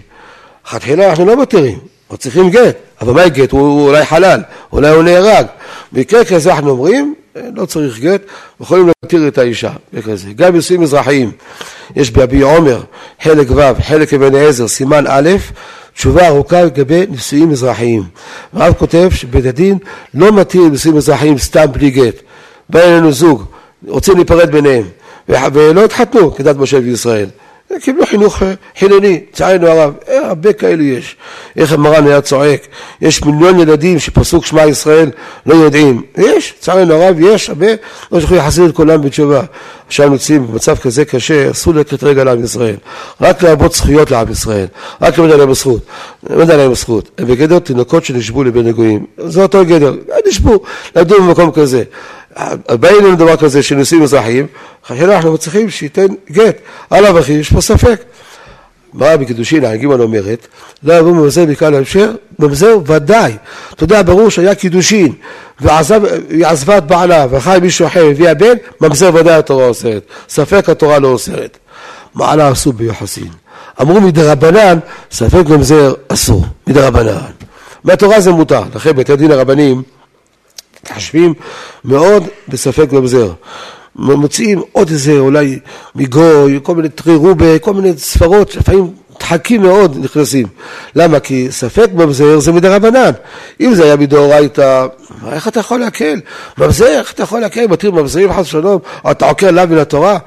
לכתחילה 0.67 1.09
אנחנו 1.09 1.25
לא 1.25 1.41
מתירים, 1.41 1.79
לא 2.13 2.17
צריכים 2.17 2.49
גט, 2.49 2.77
אבל 3.01 3.13
מה 3.13 3.27
גט? 3.27 3.51
הוא, 3.51 3.61
הוא 3.61 3.87
אולי 3.87 4.05
חלל, 4.05 4.41
אולי 4.71 4.89
הוא 4.89 5.03
נהרג. 5.03 5.45
במקרה 5.91 6.25
כזה 6.25 6.53
אנחנו 6.53 6.69
אומרים, 6.69 7.13
לא 7.55 7.65
צריך 7.65 7.99
גט, 7.99 8.21
יכולים 8.61 8.89
להתיר 9.03 9.27
את 9.27 9.37
האישה, 9.37 9.71
בכזה. 9.93 10.27
גם 10.35 10.55
נישואים 10.55 10.83
אזרחיים, 10.83 11.31
יש 11.95 12.11
באבי 12.11 12.41
עומר, 12.41 12.81
חלק 13.21 13.47
ו', 13.51 13.61
חלק 13.83 14.13
אבן 14.13 14.35
העזר, 14.35 14.67
סימן 14.67 15.03
א', 15.07 15.29
תשובה 15.95 16.27
ארוכה 16.27 16.63
לגבי 16.63 17.05
נישואים 17.09 17.51
אזרחיים. 17.51 18.03
הרב 18.53 18.73
כותב 18.73 19.09
שבית 19.11 19.45
הדין 19.45 19.77
לא 20.13 20.31
מתיר 20.31 20.61
נישואים 20.61 20.97
אזרחיים 20.97 21.37
סתם 21.37 21.65
בלי 21.71 21.89
גט. 21.91 22.15
בא 22.69 22.79
אלינו 22.79 23.11
זוג, 23.11 23.45
רוצים 23.87 24.15
להיפרד 24.15 24.51
ביניהם, 24.51 24.83
ולא 25.29 25.85
התחתנו 25.85 26.35
כדת 26.35 26.55
משה 26.55 26.77
וישראל. 26.77 27.27
קיבלו 27.81 28.05
חינוך 28.05 28.43
אה, 28.43 28.53
חילוני, 28.79 29.21
לצערנו 29.31 29.67
הרב, 29.67 29.93
אה, 30.09 30.27
הרבה 30.27 30.53
כאלו 30.53 30.83
יש. 30.83 31.15
איך 31.55 31.73
מרן 31.73 32.07
היה 32.07 32.21
צועק, 32.21 32.67
יש 33.01 33.23
מיליון 33.23 33.59
ילדים 33.59 33.99
שפסוק 33.99 34.45
שמע 34.45 34.65
ישראל 34.65 35.11
לא 35.45 35.53
יודעים. 35.53 36.01
יש, 36.17 36.53
לצערנו 36.59 36.93
הרב, 36.93 37.15
יש 37.19 37.49
הרבה, 37.49 37.67
לא 38.11 38.19
שיכולו 38.19 38.37
להחזיר 38.37 38.65
את 38.65 38.75
כולם 38.75 39.01
בתשובה. 39.01 39.41
עכשיו 39.87 40.09
נמצאים 40.09 40.47
במצב 40.47 40.77
כזה 40.77 41.05
קשה, 41.05 41.51
אסור 41.51 41.73
לתת 41.73 42.03
רגע 42.03 42.23
לעם 42.23 42.43
ישראל. 42.43 42.75
רק 43.21 43.43
להרבות 43.43 43.73
זכויות 43.73 44.11
לעם 44.11 44.31
ישראל, 44.31 44.65
רק 45.01 45.17
ללמד 45.17 45.31
עליהם 45.31 45.49
הזכות. 45.49 45.81
ללמד 46.29 46.51
עליהם 46.51 46.71
הזכות. 46.71 47.09
הם 47.17 47.27
בגדר 47.27 47.59
תינוקות 47.59 48.05
שנשבו 48.05 48.43
לבין 48.43 48.67
הגויים. 48.67 49.05
זה 49.17 49.41
אותו 49.41 49.65
גדר, 49.65 49.95
נשבו, 50.27 50.63
למדו 50.95 51.15
במקום 51.23 51.51
כזה. 51.51 51.83
באים 52.79 52.95
אלינו 52.95 53.15
דבר 53.15 53.37
כזה 53.37 53.63
של 53.63 53.75
נישואים 53.75 54.03
אזרחיים, 54.03 54.47
אנחנו 54.89 55.37
צריכים 55.37 55.69
שייתן 55.69 56.07
גט, 56.31 56.57
עליו 56.89 57.19
אחי, 57.19 57.33
יש 57.33 57.53
פה 57.53 57.61
ספק. 57.61 58.03
מה 58.93 59.17
בקידושין, 59.17 59.65
הגימל 59.65 60.01
אומרת, 60.01 60.47
לא 60.83 60.93
יבוא 60.93 61.11
ממזר 61.11 61.45
מקהל 61.45 61.73
ההמשך, 61.73 62.09
ממזר 62.39 62.77
ודאי. 62.85 63.33
אתה 63.73 63.83
יודע, 63.83 64.01
ברור 64.01 64.29
שהיה 64.29 64.55
קידושין, 64.55 65.13
והיא 65.61 66.45
עזבה 66.45 66.77
את 66.77 66.87
בעלה, 66.87 67.25
וחי 67.31 67.57
מישהו 67.61 67.87
אחר, 67.87 68.05
הביאה 68.05 68.33
בן, 68.33 68.53
ממזר 68.81 69.11
ודאי 69.13 69.33
התורה 69.33 69.65
אוסרת. 69.65 70.03
ספק 70.29 70.69
התורה 70.69 70.99
לא 70.99 71.07
אוסרת. 71.07 71.57
מעלה 72.15 72.51
אסור 72.51 72.73
ביוחסין. 72.73 73.29
אמרו 73.81 74.01
מדרבנן, 74.01 74.79
ספק 75.11 75.43
ממזר 75.49 75.93
אסור, 76.07 76.45
מדרבנן. 76.67 77.31
מהתורה 77.83 78.19
זה 78.19 78.31
מותר, 78.31 78.63
לכן 78.75 78.95
בתי 78.95 79.13
הדין 79.13 79.31
הרבניים 79.31 79.81
מתחשבים 80.83 81.33
מאוד 81.85 82.23
בספק 82.47 82.91
ממזר. 82.91 83.31
מוציאים 83.95 84.61
עוד 84.71 84.89
איזה 84.89 85.19
אולי 85.19 85.59
מגוי, 85.95 86.59
כל 86.63 86.75
מיני 86.75 86.89
תרי 86.89 87.15
רובה, 87.15 87.59
כל 87.59 87.73
מיני 87.73 87.93
ספרות 87.97 88.51
שלפעמים 88.51 88.93
דחקים 89.19 89.61
מאוד 89.61 89.97
נכנסים. 90.01 90.47
למה? 90.95 91.19
כי 91.19 91.47
ספק 91.51 91.87
ממזר 91.93 92.39
זה 92.39 92.51
מדרבנן. 92.51 93.11
אם 93.61 93.73
זה 93.75 93.83
היה 93.83 93.95
מדאורייתא, 93.95 94.85
איך 95.31 95.47
אתה 95.47 95.59
יכול 95.59 95.79
להקל? 95.79 96.19
ממזר, 96.57 96.85
איך 96.85 97.11
אתה 97.11 97.23
יכול 97.23 97.39
להקל? 97.39 97.67
מתיר 97.67 97.91
ממזרים 97.91 98.33
חס 98.33 98.39
ושלום, 98.39 98.79
או 99.05 99.11
אתה 99.11 99.25
עוקר 99.29 99.51
לה 99.51 99.65
מן 99.65 99.77
התורה? 99.77 100.17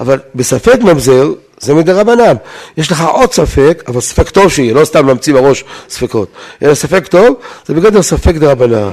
אבל 0.00 0.18
בספק 0.34 0.80
ממזר 0.80 1.32
זה 1.60 1.74
מדרבנן. 1.74 2.34
יש 2.76 2.92
לך 2.92 3.04
עוד 3.12 3.32
ספק, 3.32 3.84
אבל 3.88 4.00
ספק 4.00 4.30
טוב 4.30 4.48
שיהיה, 4.48 4.74
לא 4.74 4.84
סתם 4.84 5.06
להמציא 5.06 5.34
בראש 5.34 5.64
ספקות. 5.88 6.28
אלא 6.62 6.74
ספק 6.74 7.06
טוב, 7.06 7.36
זה 7.66 7.74
בגדר 7.74 8.02
ספק 8.02 8.34
דרבנן. 8.34 8.90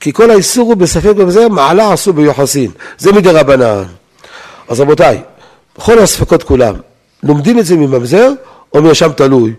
כי 0.00 0.12
כל 0.12 0.30
האיסור 0.30 0.68
הוא 0.68 0.76
בספק 0.76 1.14
במזר, 1.16 1.48
מעלה 1.48 1.92
עשו 1.92 2.12
ביוחסין. 2.12 2.70
זה 2.98 3.12
מדי 3.12 3.30
רבנן. 3.30 3.82
אז 4.68 4.80
רבותיי, 4.80 5.20
בכל 5.78 5.98
הספקות 5.98 6.42
כולם, 6.42 6.74
לומדים 7.22 7.58
את 7.58 7.66
זה 7.66 7.76
מממזר 7.76 8.30
או 8.74 8.82
מאשם 8.82 9.10
תלוי? 9.16 9.52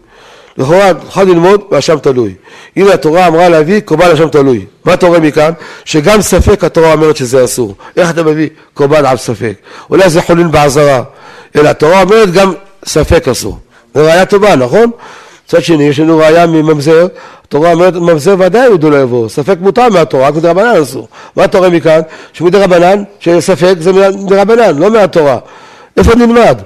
לכאורה 0.57 0.93
נוכל 0.93 1.23
ללמוד 1.23 1.61
מאשם 1.71 1.97
תלוי. 1.99 2.33
הנה 2.75 2.93
התורה 2.93 3.27
אמרה 3.27 3.49
להביא 3.49 3.79
קורבן 3.79 4.11
אשם 4.11 4.29
תלוי. 4.29 4.65
מה 4.85 4.93
אתה 4.93 5.07
רואה 5.07 5.19
מכאן? 5.19 5.51
שגם 5.85 6.21
ספק 6.21 6.63
התורה 6.63 6.93
אומרת 6.93 7.17
שזה 7.17 7.43
אסור. 7.43 7.75
איך 7.97 8.09
אתה 8.09 8.23
מביא 8.23 8.49
קורבן 8.73 9.05
על 9.05 9.17
ספק? 9.17 9.53
אולי 9.89 10.09
זה 10.09 10.21
חולין 10.21 10.51
בעזרה. 10.51 11.03
אלא 11.55 11.69
התורה 11.69 12.01
אומרת 12.01 12.31
גם 12.31 12.53
ספק 12.85 13.27
אסור. 13.27 13.59
זו 13.95 14.01
ראיה 14.01 14.25
טובה, 14.25 14.55
נכון? 14.55 14.91
מצד 15.49 15.63
שני, 15.63 15.83
יש 15.83 15.99
לנו 15.99 16.17
ראיה 16.17 16.47
מממזר, 16.47 17.07
התורה 17.45 17.73
אומרת, 17.73 17.93
ממזר 17.93 18.35
ודאי 18.39 18.63
יהודו 18.63 18.89
לא 18.89 19.01
יבוא, 19.01 19.29
ספק 19.29 19.57
מותר 19.59 19.89
מהתורה, 19.89 20.27
רק 20.27 20.35
מדרבנן 20.35 20.81
אסור. 20.81 21.07
מה 21.35 21.45
אתה 21.45 21.57
רואה 21.57 21.69
מכאן? 21.69 22.01
שמדרבנן, 22.33 23.03
שספק 23.19 23.75
זה 23.79 23.91
מדרבנן, 24.11 24.77
לא 24.77 24.91
מהתורה. 24.91 25.37
איפה 25.97 26.15
נלמד? 26.15 26.61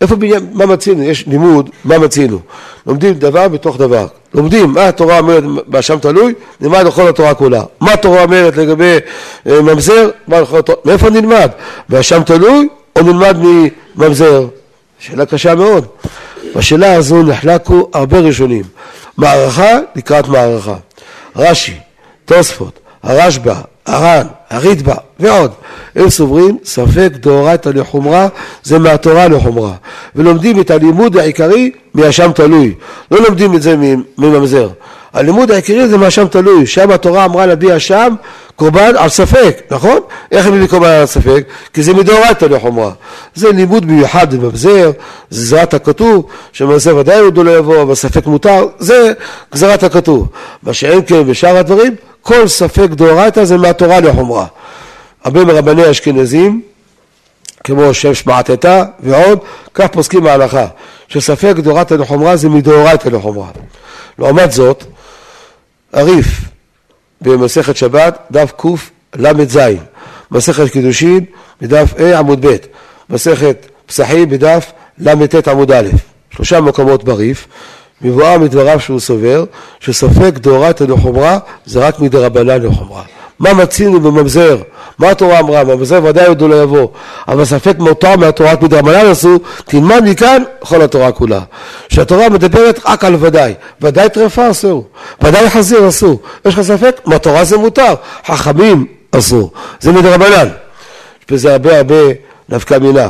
איפה 0.00 0.16
בניין, 0.16 0.46
מה 0.52 0.66
מצינו? 0.66 1.02
יש 1.02 1.26
לימוד, 1.26 1.70
מה 1.84 1.98
מצינו? 1.98 2.38
לומדים 2.86 3.14
דבר 3.14 3.48
בתוך 3.48 3.78
דבר. 3.78 4.06
לומדים 4.34 4.72
מה 4.72 4.88
התורה 4.88 5.18
אומרת 5.18 5.44
באשם 5.66 5.98
תלוי, 5.98 6.34
נלמד 6.60 6.86
לכל 6.86 7.08
התורה 7.08 7.34
כולה. 7.34 7.62
מה 7.80 7.92
התורה 7.92 8.22
אומרת 8.22 8.56
לגבי 8.56 8.96
אה, 9.46 9.62
ממזר, 9.62 10.10
מה 10.28 10.40
לכל 10.40 10.58
התורה, 10.58 10.78
מאיפה 10.84 11.10
נלמד? 11.10 11.50
באשם 11.88 12.22
תלוי 12.22 12.68
או 12.96 13.02
נלמד 13.02 13.36
מממזר? 13.96 14.46
שאלה 14.98 15.26
קשה 15.26 15.54
מאוד. 15.54 15.86
בשאלה 16.56 16.94
הזו 16.94 17.22
נחלקו 17.22 17.88
הרבה 17.94 18.18
ראשונים, 18.18 18.62
מערכה 19.16 19.78
לקראת 19.96 20.28
מערכה. 20.28 20.76
רש"י, 21.36 21.74
תוספות, 22.24 22.78
הרשב"א, 23.02 23.54
הר"ן, 23.86 24.26
הרידב"א 24.50 24.94
ועוד, 25.20 25.52
הם 25.96 26.10
סוברים 26.10 26.58
ספק 26.64 27.12
דאורייתא 27.12 27.68
לחומרה 27.68 28.28
זה 28.62 28.78
מהתורה 28.78 29.28
לחומרה 29.28 29.72
ולומדים 30.16 30.60
את 30.60 30.70
הלימוד 30.70 31.16
העיקרי 31.16 31.70
מהשם 31.94 32.32
תלוי. 32.34 32.74
לא 33.10 33.20
לומדים 33.20 33.54
את 33.54 33.62
זה 33.62 33.76
מממזר 34.18 34.68
הלימוד 35.12 35.50
העיקרי 35.50 35.88
זה 35.88 35.98
מהשם 35.98 36.26
תלוי. 36.26 36.66
שם 36.66 36.90
התורה 36.90 37.24
אמרה 37.24 37.46
להביא 37.46 37.76
אשם 37.76 38.14
קורבן 38.62 38.96
על 38.96 39.08
ספק 39.08 39.62
נכון? 39.70 40.00
איך 40.32 40.46
הם 40.46 40.54
מביא 40.54 40.66
קורבן 40.66 40.86
על 40.86 41.06
ספק? 41.06 41.44
כי 41.72 41.82
זה 41.82 41.94
מדאורייתא 41.94 42.44
לחומרה 42.44 42.92
זה 43.34 43.52
לימוד 43.52 43.86
מיוחד 43.86 44.34
בממזר 44.34 44.90
זה 45.30 45.42
גזרת 45.42 45.74
הכתוב 45.74 46.26
שממזר 46.52 46.96
ודאי 46.96 47.18
עוד 47.18 47.38
לא 47.38 47.58
יבוא 47.58 47.82
אבל 47.82 47.94
ספק 47.94 48.26
מותר 48.26 48.66
זה 48.78 49.12
גזרת 49.54 49.82
הכתוב 49.82 50.28
מה 50.62 50.74
שאין 50.74 51.00
כן 51.06 51.26
בשאר 51.26 51.56
הדברים 51.56 51.94
כל 52.22 52.48
ספק 52.48 52.88
דאורייתא 52.90 53.44
זה 53.44 53.56
מהתורה 53.56 54.00
לחומרה. 54.00 54.46
הרבה 55.24 55.44
מרבני 55.44 55.90
אשכנזים, 55.90 56.62
כמו 57.64 57.94
שם 57.94 58.14
שמעתתה 58.14 58.84
ועוד, 59.00 59.38
כך 59.74 59.86
פוסקים 59.86 60.26
ההלכה, 60.26 60.66
שספק 61.08 61.54
דאורייתא 61.56 61.94
לחומרה 61.94 62.36
זה 62.36 62.48
מדאורייתא 62.48 63.08
לחומרה. 63.08 63.48
לעומת 64.18 64.52
זאת, 64.52 64.84
הריף 65.92 66.40
במסכת 67.22 67.76
שבת, 67.76 68.18
דף 68.30 68.52
קל"ז, 68.56 69.58
מסכת 70.30 70.70
קידושין 70.70 71.24
בדף 71.60 71.94
ה' 71.98 72.18
עמוד 72.18 72.46
ב', 72.46 72.56
מסכת 73.10 73.66
פסחים 73.86 74.28
בדף 74.28 74.72
ל"ט 74.98 75.48
עמוד 75.48 75.72
א', 75.72 75.88
שלושה 76.30 76.60
מקומות 76.60 77.04
בריף, 77.04 77.46
מבואר 78.02 78.38
מדבריו 78.38 78.80
שהוא 78.80 79.00
סובר 79.00 79.44
שספק 79.80 80.34
דאורייתא 80.34 80.84
לחומרה 80.84 81.38
זה 81.66 81.86
רק 81.86 82.00
מדרבנן 82.00 82.62
לחומרה. 82.62 83.02
מה 83.42 83.54
מצינו 83.54 84.00
בממזר? 84.00 84.56
מה 84.98 85.10
התורה 85.10 85.40
אמרה? 85.40 85.64
ממזר 85.64 86.00
ודאי 86.04 86.26
עוד 86.26 86.42
לא 86.42 86.62
יבוא, 86.62 86.88
אבל 87.28 87.44
ספק 87.44 87.74
מותר 87.78 88.16
מהתורה 88.16 88.52
רק 88.52 88.62
מדרבנן 88.62 89.06
עשו, 89.06 89.38
תלמד 89.64 90.02
מכאן 90.04 90.42
כל 90.60 90.82
התורה 90.82 91.12
כולה. 91.12 91.40
שהתורה 91.88 92.28
מדברת 92.28 92.80
רק 92.86 93.04
על 93.04 93.16
ודאי, 93.20 93.54
ודאי 93.80 94.08
טרפה 94.08 94.50
אסור, 94.50 94.88
ודאי 95.22 95.50
חזיר 95.50 95.88
אסור. 95.88 96.20
יש 96.44 96.54
לך 96.54 96.62
ספק? 96.62 97.00
מהתורה 97.06 97.44
זה 97.44 97.56
מותר, 97.58 97.94
חכמים 98.26 98.86
אסור, 99.12 99.52
זה 99.80 99.92
מדרבנן. 99.92 100.48
יש 101.20 101.26
בזה 101.30 101.52
הרבה 101.52 101.76
הרבה 101.76 101.94
נפקא 102.48 102.78
מינה. 102.78 103.08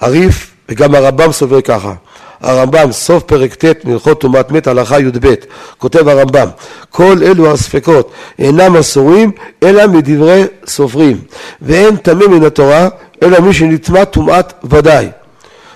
הריף 0.00 0.50
וגם 0.68 0.94
הרמב"ם 0.94 1.32
סובר 1.32 1.60
ככה. 1.60 1.92
הרמב"ם, 2.40 2.92
סוף 2.92 3.22
פרק 3.22 3.54
ט' 3.54 3.84
מלכות 3.84 4.20
טומאת 4.20 4.50
מת 4.50 4.66
הלכה 4.66 5.00
י"ב, 5.00 5.34
כותב 5.78 6.08
הרמב"ם, 6.08 6.48
כל 6.90 7.16
אלו 7.22 7.52
הספקות 7.52 8.10
אינם 8.38 8.76
אסורים 8.76 9.32
אלא 9.62 9.86
מדברי 9.86 10.44
סופרים, 10.66 11.18
ואין 11.62 11.96
טמא 11.96 12.26
מן 12.26 12.44
התורה 12.44 12.88
אלא 13.22 13.40
מי 13.40 13.52
שנטמא 13.52 14.04
טומאת 14.04 14.52
ודאי. 14.64 15.08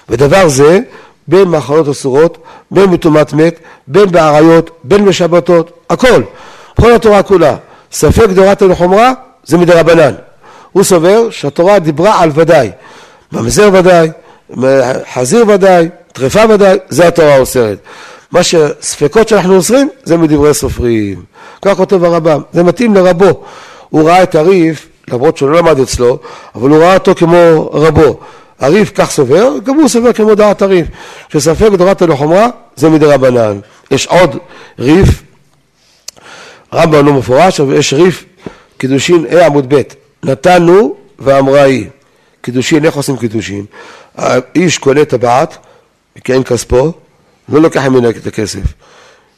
ודבר 0.08 0.48
זה 0.48 0.80
בין 1.28 1.48
מאכלות 1.48 1.88
אסורות, 1.88 2.38
בין 2.70 2.90
מטומאת 2.90 3.32
מת, 3.32 3.58
בין 3.86 4.10
באריות, 4.10 4.70
בין 4.84 5.04
בשבתות, 5.04 5.70
הכל, 5.90 6.22
כל 6.80 6.92
התורה 6.92 7.22
כולה. 7.22 7.56
ספק 7.92 8.28
דאורייתא 8.28 8.64
לחומרה 8.64 9.12
זה 9.44 9.58
מדרבנן. 9.58 10.14
הוא 10.72 10.84
סובר 10.84 11.30
שהתורה 11.30 11.78
דיברה 11.78 12.22
על 12.22 12.30
ודאי, 12.34 12.70
ממזר 13.32 13.70
ודאי, 13.72 14.10
חזיר 15.14 15.48
ודאי, 15.48 15.88
טרפה 16.12 16.40
ודאי, 16.48 16.78
זה 16.88 17.08
התורה 17.08 17.38
אוסרת. 17.38 17.78
מה 18.32 18.42
שספקות 18.42 19.28
שאנחנו 19.28 19.56
אוסרים 19.56 19.88
זה 20.04 20.16
מדברי 20.16 20.54
סופרים. 20.54 21.22
כך 21.62 21.76
כותב 21.76 22.04
הרמב"ם, 22.04 22.40
זה 22.52 22.62
מתאים 22.62 22.94
לרבו. 22.94 23.44
הוא 23.90 24.08
ראה 24.08 24.22
את 24.22 24.34
הריף 24.34 24.88
למרות 25.08 25.36
שהוא 25.36 25.50
לא 25.50 25.58
למד 25.58 25.80
אצלו, 25.80 26.18
אבל 26.54 26.70
הוא 26.70 26.78
ראה 26.78 26.94
אותו 26.94 27.14
כמו 27.14 27.70
רבו. 27.72 28.20
הריף 28.60 28.92
כך 28.94 29.10
סובר, 29.10 29.52
גם 29.64 29.74
הוא 29.74 29.88
סובר 29.88 30.12
כמו 30.12 30.34
דעת 30.34 30.62
הריף. 30.62 30.86
שספק 31.28 31.70
דורת 31.72 32.02
לחומרה 32.02 32.48
זה 32.76 32.90
מדרבנן. 32.90 33.58
יש 33.90 34.06
עוד 34.06 34.38
ריף, 34.78 35.22
רמב"ם 36.74 37.06
לא 37.06 37.12
מפורש, 37.12 37.60
אבל 37.60 37.76
יש 37.76 37.92
ריף 37.94 38.24
קידושין 38.78 39.26
ה' 39.30 39.46
עמוד 39.46 39.74
ב', 39.74 39.82
נתנו 40.22 40.94
ואמרה 41.18 41.62
היא. 41.62 41.86
קידושין, 42.40 42.84
איך 42.84 42.94
עושים 42.94 43.16
קידושין? 43.16 43.64
האיש 44.16 44.78
קונה 44.78 45.04
טבעת, 45.04 45.56
כי 46.24 46.32
אין 46.32 46.44
כספו, 46.44 46.92
לא 47.48 47.60
לוקח 47.60 47.82
ממנה 47.82 48.10
את 48.10 48.26
הכסף. 48.26 48.60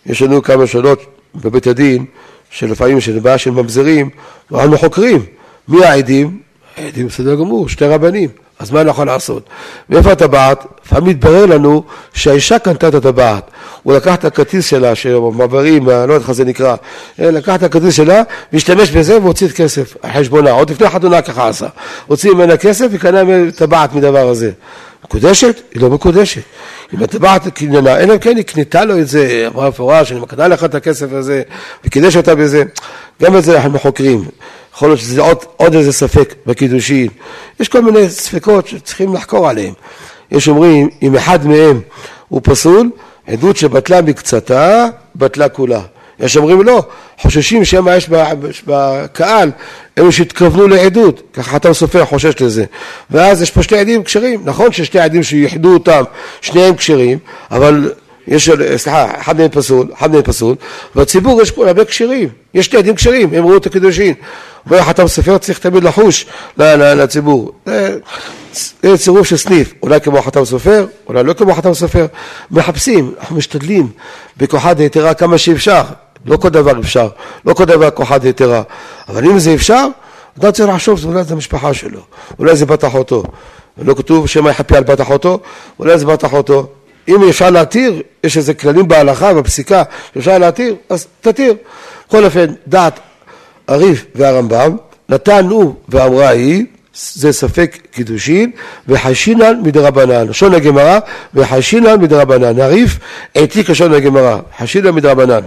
יש 0.07 0.23
לנו 0.23 0.43
כמה 0.43 0.67
שאלות 0.67 1.03
בבית 1.35 1.67
הדין, 1.67 2.05
שלפעמים 2.51 2.99
יש 2.99 3.09
בעיה 3.09 3.39
של 3.39 3.51
ממזרים, 3.51 4.11
ואנחנו 4.51 4.79
חוקרים. 4.79 5.27
מי 5.69 5.85
העדים? 5.85 6.41
העדים 6.77 7.07
בסדר 7.07 7.35
גמור, 7.35 7.69
שתי 7.69 7.85
רבנים. 7.85 8.31
אז 8.59 8.71
מה 8.71 8.81
אני 8.81 8.91
יכול 8.91 9.07
לעשות? 9.07 9.43
מאיפה 9.91 10.13
הטבעת? 10.13 10.65
לפעמים 10.87 11.11
מתברר 11.11 11.47
לנו 11.47 11.83
שהאישה 12.15 12.59
קנתה 12.59 12.89
את 12.89 12.95
הטבעת. 12.95 13.51
הוא 13.83 13.93
לקח 13.93 14.15
את 14.15 14.25
הכרטיס 14.25 14.67
שלה, 14.67 14.95
שמעברים, 14.95 15.87
לא 15.87 15.93
יודע 15.93 16.15
איך 16.15 16.33
זה 16.33 16.45
נקרא, 16.45 16.77
לקח 17.19 17.55
את 17.55 17.63
הכרטיס 17.63 17.95
שלה 17.95 18.23
והשתמש 18.53 18.91
בזה 18.91 19.21
והוציא 19.21 19.47
את 19.47 19.53
כסף 19.53 19.97
על 20.03 20.13
חשבונה. 20.13 20.51
עוד 20.51 20.71
לפני 20.71 20.91
חתונה 20.91 21.23
ככה 21.23 21.49
עשה. 21.49 21.67
הוציא 22.07 22.33
ממנה 22.33 22.57
כסף 22.57 22.87
וקנה 22.91 23.21
טבעת 23.57 23.95
מדבר 23.95 24.29
הזה. 24.29 24.51
מקודשת? 25.05 25.61
היא 25.75 25.83
לא 25.83 25.91
מקודשת. 25.91 26.43
אם 26.95 27.03
הטבעת 27.03 27.49
קניינה, 27.49 27.97
אלא 27.97 28.13
אם 28.15 28.19
כן 28.19 28.37
היא 28.37 28.45
קנתה 28.45 28.85
לו 28.85 28.99
את 28.99 29.09
זה, 29.09 29.49
אמרה 29.55 29.69
מפורש, 29.69 30.13
אני 30.13 30.21
מקנה 30.21 30.49
לך 30.49 30.65
את 30.65 30.75
הכסף 30.75 31.13
הזה, 31.13 31.43
וקידש 31.85 32.17
אותה 32.17 32.35
בזה. 32.35 32.63
גם 33.23 33.37
את 33.37 33.45
זה 33.45 33.57
אנחנו 33.57 33.79
חוקרים. 33.79 34.25
יכול 34.77 34.89
להיות 34.89 35.01
שזה 35.01 35.23
עוד, 35.23 35.39
עוד 35.57 35.75
איזה 35.75 35.93
ספק 35.93 36.35
בקידושין. 36.47 37.09
יש 37.61 37.69
כל 37.69 37.83
מיני 37.83 38.09
ספקות 38.09 38.67
שצריכים 38.67 39.15
לחקור 39.15 39.49
עליהם. 39.49 39.73
יש 40.31 40.49
אומרים, 40.49 40.89
אם 41.03 41.17
אחד 41.17 41.47
מהם 41.47 41.81
הוא 42.29 42.41
פסול, 42.45 42.91
עדות 43.27 43.57
שבטלה 43.57 44.03
מקצתה, 44.03 44.87
בטלה 45.17 45.49
כולה. 45.49 45.81
יש 46.21 46.37
אומרים 46.37 46.63
לא, 46.63 46.83
חוששים 47.19 47.65
שמא 47.65 47.97
יש 47.97 48.09
בקהל 48.67 49.51
אלו 49.99 50.13
שהתכוונו 50.13 50.69
לעדות, 50.69 51.23
ככה 51.33 51.51
חתם 51.51 51.73
סופר 51.73 52.05
חושש 52.05 52.43
לזה. 52.43 52.65
ואז 53.11 53.43
יש 53.43 53.51
פה 53.51 53.63
שני 53.63 53.79
עדים 53.79 54.05
כשרים, 54.05 54.41
נכון 54.45 54.73
ששתי 54.73 54.99
עדים 54.99 55.23
שיחדו 55.23 55.75
אותם, 55.75 56.03
שניהם 56.41 56.77
כשרים, 56.77 57.19
אבל 57.51 57.93
יש, 58.29 58.51
סליחה, 58.77 59.21
אחד 59.21 59.39
מהם 59.39 59.49
פסול, 59.49 59.87
אחד 59.99 60.13
מהם 60.13 60.23
פסול, 60.23 60.55
בציבור 60.95 61.43
יש 61.43 61.51
פה 61.51 61.67
הרבה 61.67 61.85
כשרים, 61.85 62.29
יש 62.55 62.67
שתי 62.67 62.77
עדים 62.77 62.95
כשרים, 62.95 63.35
הם 63.35 63.47
ראו 63.47 63.57
את 63.57 63.67
הקידושין. 63.67 64.15
אומר 64.71 64.83
חתם 64.83 65.09
סופר 65.09 65.39
צריך 65.39 65.59
תמיד 65.59 65.85
לחוש 65.85 66.27
לציבור. 66.57 67.53
זה 68.83 68.99
צירוף 68.99 69.27
של 69.27 69.37
סניף, 69.37 69.73
אולי 69.83 70.01
כמו 70.01 70.23
חתם 70.23 70.45
סופר, 70.45 70.87
אולי 71.09 71.25
לא 71.25 71.33
כמו 71.33 71.55
חתם 71.55 71.75
סופר. 71.75 72.07
מחפשים, 72.51 73.15
אנחנו 73.21 73.37
משתדלים 73.37 73.89
בכוחה 74.37 74.75
דהיתרה 74.75 75.15
כמה 75.15 75.39
שאפשר. 75.39 75.83
לא 76.27 76.37
כל 76.37 76.49
דבר 76.49 76.81
אפשר, 76.81 77.09
לא 77.45 77.55
כל 77.55 77.65
דבר 77.65 77.91
כוחה 77.91 78.19
דהיתרה. 78.19 78.63
אבל 79.09 79.25
אם 79.25 79.39
זה 79.39 79.55
אפשר, 79.55 79.87
אדם 80.41 80.51
צריך 80.51 80.69
לחשוב, 80.69 81.05
אולי 81.05 81.25
זה 81.25 81.35
המשפחה 81.35 81.75
שלו, 81.75 82.01
אולי 82.39 82.57
זה 82.57 82.67
בת 82.67 82.85
אחותו. 82.85 83.23
לא 83.79 83.95
כתוב 83.95 84.27
שמא 84.27 84.51
יחפי 84.51 84.77
על 84.77 84.85
בת 84.85 85.01
אחותו, 85.01 85.41
אולי 85.79 85.99
זה 85.99 86.07
בת 86.07 86.25
אחותו. 86.25 86.67
אם 87.09 87.29
אפשר 87.29 87.51
להתיר, 87.51 88.03
יש 88.25 88.37
איזה 88.37 88.55
כללים 88.55 88.89
בהלכה, 88.89 89.35
בפסיקה, 89.35 89.83
שאפשר 90.15 90.39
להתיר, 90.39 90.75
אז 90.91 91.07
תתיר. 91.21 91.55
בכל 92.09 92.25
אופן, 92.25 92.47
דעת 92.67 93.01
הריף 93.69 94.07
והרמב"ם, 94.15 94.77
נתנו 95.09 95.77
ואמרה 95.89 96.29
היא, 96.29 96.65
זה 97.15 97.33
ספק 97.33 97.79
קידושין, 97.91 98.51
וחשינן 98.89 99.61
מדרבנן. 99.63 100.29
לשון 100.29 100.55
הגמרא, 100.55 100.99
וחשינן 101.35 102.01
מדרבנן. 102.01 102.61
הריף 102.61 102.99
העתיק 103.35 103.71
לשון 103.71 103.95
הגמרא, 103.95 104.39
חשינן 104.59 104.91
מדרבנן. 104.91 105.41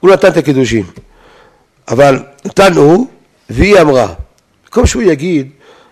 הוא 0.00 0.10
נתן 0.10 0.28
את 0.28 0.36
הקידושין, 0.36 0.84
אבל 1.88 2.18
נתנו, 2.44 3.06
והיא 3.50 3.80
אמרה. 3.80 4.06
במקום 4.64 4.86
שהוא 4.86 5.02
יגיד, 5.02 5.48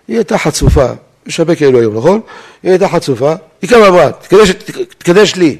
היא 0.07 0.17
הייתה 0.17 0.37
חצופה, 0.37 0.87
יש 1.27 1.39
הרבה 1.39 1.55
כאלו 1.55 1.79
היום, 1.79 1.97
נכון? 1.97 2.21
היא 2.63 2.71
הייתה 2.71 2.89
חצופה, 2.89 3.33
היא 3.61 3.69
כמה 3.69 3.87
אמרה, 3.87 4.11
תקדש, 4.11 4.49
תקדש 4.97 5.35
לי. 5.35 5.57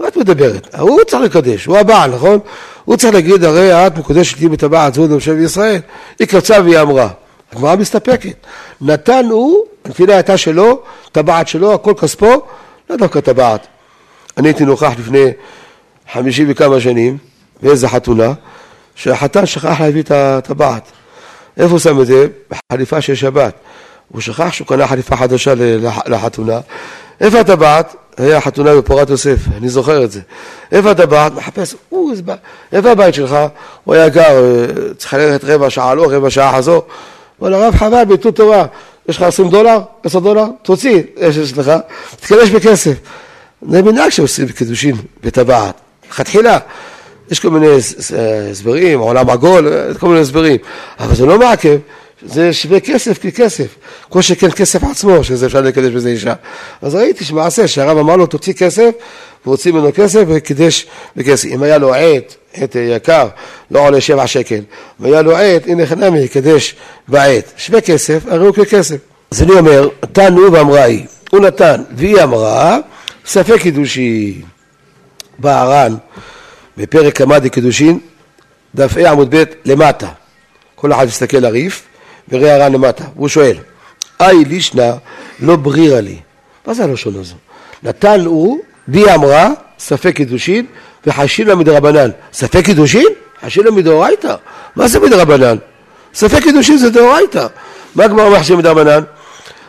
מה 0.00 0.08
את 0.08 0.16
מדברת? 0.16 0.74
הוא 0.74 1.00
צריך 1.06 1.22
לקדש, 1.22 1.64
הוא 1.64 1.78
הבעל, 1.78 2.10
נכון? 2.14 2.38
הוא 2.84 2.96
צריך 2.96 3.14
להגיד, 3.14 3.44
הרי 3.44 3.86
את 3.86 3.98
מקודשת 3.98 4.40
לי 4.40 4.48
בטבעת 4.48 4.94
זו 4.94 5.06
נמשל 5.06 5.34
בישראל. 5.34 5.80
היא 6.18 6.28
קרצה 6.28 6.60
והיא 6.64 6.78
אמרה. 6.80 7.08
הגמרא 7.52 7.76
מסתפקת. 7.76 8.46
נתן 8.80 9.24
הוא, 9.30 9.64
הנפילה 9.84 10.14
הייתה 10.14 10.36
שלו, 10.36 10.82
טבעת 11.12 11.48
שלו, 11.48 11.74
הכל 11.74 11.94
כספו, 12.00 12.42
לא 12.90 12.96
דווקא 12.96 13.20
טבעת. 13.20 13.66
אני 14.36 14.48
הייתי 14.48 14.64
נוכח 14.64 14.92
לפני 14.98 15.26
חמישים 16.12 16.46
וכמה 16.48 16.80
שנים, 16.80 17.18
באיזה 17.62 17.88
חתונה, 17.88 18.32
שהחתן 18.94 19.46
שכח 19.46 19.80
להביא 19.80 20.02
את 20.02 20.10
הטבעת. 20.10 20.82
איפה 21.56 21.70
הוא 21.70 21.78
שם 21.78 22.00
את 22.00 22.06
זה? 22.06 22.26
בחליפה 22.50 23.00
של 23.00 23.14
שבת. 23.14 23.54
הוא 24.08 24.20
שכח 24.20 24.52
שהוא 24.52 24.66
קנה 24.66 24.86
חליפה 24.86 25.16
חדשה 25.16 25.54
לחתונה. 26.06 26.60
איפה 27.20 27.40
הטבעת? 27.40 27.96
היה 28.16 28.40
חתונה 28.40 28.76
בפורת 28.76 29.10
יוסף, 29.10 29.36
אני 29.56 29.68
זוכר 29.68 30.04
את 30.04 30.10
זה. 30.10 30.20
איפה 30.72 30.90
הטבעת? 30.90 31.32
מחפש, 31.34 31.74
איפה 32.72 32.90
הבית 32.90 33.14
שלך? 33.14 33.36
הוא 33.84 33.94
היה 33.94 34.08
גר, 34.08 34.44
אה, 34.44 34.94
צריך 34.98 35.14
ללכת 35.14 35.44
רבע 35.44 35.70
שעה 35.70 35.94
לא, 35.94 36.06
רבע 36.10 36.30
שעה 36.30 36.56
חזור. 36.56 36.82
אבל 37.42 37.54
הרב 37.54 37.76
חבל, 37.76 38.04
ביטול 38.04 38.32
תורה, 38.32 38.66
יש 39.08 39.16
לך 39.16 39.22
עשרים 39.22 39.50
דולר? 39.50 39.78
עשר 40.04 40.18
דולר? 40.18 40.44
תוציא, 40.62 41.02
יש 41.16 41.58
לך, 41.58 41.72
תתקדש 42.16 42.50
בכסף. 42.50 42.94
זה 43.68 43.82
מנהג 43.82 44.08
שעושים 44.08 44.48
קידושין 44.48 44.96
בטבעת. 45.22 45.74
לכתחילה, 46.10 46.58
יש 47.30 47.40
כל 47.40 47.50
מיני 47.50 47.66
הסברים, 48.50 49.00
עולם 49.00 49.30
עגול, 49.30 49.72
כל 49.98 50.08
מיני 50.08 50.20
הסברים, 50.20 50.56
אבל 51.00 51.14
זה 51.14 51.26
לא 51.26 51.38
מעכב, 51.38 51.76
זה 52.22 52.52
שווה 52.52 52.80
כסף 52.80 53.18
ככסף, 53.18 53.66
כל 54.08 54.22
שכן 54.22 54.50
כסף 54.50 54.84
עצמו, 54.84 55.24
שזה 55.24 55.46
אפשר 55.46 55.60
לקדש 55.60 55.92
בזה 55.92 56.08
אישה. 56.08 56.34
אז 56.82 56.94
ראיתי 56.94 57.24
שמעשה, 57.24 57.68
שהרב 57.68 57.98
אמר 57.98 58.16
לו 58.16 58.26
תוציא 58.26 58.52
כסף, 58.52 58.90
והוציא 59.46 59.72
ממנו 59.72 59.90
כסף 59.94 60.22
וקידש 60.28 60.86
בכסף. 61.16 61.48
אם 61.48 61.62
היה 61.62 61.78
לו 61.78 61.94
עט, 61.94 62.34
עט 62.54 62.76
יקר, 62.96 63.28
לא 63.70 63.86
עולה 63.86 64.00
שבע 64.00 64.26
שקל, 64.26 64.60
והיה 65.00 65.22
לו 65.22 65.36
עט, 65.36 65.66
הנה 65.66 65.86
חנמי, 65.86 66.28
קידש 66.28 66.74
בעט, 67.08 67.52
שווה 67.56 67.80
כסף, 67.80 68.22
הרי 68.26 68.46
הוא 68.46 68.54
ככסף. 68.54 68.96
אז 69.30 69.42
אני 69.42 69.52
אומר, 69.52 69.88
נתנו 70.02 70.52
ואמרה 70.52 70.82
היא, 70.82 71.06
הוא 71.30 71.40
נתן, 71.40 71.82
והיא 71.96 72.22
אמרה, 72.22 72.78
ספק 73.26 73.60
קידושי. 73.60 74.42
בא 75.38 75.60
הר"ן 75.60 75.94
בפרק 76.76 77.18
כמה 77.18 77.38
דקדושין, 77.38 77.98
דף 78.74 78.96
ה' 78.96 79.10
עמוד 79.10 79.34
ב' 79.34 79.44
למטה. 79.64 80.08
כל 80.74 80.92
אחד 80.92 81.06
יסתכל 81.08 81.36
לריף 81.36 81.82
וראה 82.32 82.54
הר"ן 82.54 82.72
למטה. 82.72 83.04
והוא 83.16 83.28
שואל, 83.28 83.56
אי 84.20 84.44
לישנא 84.44 84.92
לא 85.40 85.56
ברירה 85.56 86.00
לי. 86.00 86.18
מה 86.66 86.74
זה 86.74 86.84
הלשון 86.84 87.14
הזו? 87.16 87.34
נתן 87.82 88.20
הוא, 88.20 88.58
בי 88.88 89.14
אמרה, 89.14 89.48
ספק 89.78 90.16
קידושין 90.16 90.66
וחשילה 91.06 91.54
מדרבנן. 91.54 92.10
ספק 92.32 92.64
קידושין? 92.64 93.06
חשילה 93.44 93.70
מדאורייתא. 93.70 94.34
מה 94.76 94.88
זה 94.88 95.00
מדרבנן? 95.00 95.56
ספק 96.14 96.42
קידושין 96.42 96.76
זה 96.76 96.90
דאורייתא. 96.90 97.46
מה 97.94 98.04
הגמרא 98.04 98.24
אומר 98.24 98.40
חשילה 98.40 98.58
מדרבנן? 98.58 99.00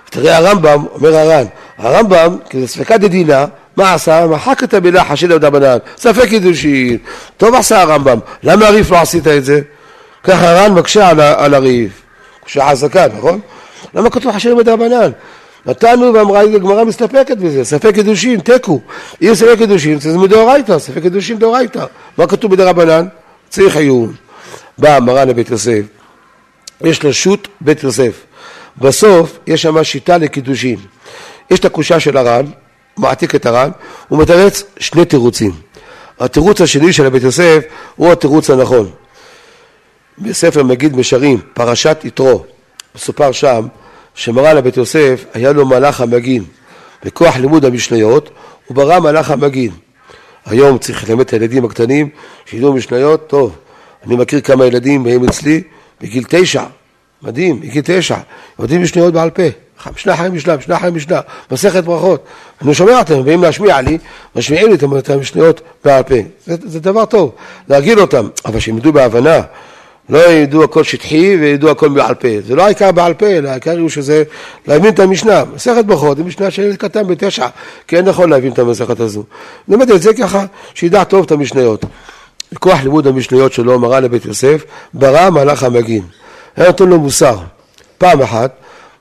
תראה 0.09 0.37
הרמב"ם, 0.37 0.85
אומר 0.93 1.15
הר"ן, 1.15 1.45
הרמב"ם, 1.77 2.37
כי 2.49 2.61
זה 2.61 2.67
ספקא 2.67 2.97
דדינה, 2.97 3.45
מה 3.77 3.93
עשה? 3.93 4.27
מחק 4.27 4.63
את 4.63 4.73
המילה 4.73 5.05
חשילה 5.05 5.35
מדרבנן, 5.35 5.77
ספק 5.97 6.27
קידושין. 6.29 6.97
טוב 7.37 7.55
עשה 7.55 7.81
הרמב"ם, 7.81 8.19
למה 8.43 8.67
הריף 8.67 8.91
לא 8.91 8.97
עשית 8.97 9.27
את 9.27 9.45
זה? 9.45 9.61
ככה 10.23 10.49
הר"ן 10.49 10.73
מקשה 10.73 11.09
על, 11.09 11.19
על 11.19 11.53
הריף. 11.53 12.00
קשה 12.51 12.69
חזקה, 12.69 13.07
נכון? 13.17 13.39
למה 13.93 14.09
כתוב 14.09 14.31
חשילה 14.31 14.55
מדרבנן? 14.55 15.11
נתנו 15.65 16.13
ואמרה 16.13 16.41
הגמרא 16.41 16.83
מסתפקת 16.83 17.37
בזה, 17.37 17.63
ספק 17.63 17.93
קידושין, 17.93 18.39
תיקו. 18.39 18.81
אם 19.21 19.35
ספק 19.35 19.57
קידושין, 19.57 19.99
זה 19.99 20.17
מדאורייתא, 20.17 20.79
ספק 20.79 21.01
קידושין 21.01 21.39
דאורייתא. 21.39 21.85
מה 22.17 22.27
כתוב 22.27 22.51
בדרבנן? 22.51 23.07
צריך 23.49 23.75
עיון. 23.75 24.13
בא 24.77 24.99
מרן 24.99 25.27
לבית 25.27 25.49
יוסף, 25.49 25.81
יש 26.81 27.03
לו 27.03 27.13
שו"ת 27.13 27.47
בית 27.61 27.83
יוסף. 27.83 28.23
בסוף 28.77 29.39
יש 29.47 29.61
שם 29.61 29.83
שיטה 29.83 30.17
לקידושין. 30.17 30.77
יש 31.51 31.59
את 31.59 31.65
הקושה 31.65 31.99
של 31.99 32.17
הר"ן, 32.17 32.45
מעתיק 32.97 33.35
את 33.35 33.45
הר"ן, 33.45 33.69
הוא 34.07 34.19
מתרץ 34.19 34.63
שני 34.79 35.05
תירוצים. 35.05 35.51
התירוץ 36.19 36.61
השני 36.61 36.93
של 36.93 37.05
הבית 37.05 37.23
יוסף 37.23 37.59
הוא 37.95 38.11
התירוץ 38.11 38.49
הנכון. 38.49 38.89
בספר 40.21 40.63
מגיד 40.63 40.95
משרים, 40.95 41.39
פרשת 41.53 42.01
יתרו, 42.03 42.43
מסופר 42.95 43.31
שם 43.31 43.67
שמרן 44.15 44.55
לבית 44.55 44.77
יוסף 44.77 45.25
היה 45.33 45.51
לו 45.51 45.65
מלאך 45.65 46.01
המגין. 46.01 46.43
בכוח 47.05 47.37
לימוד 47.37 47.65
המשניות 47.65 48.29
הוא 48.67 48.75
ברא 48.75 48.99
מלאך 48.99 49.31
המגין. 49.31 49.71
היום 50.45 50.77
צריך 50.77 51.09
ללמד 51.09 51.21
את 51.21 51.33
הילדים 51.33 51.65
הקטנים 51.65 52.09
שידעו 52.45 52.73
משניות, 52.73 53.27
טוב, 53.27 53.55
אני 54.05 54.15
מכיר 54.15 54.41
כמה 54.41 54.65
ילדים 54.65 55.03
באים 55.03 55.23
אצלי 55.23 55.63
בגיל 56.01 56.23
תשע, 56.29 56.63
מדהים, 57.21 57.61
הגיע 57.63 57.81
תשע, 57.85 58.17
יודעים 58.59 58.81
משניות 58.81 59.13
בעל 59.13 59.29
פה, 59.29 59.43
משנה 59.95 60.13
אחרי 60.13 60.29
משנה, 60.29 60.57
משנה 60.57 60.77
אחרי 60.77 60.91
משנה, 60.91 61.19
מסכת 61.51 61.83
ברכות. 61.83 62.25
אני 62.61 62.73
שומע 62.73 63.01
אתם, 63.01 63.21
ואם 63.25 63.43
להשמיע 63.43 63.81
לי, 63.81 63.97
משמיעים 64.35 64.67
לי 64.69 64.75
את 64.99 65.09
המשניות 65.09 65.61
בעל 65.85 66.03
פה. 66.03 66.15
זה, 66.45 66.55
זה 66.63 66.79
דבר 66.79 67.05
טוב, 67.05 67.31
להרגיל 67.67 67.99
אותם, 67.99 68.27
אבל 68.45 68.59
ידעו 68.77 68.93
בהבנה. 68.93 69.41
לא 70.11 70.19
ידעו 70.19 70.63
הכל 70.63 70.83
שטחי 70.83 71.35
וידעו 71.35 71.69
הכל 71.69 71.89
בעל 71.89 72.13
פה. 72.13 72.27
זה 72.47 72.55
לא 72.55 72.65
העיקר 72.65 72.91
בעל 72.91 73.13
פה, 73.13 73.27
אלא 73.27 73.49
העיקר 73.49 73.79
הוא 73.79 73.89
שזה 73.89 74.23
להבין 74.67 74.93
את 74.93 74.99
המשנה. 74.99 75.43
מסכת 75.55 75.85
ברכות 75.85 76.17
היא 76.17 76.25
משנה 76.25 76.51
של 76.51 76.75
קטן 76.75 77.07
בתשע, 77.07 77.47
כי 77.87 77.97
אין 77.97 78.05
נכון 78.05 78.29
להבין 78.29 78.51
את 78.51 78.59
המסכת 78.59 78.99
הזו. 78.99 79.23
נלמד 79.67 79.91
את 79.91 80.01
זה 80.01 80.13
ככה, 80.13 80.45
שידע 80.73 81.03
טוב 81.03 81.25
את 81.25 81.31
המשניות. 81.31 81.85
בכוח 82.51 82.83
לימוד 82.83 83.07
המשניות 83.07 83.53
שלו, 83.53 83.79
מראה 83.79 83.99
לבית 83.99 84.25
יוסף, 84.25 84.63
ברא 84.93 85.29
מלאך 85.29 85.63
המגין. 85.63 86.03
היה 86.57 86.67
נותן 86.67 86.89
לו 86.89 86.99
מוסר. 86.99 87.37
פעם 87.97 88.21
אחת, 88.21 88.55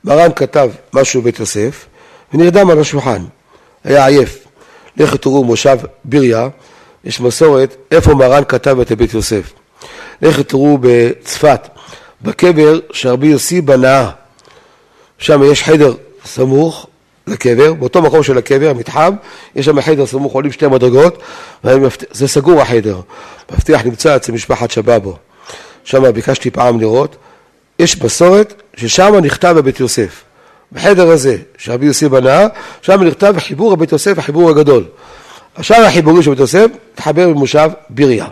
מרן 0.05 0.31
כתב 0.37 0.71
משהו 0.93 1.21
בבית 1.21 1.41
יוסף, 1.41 1.87
ונרדם 2.35 2.71
על 2.71 2.81
השולחן. 2.81 3.25
היה 3.85 4.07
עייף. 4.07 4.47
לכו 4.97 5.17
תראו 5.17 5.45
מושב 5.45 5.79
ביריה, 6.05 6.49
יש 7.05 7.21
מסורת 7.21 7.77
איפה 7.91 8.15
מרן 8.15 8.43
כתב 8.49 8.81
את 8.81 8.93
בית 8.93 9.15
יוסף. 9.15 9.60
לכו 10.23 10.43
תראו 10.43 10.79
בצפת, 10.81 11.69
בקבר 12.23 12.79
שרבי 12.93 13.27
יוסי 13.27 13.61
בנה, 13.61 14.11
שם 15.19 15.43
יש 15.43 15.63
חדר 15.63 15.95
סמוך 16.25 16.87
לקבר, 17.27 17.75
באותו 17.75 18.03
מקום 18.03 18.23
של 18.23 18.39
הקבר, 18.39 18.71
המתחם, 18.71 19.15
יש 19.57 19.67
שם 19.67 19.81
חדר 19.81 20.07
סמוך, 20.07 20.33
עולים 20.33 20.53
שתי 20.53 20.67
מדרגות, 20.67 21.23
זה 22.11 22.29
סגור 22.29 22.61
החדר. 22.61 23.01
מפתח 23.53 23.81
נמצא 23.85 24.17
אצל 24.17 24.33
משפחת 24.33 24.71
שבאבו. 24.71 25.17
שם 25.85 26.13
ביקשתי 26.13 26.51
פעם 26.51 26.81
לראות, 26.81 27.17
יש 27.79 28.03
מסורת 28.03 28.63
ששם 28.77 29.15
נכתב 29.23 29.55
בבית 29.57 29.81
יוסף. 29.81 30.23
בחדר 30.73 31.11
הזה, 31.11 31.37
שרבי 31.59 31.87
יוסי 31.87 32.09
בנה, 32.09 32.47
שם 32.83 33.03
נכתב 33.03 33.35
חיבור 33.39 33.73
הבית 33.73 33.93
יוסף, 33.93 34.19
החיבור 34.19 34.51
הגדול. 34.51 34.85
השאר 35.57 35.85
החיבורים 35.85 36.23
של 36.23 36.31
בית 36.31 36.41
יוסף, 36.41 36.67
התחבר 36.95 37.29
במושב 37.29 37.71
ביריה. 37.91 38.27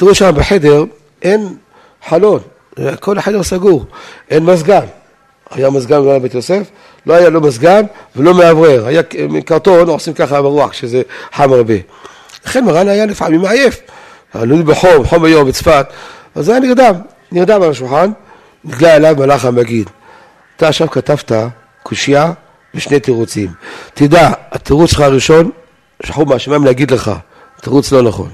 תראו 0.00 0.14
שם 0.14 0.30
בחדר, 0.34 0.84
אין 1.22 1.56
חלון, 2.08 2.40
כל 3.00 3.18
החדר 3.18 3.42
סגור, 3.42 3.84
אין 4.30 4.44
מזגן. 4.44 4.84
היה 5.50 5.70
מזגן 5.70 6.00
בגלל 6.00 6.18
בית 6.18 6.34
יוסף, 6.34 6.70
לא 7.06 7.14
היה 7.14 7.30
לא 7.30 7.40
מזגן 7.40 7.84
ולא 8.16 8.34
מאוורר, 8.34 8.86
היה 8.86 9.02
מקרטון, 9.28 9.88
עושים 9.88 10.14
ככה 10.14 10.42
ברוח, 10.42 10.72
שזה 10.72 11.02
חם 11.32 11.52
הרבה. 11.52 11.74
לכן 12.46 12.64
מרן 12.64 12.88
היה 12.88 13.06
לפעמים 13.06 13.40
מעייף, 13.40 13.80
עלו 14.32 14.64
בחום, 14.64 15.04
חום 15.04 15.24
היום 15.24 15.48
בצפת, 15.48 15.86
אז 16.34 16.48
היה 16.48 16.60
נרדם, 16.60 16.94
נרדם 17.32 17.62
על 17.62 17.70
השולחן, 17.70 18.10
נגלה 18.64 18.96
אליו 18.96 19.14
מלאך 19.18 19.44
המגיד. 19.44 19.90
אתה 20.56 20.68
עכשיו 20.68 20.90
כתבת 20.90 21.32
קושייה 21.82 22.32
ושני 22.74 23.00
תירוצים. 23.00 23.50
תדע, 23.94 24.30
התירוץ 24.52 24.90
שלך 24.90 25.00
הראשון, 25.00 25.50
שכחו 26.02 26.24
מהשמיים 26.24 26.64
להגיד 26.64 26.90
לך, 26.90 27.10
תירוץ 27.60 27.92
לא 27.92 28.02
נכון. 28.02 28.28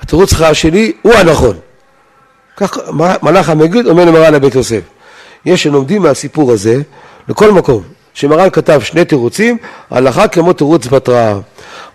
התירוץ 0.00 0.30
שלך 0.30 0.40
השני 0.40 0.92
הוא 1.02 1.14
הנכון. 1.14 1.56
כך 2.56 2.78
מלאך 3.22 3.48
המגיד 3.48 3.86
אומר 3.86 4.04
למרן 4.04 4.34
לבית 4.34 4.54
יוסף. 4.54 4.80
יש 5.44 5.62
שלומדים 5.62 6.02
מהסיפור 6.02 6.52
הזה 6.52 6.82
לכל 7.28 7.52
מקום, 7.52 7.82
שמרן 8.14 8.50
כתב 8.50 8.80
שני 8.84 9.04
תירוצים, 9.04 9.56
הלכה 9.90 10.28
כמו 10.28 10.52
תירוץ 10.52 10.86
בתראה. 10.86 11.34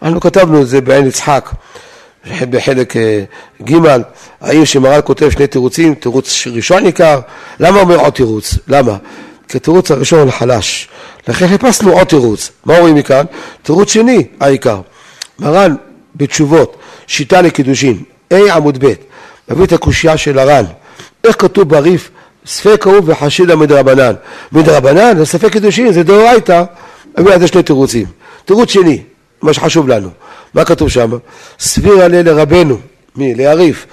אנחנו 0.02 0.22
כתבנו 0.22 0.62
את 0.62 0.68
זה 0.68 0.82
בעין 0.82 1.08
יצחק, 1.08 1.50
בחלק 2.50 2.98
אה, 2.98 3.24
ג', 3.64 3.76
האם 4.42 4.66
שמרן 4.66 5.00
כותב 5.04 5.30
שני 5.30 5.48
תירוצים, 5.48 5.96
תירוץ 5.96 6.48
ראשון 6.54 6.86
עיקר, 6.86 7.20
למה 7.60 7.80
אומר 7.80 7.96
עוד 7.96 8.14
תירוץ? 8.14 8.56
למה? 8.68 8.98
כי 9.48 9.58
התירוץ 9.58 9.92
הראשון 9.92 10.32
חלש, 10.32 10.88
לכן 11.28 11.48
חיפשנו 11.48 11.92
עוד 11.92 12.08
תירוץ. 12.08 12.52
מה 12.66 12.80
רואים 12.80 12.96
מכאן? 12.96 13.26
תירוץ 13.64 13.92
שני, 13.92 14.28
העיקר. 14.40 14.82
מרן 15.40 15.76
בתשובות, 16.18 16.76
שיטה 17.08 17.42
לקידושין, 17.42 18.04
A 18.34 18.36
עמוד 18.54 18.86
ב', 18.86 18.94
מביא 19.50 19.66
את 19.66 19.72
הקושייה 19.72 20.18
של 20.18 20.40
הר"ן, 20.40 20.66
איך 21.24 21.36
כתוב 21.42 21.70
בריף 21.70 22.10
ספק 22.46 22.88
ההוא 22.88 23.02
וחשידה 23.06 23.56
מדרבנן. 23.56 24.14
מדרבנן 24.52 25.18
זה 25.18 25.26
ספק 25.26 25.52
קידושין, 25.52 25.92
זה 25.92 26.04
דאורייתא, 26.04 26.64
על 27.16 27.40
זה 27.40 27.48
שני 27.48 27.64
תירוצים. 27.64 28.06
תירוץ 28.46 28.70
שני, 28.70 29.02
מה 29.42 29.54
שחשוב 29.54 29.88
לנו, 29.88 30.10
מה 30.54 30.66
כתוב 30.66 30.90
שם? 30.90 31.12
סביר 31.60 32.02
עליה 32.02 32.24
לרבנו, 32.24 32.78
מי? 33.16 33.36
ליריף. 33.36 33.86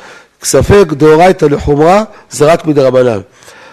ספק 0.43 0.87
דאורייתא 0.93 1.45
לחומרה 1.45 2.03
זה 2.31 2.45
רק 2.45 2.67
מדרבנן. 2.67 3.21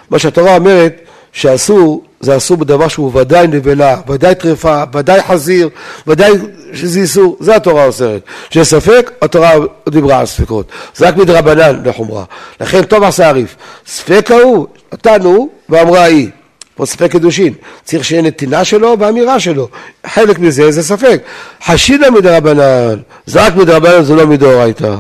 מה 0.10 0.20
שהתורה 0.20 0.56
אומרת 0.56 1.02
שאסור, 1.32 2.04
זה 2.20 2.38
אסור 2.38 2.58
בדבר 2.58 2.88
שהוא 2.88 3.20
ודאי 3.20 3.48
נבלה, 3.48 3.98
ודאי 4.08 4.36
טרפה, 4.36 4.84
ודאי 4.94 5.22
חזיר, 5.24 5.70
ודאי 6.08 6.32
שזה 6.74 7.00
איסור, 7.00 7.38
זה 7.40 7.56
התורה 7.56 7.86
אוסרת. 7.86 8.22
שיש 8.50 8.68
ספק, 8.68 9.12
התורה 9.22 9.52
דיברה 9.90 10.20
על 10.20 10.26
ספקות. 10.26 10.66
זה 10.96 11.08
רק 11.08 11.18
מדרבנן 11.18 11.82
לחומרה. 11.86 12.24
לכן 12.62 12.84
טוב 12.84 13.04
עשה 13.04 13.30
הריף. 13.30 13.56
ספק 13.88 14.32
ההוא, 14.32 14.68
נתנו 14.94 15.50
ואמרה 15.70 16.04
היא. 16.04 16.30
פה 16.76 16.86
ספק 16.86 17.12
קידושין. 17.12 17.54
צריך 17.84 18.06
שיהיה 18.06 18.22
נתינה 18.22 18.64
שלו 18.64 18.96
ואמירה 19.00 19.40
שלו. 19.40 19.68
חלק 20.06 20.40
מזה 20.40 20.72
זה 20.72 20.84
ספק. 20.84 21.22
חשינא 21.66 22.10
מדרבנן, 22.10 22.96
זה 23.26 23.46
רק 23.46 23.56
מדרבנן, 23.56 24.04
זה 24.04 24.16
לא 24.16 24.28
מדאורייתא. 24.28 24.96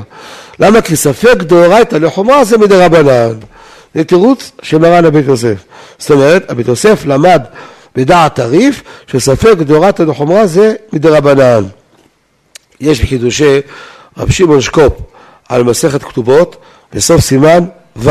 למה? 0.60 0.82
כי 0.82 0.96
ספק 0.96 1.36
דאורייתא 1.44 1.96
לחומרה 1.96 2.44
זה 2.44 2.58
מדרבנן. 2.58 3.34
זה 3.96 4.04
תירוץ 4.04 4.52
של 4.62 4.78
מרן 4.78 5.06
הבית 5.06 5.28
יוסף. 5.28 5.56
זאת 6.02 6.12
אומרת, 6.12 6.52
הבית 6.52 6.68
יוסף 6.68 7.06
למד 7.06 7.42
בדעת 7.96 8.40
הריף 8.40 8.84
שספק 9.08 9.56
דאורייתא 9.58 10.04
לחומרה 10.04 10.48
זה 10.48 10.74
מדרבנן. 10.94 11.64
יש 12.80 13.02
בחידושי 13.02 13.60
רב 14.18 14.32
שמעון 14.32 14.62
שקופ 14.62 14.94
על 15.50 15.64
מסכת 15.64 16.04
כתובות 16.04 16.56
בסוף 16.94 17.22
סימן 17.22 17.66
ו', 17.96 18.10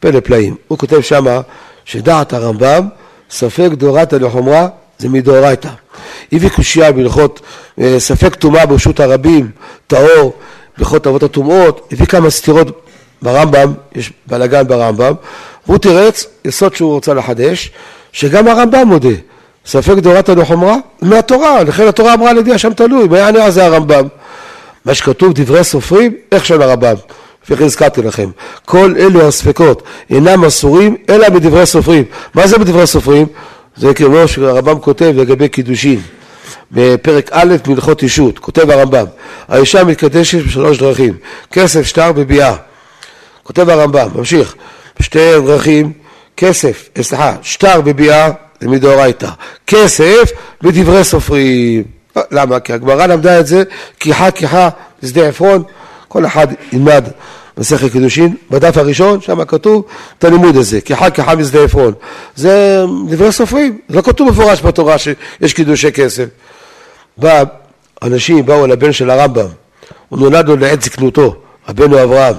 פלא 0.00 0.20
פלאים. 0.20 0.56
הוא 0.68 0.78
כותב 0.78 1.00
שמה 1.00 1.40
שדעת 1.84 2.32
הרמב"ם, 2.32 2.88
ספק 3.30 3.68
דאורייתא 3.72 4.16
לחומרה 4.16 4.68
זה 4.98 5.08
מדאורייתא. 5.08 5.68
הביא 6.32 6.48
קושייה 6.48 6.92
בהלכות 6.92 7.40
אה, 7.80 7.94
ספק 7.98 8.34
טומאה 8.34 8.66
ברשות 8.66 9.00
הרבים, 9.00 9.50
טהור, 9.86 10.32
בהלכות 10.78 11.06
אבות 11.06 11.22
הטומאות, 11.22 11.88
הביא 11.92 12.06
כמה 12.06 12.30
סתירות 12.30 12.86
ברמב"ם, 13.22 13.72
יש 13.94 14.12
בלאגן 14.26 14.66
ברמב"ם, 14.66 15.14
והוא 15.68 15.78
תירץ, 15.78 16.26
יסוד 16.44 16.76
שהוא 16.76 16.92
רוצה 16.92 17.14
לחדש, 17.14 17.70
שגם 18.12 18.48
הרמב"ם 18.48 18.88
מודה, 18.88 19.08
ספק 19.66 19.94
דאורייתא 19.94 20.32
לחומרה, 20.32 20.76
מהתורה, 21.02 21.62
לכן 21.62 21.88
התורה 21.88 22.14
אמרה 22.14 22.30
על 22.30 22.38
ידי 22.38 22.52
השם 22.52 22.72
תלוי, 22.72 23.08
מה 23.08 23.18
יענה 23.18 23.44
על 23.44 23.50
זה 23.50 23.64
הרמב"ם? 23.64 24.06
מה 24.84 24.94
שכתוב 24.94 25.32
דברי 25.32 25.64
סופרים, 25.64 26.14
איך 26.32 26.44
של 26.44 26.62
הרמב"ם. 26.62 26.94
לפי 27.44 27.56
כן 27.56 27.64
הזכרתי 27.64 28.02
לכם, 28.02 28.30
כל 28.64 28.94
אלו 28.98 29.28
הספקות 29.28 29.82
אינם 30.10 30.44
אסורים 30.44 30.96
אלא 31.08 31.28
בדברי 31.28 31.66
סופרים. 31.66 32.04
מה 32.34 32.46
זה 32.46 32.58
בדברי 32.58 32.86
סופרים? 32.86 33.26
זה 33.76 33.94
כמו 33.94 34.28
שהרמב"ם 34.28 34.78
כותב 34.78 35.12
לגבי 35.16 35.48
קידושין. 35.48 36.00
בפרק 36.72 37.30
א' 37.32 37.56
מהלכות 37.66 38.02
אישות, 38.02 38.38
כותב 38.38 38.70
הרמב"ם, 38.70 39.04
האישה 39.48 39.84
מתקדשת 39.84 40.44
בשלוש 40.46 40.78
דרכים, 40.78 41.14
כסף, 41.52 41.82
שטר 41.82 42.12
וביאה. 42.14 42.54
כותב 43.42 43.68
הרמב"ם, 43.68 44.08
ממשיך, 44.14 44.54
בשתי 45.00 45.40
דרכים, 45.46 45.92
כסף, 46.36 46.88
אה, 46.96 47.02
סליחה, 47.02 47.34
שטר 47.42 47.80
וביאה 47.84 48.30
זה 48.60 48.68
מדאורייתא, 48.68 49.28
כסף 49.66 50.30
בדברי 50.62 51.04
סופרים. 51.04 51.82
למה? 52.30 52.60
כי 52.60 52.72
הגמרא 52.72 53.06
למדה 53.06 53.40
את 53.40 53.46
זה, 53.46 53.62
כיחה 54.00 54.30
כיחה 54.30 54.68
בשדה 55.02 55.28
עפרון, 55.28 55.62
כל 56.08 56.26
אחד 56.26 56.46
ילמד 56.72 57.04
מסכת 57.58 57.92
קידושין, 57.92 58.36
בדף 58.50 58.76
הראשון, 58.76 59.20
שם 59.20 59.44
כתוב 59.44 59.84
את 60.18 60.24
הלימוד 60.24 60.56
הזה, 60.56 60.80
כיחה 60.80 61.10
כיחה 61.10 61.34
משדה 61.34 61.64
עפרון. 61.64 61.92
זה 62.36 62.84
דברי 63.08 63.32
סופרים, 63.32 63.78
לא 63.90 64.02
כתוב 64.02 64.28
מפורש 64.28 64.62
בתורה 64.62 64.96
שיש 64.98 65.54
קידושי 65.54 65.92
כסף. 65.92 66.24
בא, 67.16 67.42
אנשים 68.02 68.46
באו 68.46 68.66
לבן 68.66 68.92
של 68.92 69.10
הרמב"ם, 69.10 69.46
הוא 70.08 70.18
נולד 70.18 70.48
לו 70.48 70.56
לעת 70.56 70.82
זקנותו, 70.82 71.36
הבן 71.66 71.94
אברהם. 71.94 72.34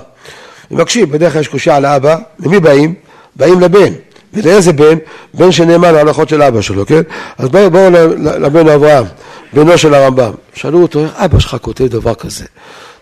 מבקשים, 0.72 1.12
בדרך 1.12 1.34
כלל 1.34 1.42
יש 1.42 1.48
קושייה 1.48 1.76
על 1.76 1.86
האבא, 1.86 2.18
למי 2.40 2.60
באים? 2.60 2.94
באים 3.36 3.60
לבן. 3.60 3.94
ולאיזה 4.34 4.74
בן? 4.74 4.98
בן 5.34 5.52
שנאמן 5.52 5.94
להלכות 5.94 6.30
של 6.30 6.42
אבא 6.42 6.62
שלו, 6.62 6.86
כן? 6.86 7.02
אז 7.38 7.50
באו, 7.50 7.72
באו 7.72 7.90
לבן 8.18 8.70
אברהם, 8.70 9.06
בנו 9.54 9.78
של 9.78 9.94
הרמב"ם. 9.94 10.32
שאלו 10.54 10.82
אותו, 10.82 11.04
איך 11.04 11.12
אבא 11.16 11.40
שלך 11.40 11.58
כותב 11.62 11.88
דבר 11.88 12.14
כזה? 12.14 12.46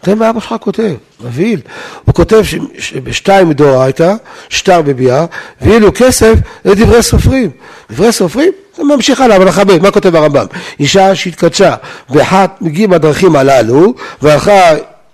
תראה 0.01 0.15
מה 0.15 0.29
אבא 0.29 0.39
שלך 0.39 0.55
כותב, 0.59 0.93
מבהיל. 1.25 1.59
הוא 2.05 2.15
כותב 2.15 2.41
שבשתיים 2.79 3.49
מדאורייתא, 3.49 4.13
שטר 4.49 4.81
בביאה, 4.81 5.25
ואילו 5.61 5.91
כסף 5.95 6.33
זה 6.63 6.75
דברי 6.75 7.03
סופרים. 7.03 7.49
דברי 7.91 8.11
סופרים? 8.11 8.51
זה 8.77 8.83
ממשיך 8.83 9.21
הלאה, 9.21 9.37
אבל 9.37 9.63
ב', 9.63 9.81
מה 9.81 9.91
כותב 9.91 10.15
הרמב"ם? 10.15 10.45
אישה 10.79 11.15
שהתקדשה 11.15 11.75
באחת 12.09 12.57
מגיעים 12.61 12.93
הדרכים 12.93 13.35
הללו, 13.35 13.93
והלכה 14.21 14.61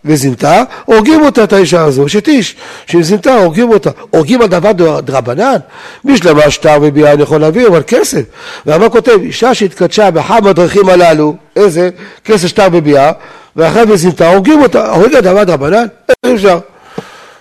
וזינתה, 0.06 0.64
הורגים 0.86 1.22
אותה 1.22 1.43
את 1.43 1.54
האישה 1.54 1.82
הזו, 1.82 2.10
שתיש, 2.10 2.56
שהיא 2.88 3.04
זינתה, 3.04 3.34
הורגים 3.36 3.70
אותה. 3.70 3.89
הורגים 4.10 4.41
על 4.41 4.47
דבר 4.47 4.72
דרבנן? 5.01 5.58
בשלמה 6.06 6.49
שטר 6.49 6.78
וביאה 6.82 7.14
אני 7.14 7.24
יכול 7.24 7.41
להביא, 7.41 7.68
אבל 7.68 7.82
כסף. 7.88 8.22
והרמב"ם 8.66 8.89
כותב, 8.89 9.20
אישה 9.22 9.54
שהתקדשה 9.54 10.12
באחד 10.12 10.43
מהדרכים 10.43 10.89
הללו, 10.89 11.36
איזה? 11.56 11.89
כסף 12.26 12.47
שטר 12.47 12.68
וביאה, 12.72 13.12
ואחרי 13.56 13.84
וזינתה, 13.88 14.28
הורגים 14.28 14.62
אותה. 14.62 14.91
הורגים 14.91 15.16
על 15.16 15.22
דבר 15.22 15.43
דרבנן? 15.43 15.86
איך 16.10 16.34
אפשר? 16.36 16.60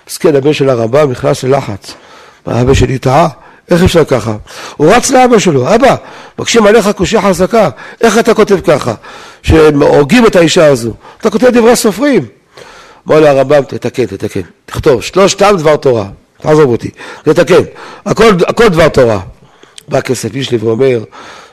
מסכן, 0.09 0.37
הבן 0.37 0.53
של 0.53 0.71
הרמב"ם 0.71 1.11
נכנס 1.11 1.45
ללחץ. 1.45 1.95
האבא 2.47 2.75
שלי 2.75 2.99
טעה. 2.99 3.29
איך 3.71 3.83
אפשר 3.83 4.05
ככה? 4.05 4.37
הוא 4.77 4.93
רץ 4.93 5.11
לאבא 5.11 5.39
שלו, 5.39 5.75
אבא, 5.75 5.97
מבקשים 6.39 6.67
עליך 6.67 6.89
קושייה 6.89 7.23
חזקה, 7.23 7.69
איך 8.01 8.19
אתה 8.19 8.35
כותב 8.35 8.61
ככה? 8.61 8.95
שהורגים 9.43 10.27
את 10.27 10.37
האישה 10.37 10.67
הזו. 10.67 10.93
אתה 11.21 11.31
כותב 11.31 11.47
דברי 11.47 11.77
סופרים. 11.77 12.27
אמר 13.09 13.21
לו 13.21 13.27
הרמב"ם, 13.27 13.63
תתקן, 13.63 14.07
תתקן, 14.07 14.41
תכתוב, 14.67 15.03
שלושתם 15.03 15.55
דבר 15.59 15.77
תורה, 15.77 16.07
תעזוב 16.41 16.71
אותי, 16.71 16.91
תתקן, 17.23 17.63
הכל, 18.07 18.31
הכל 18.47 18.69
דבר 18.69 18.89
תורה. 18.89 19.21
בא 19.89 20.01
כסף 20.01 20.35
איש 20.35 20.51
לי 20.51 20.59
ואומר, 20.59 21.05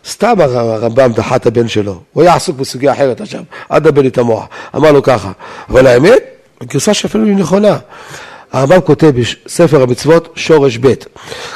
סתם 0.07 0.41
הרמב"ם 0.41 1.11
דחה 1.11 1.35
את 1.35 1.45
הבן 1.45 1.67
שלו, 1.67 2.01
הוא 2.13 2.23
היה 2.23 2.35
עסוק 2.35 2.57
בסוגיה 2.57 2.93
אחרת 2.93 3.21
עכשיו, 3.21 3.41
אל 3.71 3.79
תדבר 3.79 4.01
לי 4.01 4.07
את 4.07 4.17
המוח. 4.17 4.45
אמר 4.75 4.91
לו 4.91 5.03
ככה, 5.03 5.31
אבל 5.69 5.87
האמת, 5.87 6.23
הגרסה 6.61 6.93
שאפילו 6.93 7.25
היא 7.25 7.35
נכונה. 7.35 7.77
הרמב"ם 8.51 8.81
כותב 8.81 9.13
בספר 9.19 9.81
המצוות 9.81 10.33
שורש 10.35 10.77
ב' 10.77 10.93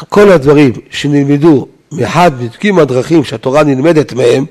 כל 0.10 0.32
הדברים 0.32 0.72
שנלמדו 0.90 1.68
מאחד 1.92 2.32
מדקים 2.42 2.80
הדרכים 2.80 3.24
שהתורה 3.24 3.64
נלמדת 3.64 4.14
מהם 4.14 4.46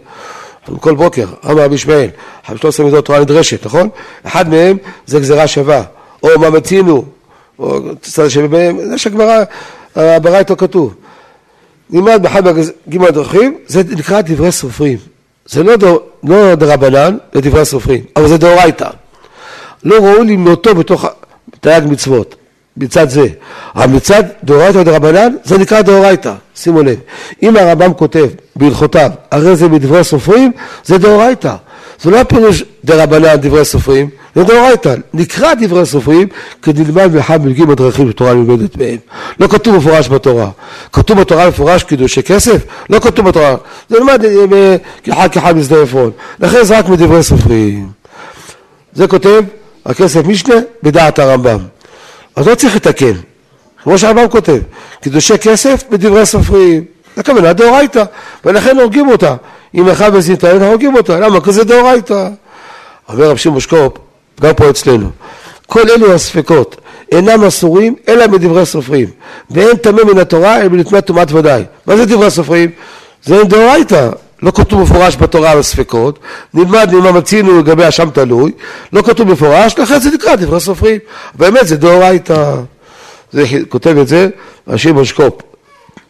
כל 0.80 0.94
בוקר, 0.94 1.26
אמר 1.44 1.62
רבי 1.62 1.74
ישמעאל, 1.74 2.08
13 2.46 2.86
מידות 2.86 3.04
תורה 3.04 3.20
נדרשת, 3.20 3.66
נכון? 3.66 3.88
אחד 4.26 4.48
מהם 4.48 4.76
זה 5.06 5.20
גזירה 5.20 5.46
שווה, 5.46 5.82
או 6.22 6.28
מה 6.40 6.50
מצינו, 6.50 7.04
או 7.58 7.80
צד 8.00 8.28
שבהם, 8.28 8.78
זה 8.88 8.98
שהגמרא, 8.98 9.44
ברייתא 9.96 10.54
כתוב. 10.58 10.94
נלמד 11.90 12.22
באחד 12.22 12.44
מהגים 12.44 13.02
הדרכים, 13.02 13.58
זה 13.66 13.82
נקרא 13.90 14.20
דברי 14.20 14.52
סופרים. 14.52 14.98
זה 15.46 15.62
לא, 15.62 15.76
דור, 15.76 16.00
לא 16.24 16.54
דרבנן, 16.54 17.16
זה 17.32 17.40
דברי 17.40 17.64
סופרים, 17.64 18.04
אבל 18.16 18.28
זה 18.28 18.38
דאורייתא. 18.38 18.88
לא 19.84 19.96
ראוי 19.96 20.26
למנותו 20.26 20.74
בתוך 20.74 21.06
תרי"ג 21.60 21.82
מצוות, 21.86 22.34
מצד 22.76 23.08
זה. 23.08 23.26
אבל 23.76 23.92
מצד 23.92 24.22
דאורייתא 24.44 24.82
דרבנן, 24.82 25.34
זה 25.44 25.58
נקרא 25.58 25.80
דאורייתא, 25.80 26.32
שימו 26.54 26.82
לב. 26.82 26.96
אם 27.42 27.56
הרמב"ם 27.56 27.94
כותב 27.94 28.26
בהלכותיו, 28.56 29.10
הרי 29.30 29.56
זה 29.56 29.68
מדברי 29.68 30.04
סופרים, 30.04 30.52
זה 30.84 30.98
דאורייתא. 30.98 31.54
זה 32.02 32.10
לא 32.10 32.20
הפירוש 32.20 32.64
דרבנן 32.84 33.36
דברי 33.36 33.64
סופרים, 33.64 34.08
זה 34.34 34.44
דאורייתא. 34.44 34.94
נקרא 35.14 35.54
דברי 35.54 35.86
סופרים, 35.86 36.28
כי 36.62 36.70
נלמד 36.72 37.14
מאחד 37.14 37.44
מלגים 37.44 37.70
הדרכים 37.70 38.10
שתורה 38.10 38.34
נלמדת 38.34 38.76
מהם. 38.76 38.96
לא 39.40 39.46
כתוב 39.46 39.76
מפורש 39.76 40.08
בתורה. 40.08 40.50
כתוב 40.92 41.20
בתורה 41.20 41.48
מפורש 41.48 41.82
קידושי 41.82 42.22
כסף? 42.22 42.62
לא 42.90 42.98
כתוב 42.98 43.28
בתורה. 43.28 43.56
זה 43.88 43.98
נלמד 43.98 44.24
אה, 44.24 44.76
כאחד 45.02 45.28
כאחד 45.32 45.56
משדה 45.56 45.82
עפרון. 45.82 46.10
לכן 46.40 46.64
זה 46.64 46.78
רק 46.78 46.88
מדברי 46.88 47.22
סופרים. 47.22 47.88
זה 48.92 49.06
כותב 49.06 49.42
הכסף 49.86 50.26
משנה 50.26 50.54
בדעת 50.82 51.18
הרמב"ם. 51.18 51.58
אז 52.36 52.48
לא 52.48 52.54
צריך 52.54 52.76
לתקן, 52.76 53.12
כמו 53.82 53.98
שהרמב"ם 53.98 54.28
כותב, 54.28 54.58
קידושי 55.00 55.38
כסף 55.38 55.84
בדברי 55.90 56.26
סופרים, 56.26 56.84
הכוונה 57.16 57.52
דאורייתא, 57.52 58.04
ולכן 58.44 58.78
הורגים 58.78 59.08
אותה. 59.08 59.34
אם 59.74 59.88
אחד 59.88 60.14
בזינתאין 60.14 60.62
הורגים 60.62 60.96
אותה, 60.96 61.18
למה? 61.18 61.40
כי 61.40 61.52
זה 61.52 61.64
דאורייתא. 61.64 62.28
אומר 63.08 63.30
רב 63.30 63.36
שמעון 63.36 63.60
שקופ, 63.60 63.92
גם 64.40 64.54
פה 64.54 64.70
אצלנו, 64.70 65.10
כל 65.66 65.90
אלו 65.90 66.12
הספקות 66.12 66.76
אינם 67.12 67.44
אסורים 67.44 67.94
אלא 68.08 68.26
מדברי 68.26 68.66
סופרים, 68.66 69.08
ואין 69.50 69.76
טמא 69.76 70.02
מן 70.04 70.18
התורה 70.18 70.60
אלא 70.60 70.68
בנטמאת 70.68 71.06
טומאת 71.06 71.32
ודאי. 71.32 71.64
מה 71.86 71.96
זה 71.96 72.06
דברי 72.06 72.30
סופרים? 72.30 72.70
זה 73.24 73.44
דאורייתא, 73.44 74.10
לא 74.42 74.50
כתוב 74.50 74.82
מפורש 74.82 75.16
בתורה 75.16 75.50
על 75.50 75.58
הספקות, 75.58 76.18
נלמד 76.54 76.94
ממה 76.94 77.12
מצינו 77.12 77.58
לגבי 77.58 77.88
אשם 77.88 78.10
תלוי, 78.10 78.52
לא 78.92 79.02
כתוב 79.02 79.32
מפורש, 79.32 79.78
לכן 79.78 80.00
זה 80.00 80.10
נקרא 80.10 80.34
דברי 80.36 80.60
סופרים. 80.60 80.98
באמת 81.34 81.66
זה 81.66 81.76
דאורייתא, 81.76 82.54
כותב 83.68 83.98
את 83.98 84.08
זה 84.08 84.28
השם 84.66 84.96
משקופ. 84.98 85.34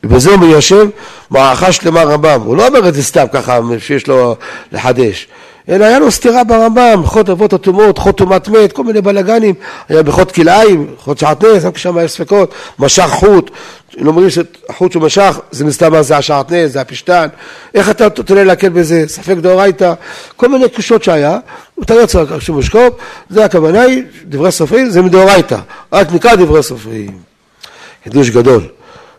ובזה 0.05 0.30
הוא 0.30 0.39
מיישב 0.39 0.87
מערכה 1.30 1.72
שלמה 1.72 2.03
רמב"ם, 2.03 2.41
הוא 2.41 2.57
לא 2.57 2.66
אומר 2.66 2.89
את 2.89 2.95
זה 2.95 3.03
סתם 3.03 3.24
ככה 3.33 3.59
שיש 3.78 4.07
לו 4.07 4.37
לחדש, 4.72 5.28
אלא 5.68 5.84
היה 5.84 5.98
לו 5.98 6.10
סתירה 6.10 6.44
ברמב"ם, 6.44 7.02
חוד 7.06 7.30
אבות 7.30 7.52
הטומאות, 7.52 7.98
חוד 7.98 8.14
טומאת 8.14 8.48
מת, 8.48 8.72
כל 8.72 8.84
מיני 8.84 9.00
בלאגנים, 9.00 9.54
היה 9.88 10.02
בחוד 10.02 10.32
כלאיים, 10.32 10.86
חוד 10.98 11.18
שעטנז, 11.18 11.64
גם 11.64 11.70
שם 11.74 11.96
היה 11.96 12.08
ספקות, 12.08 12.54
משך 12.78 13.06
חוט, 13.10 13.50
אומרים 14.06 14.30
שהחוט 14.30 14.92
שהוא 14.92 15.02
משך 15.02 15.40
זה 15.50 15.64
מסתבר 15.64 16.02
זה 16.02 16.16
השעטנז, 16.16 16.72
זה 16.72 16.80
הפשתן, 16.80 17.28
איך 17.74 17.90
אתה 17.90 18.10
תולה 18.10 18.44
להקל 18.44 18.68
בזה, 18.68 19.04
ספק 19.06 19.36
דאורייתא, 19.36 19.92
כל 20.36 20.48
מיני 20.48 20.68
קושות 20.68 21.04
שהיה, 21.04 21.38
אתה 21.82 21.94
לא 21.94 22.06
צריך 22.06 22.42
שום 22.42 22.58
משקוף, 22.58 22.94
זה 23.30 23.44
הכוונה 23.44 23.82
היא, 23.82 24.02
דברי 24.24 24.52
סופרים 24.52 24.90
זה 24.90 25.02
מדאורייתא, 25.02 25.58
רק 25.92 26.12
נקרא 26.12 26.34
דברי 26.34 26.62
סופרים. 26.62 27.18
חידוש 28.04 28.30
גדול, 28.30 28.62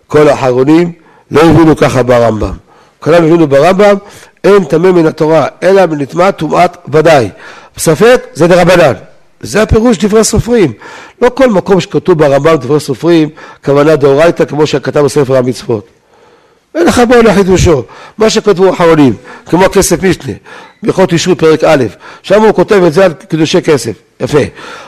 כל 0.08 0.28
האחרונים 0.28 0.92
לא 1.32 1.42
הבינו 1.42 1.78
ככה 1.78 2.04
ברמב"ם, 2.04 2.54
כולם 3.00 3.24
הבינו 3.24 3.48
ברמב"ם 3.48 3.96
אין 4.44 4.64
טמא 4.64 4.92
מן 4.92 5.06
התורה 5.06 5.48
אלא 5.64 5.86
מנטמעת 5.86 6.38
טומאת 6.38 6.78
ודאי. 6.88 7.30
ספק 7.78 8.22
זה 8.34 8.48
דרבנן. 8.48 8.94
זה 9.42 9.62
הפירוש 9.62 9.98
דברי 9.98 10.24
סופרים. 10.24 10.74
לא 11.22 11.30
כל 11.30 11.50
מקום 11.50 11.80
שכתוב 11.80 12.18
ברמב"ם 12.18 12.56
דברי 12.56 12.80
סופרים, 12.80 13.30
כוונה 13.66 13.96
דאורייתא 13.96 14.46
כמו 14.46 14.68
שכתב 14.68 15.00
בספר 15.00 15.38
המצוות. 15.38 15.88
אין 16.76 16.86
לך 16.86 17.02
בו 17.08 17.22
לחידושו. 17.22 17.84
מה 18.18 18.30
שכתבו 18.30 18.68
האחרונים, 18.68 19.14
כמו 19.46 19.70
כסף 19.72 20.04
משנה, 20.04 20.34
בהלכות 20.84 21.14
אישור 21.14 21.36
פרק 21.36 21.64
א', 21.64 21.84
שם 22.24 22.42
הוא 22.42 22.54
כותב 22.54 22.84
את 22.88 22.94
זה 22.94 23.06
על 23.06 23.14
קידושי 23.14 23.62
כסף. 23.62 23.92
יפה. 24.20 24.40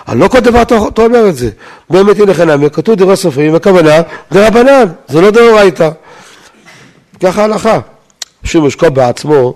אבל 0.07 0.17
לא 0.17 0.27
כל 0.27 0.39
דבר 0.39 0.61
אתה, 0.61 0.77
אתה 0.87 1.01
אומר 1.01 1.29
את 1.29 1.35
זה. 1.35 1.49
באמת 1.89 2.19
הנה 2.19 2.33
חינמי, 2.33 2.69
כתוב 2.69 2.95
דברי 2.95 3.15
סופרים, 3.15 3.55
הכוונה 3.55 4.01
דרבנן, 4.31 4.85
זה 5.07 5.21
לא 5.21 5.31
דאורייתא. 5.31 5.89
ככה 7.23 7.43
הלכה. 7.43 7.79
שוב 8.45 8.65
אשכול 8.65 8.89
בעצמו, 8.89 9.53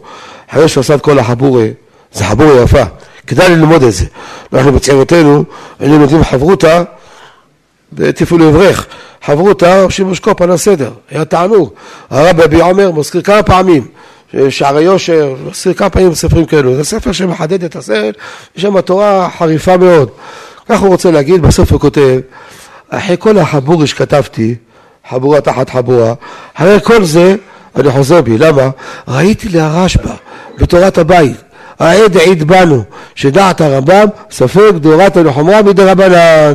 אחרי 0.49 0.67
שהוא 0.67 0.81
עשה 0.81 0.95
את 0.95 1.01
כל 1.01 1.19
החבורה, 1.19 1.65
זה 2.11 2.23
חבורה 2.23 2.61
יפה, 2.61 2.83
כדאי 3.27 3.49
ללמוד 3.49 3.83
את 3.83 3.93
זה. 3.93 4.05
אנחנו 4.53 4.71
בצעירותנו 4.71 5.43
היינו 5.79 5.99
לומדים 5.99 6.23
חברותא 6.23 6.83
בתפעול 7.93 8.43
אברך, 8.43 8.87
חברותא 9.25 9.89
שימוש 9.89 10.19
קופ 10.19 10.41
על 10.41 10.51
הסדר, 10.51 10.91
היה 11.09 11.25
תענוג. 11.25 11.69
הרב 12.09 12.39
אבי 12.39 12.61
עומר 12.61 12.91
מזכיר 12.91 13.21
כמה 13.21 13.43
פעמים, 13.43 13.87
שערי 14.49 14.83
יושר, 14.83 15.35
מזכיר 15.49 15.73
כמה 15.73 15.89
פעמים 15.89 16.15
ספרים 16.15 16.45
כאלו, 16.45 16.75
זה 16.75 16.83
ספר 16.83 17.11
שמחדד 17.11 17.63
את 17.63 17.75
הסרט, 17.75 18.15
יש 18.55 18.61
שם 18.61 18.81
תורה 18.81 19.29
חריפה 19.37 19.77
מאוד. 19.77 20.09
כך 20.69 20.79
הוא 20.79 20.89
רוצה 20.89 21.11
להגיד, 21.11 21.41
בסוף 21.41 21.71
הוא 21.71 21.79
כותב, 21.79 22.19
אחרי 22.89 23.15
כל 23.19 23.37
החבורי 23.37 23.87
שכתבתי, 23.87 24.55
חבורה 25.09 25.41
תחת 25.41 25.69
חבורה, 25.69 26.13
אחרי 26.53 26.77
כל 26.83 27.03
זה 27.03 27.35
אני 27.75 27.91
חוזר 27.91 28.21
בי, 28.21 28.37
למה? 28.37 28.69
ראיתי 29.07 29.49
להרשב"א 29.49 30.13
בתורת 30.57 30.97
הבית, 30.97 31.35
העד 31.79 32.17
העיד 32.17 32.47
בנו, 32.47 32.83
שדעת 33.15 33.61
הרמב"ם 33.61 34.05
ספק 34.31 34.71
דאורתא 34.75 35.19
לחומרה 35.19 35.61
מדרבנן. 35.61 36.53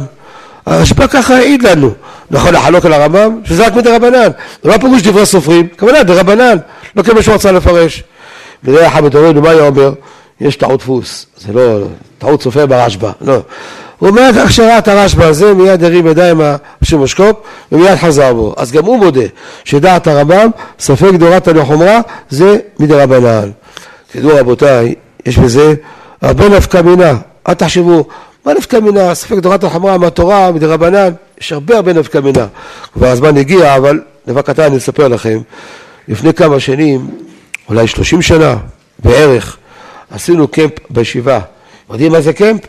הרשב"א 0.66 1.06
ככה 1.06 1.36
העיד 1.36 1.62
לנו. 1.62 1.90
נכון 2.30 2.54
לחלוק 2.54 2.84
על 2.84 2.92
הרמב"ם? 2.92 3.40
שזה 3.44 3.66
רק 3.66 3.74
מדרבנן. 3.74 4.28
זה 4.62 4.68
לא 4.68 4.78
פירוש 4.78 5.02
דברי 5.02 5.26
סופרים, 5.26 5.68
כמובן 5.78 6.02
דרבנן, 6.02 6.56
לא 6.96 7.02
כמו 7.02 7.22
שהוא 7.22 7.34
רצה 7.34 7.52
לפרש. 7.52 8.02
ונראה 8.64 8.88
אחד 8.88 9.04
בדורנו, 9.04 9.42
מה 9.42 9.50
היה 9.50 9.66
אומר? 9.66 9.92
יש 10.40 10.56
טעות 10.56 10.80
דפוס, 10.80 11.26
זה 11.36 11.52
לא 11.52 11.86
טעות 12.18 12.42
סופר 12.42 12.66
ברשב"א, 12.66 13.10
לא. 13.20 13.38
הוא 13.98 14.08
אומר 14.08 14.30
את 14.30 14.36
הכשרת 14.36 14.88
הרשב"א 14.88 15.24
הזה, 15.24 15.54
מיד 15.54 15.84
הרים 15.84 16.06
ידיים 16.06 16.40
השומושקופ 16.82 17.36
ומיד 17.72 17.96
חזר 17.96 18.34
בו. 18.34 18.54
אז 18.56 18.72
גם 18.72 18.84
הוא 18.84 18.98
מודה 18.98 19.20
שדעת 19.64 20.06
הרמב"ם, 20.06 20.50
ספק 20.78 21.10
דורתא 21.12 21.50
לחומרה, 21.50 22.00
זה 22.30 22.58
מדרבנן. 22.78 23.50
תדעו 24.12 24.30
רבותיי, 24.36 24.94
יש 25.26 25.38
בזה 25.38 25.74
הרבה 26.22 26.48
נפקא 26.48 26.82
מינה. 26.82 27.12
אל 27.48 27.54
תחשבו, 27.54 28.04
מה 28.46 28.54
נפקא 28.54 28.76
מינה? 28.76 29.14
ספק 29.14 29.36
דורתא 29.38 29.66
לחומרה 29.66 29.98
מהתורה, 29.98 30.52
מדרבנן, 30.52 31.10
יש 31.40 31.52
הרבה 31.52 31.76
הרבה 31.76 31.92
נפקא 31.92 32.18
מינה. 32.18 32.46
כבר 32.92 33.06
הזמן 33.06 33.36
הגיע, 33.36 33.76
אבל 33.76 34.00
דבר 34.26 34.42
קטן 34.42 34.62
אני 34.62 34.76
אספר 34.76 35.08
לכם. 35.08 35.38
לפני 36.08 36.34
כמה 36.34 36.60
שנים, 36.60 37.10
אולי 37.68 37.86
שלושים 37.86 38.22
שנה 38.22 38.56
בערך, 38.98 39.56
עשינו 40.10 40.48
קמפ 40.48 40.72
בישיבה. 40.90 41.40
יודעים 41.90 42.12
מה 42.12 42.20
זה 42.20 42.32
קמפ? 42.32 42.60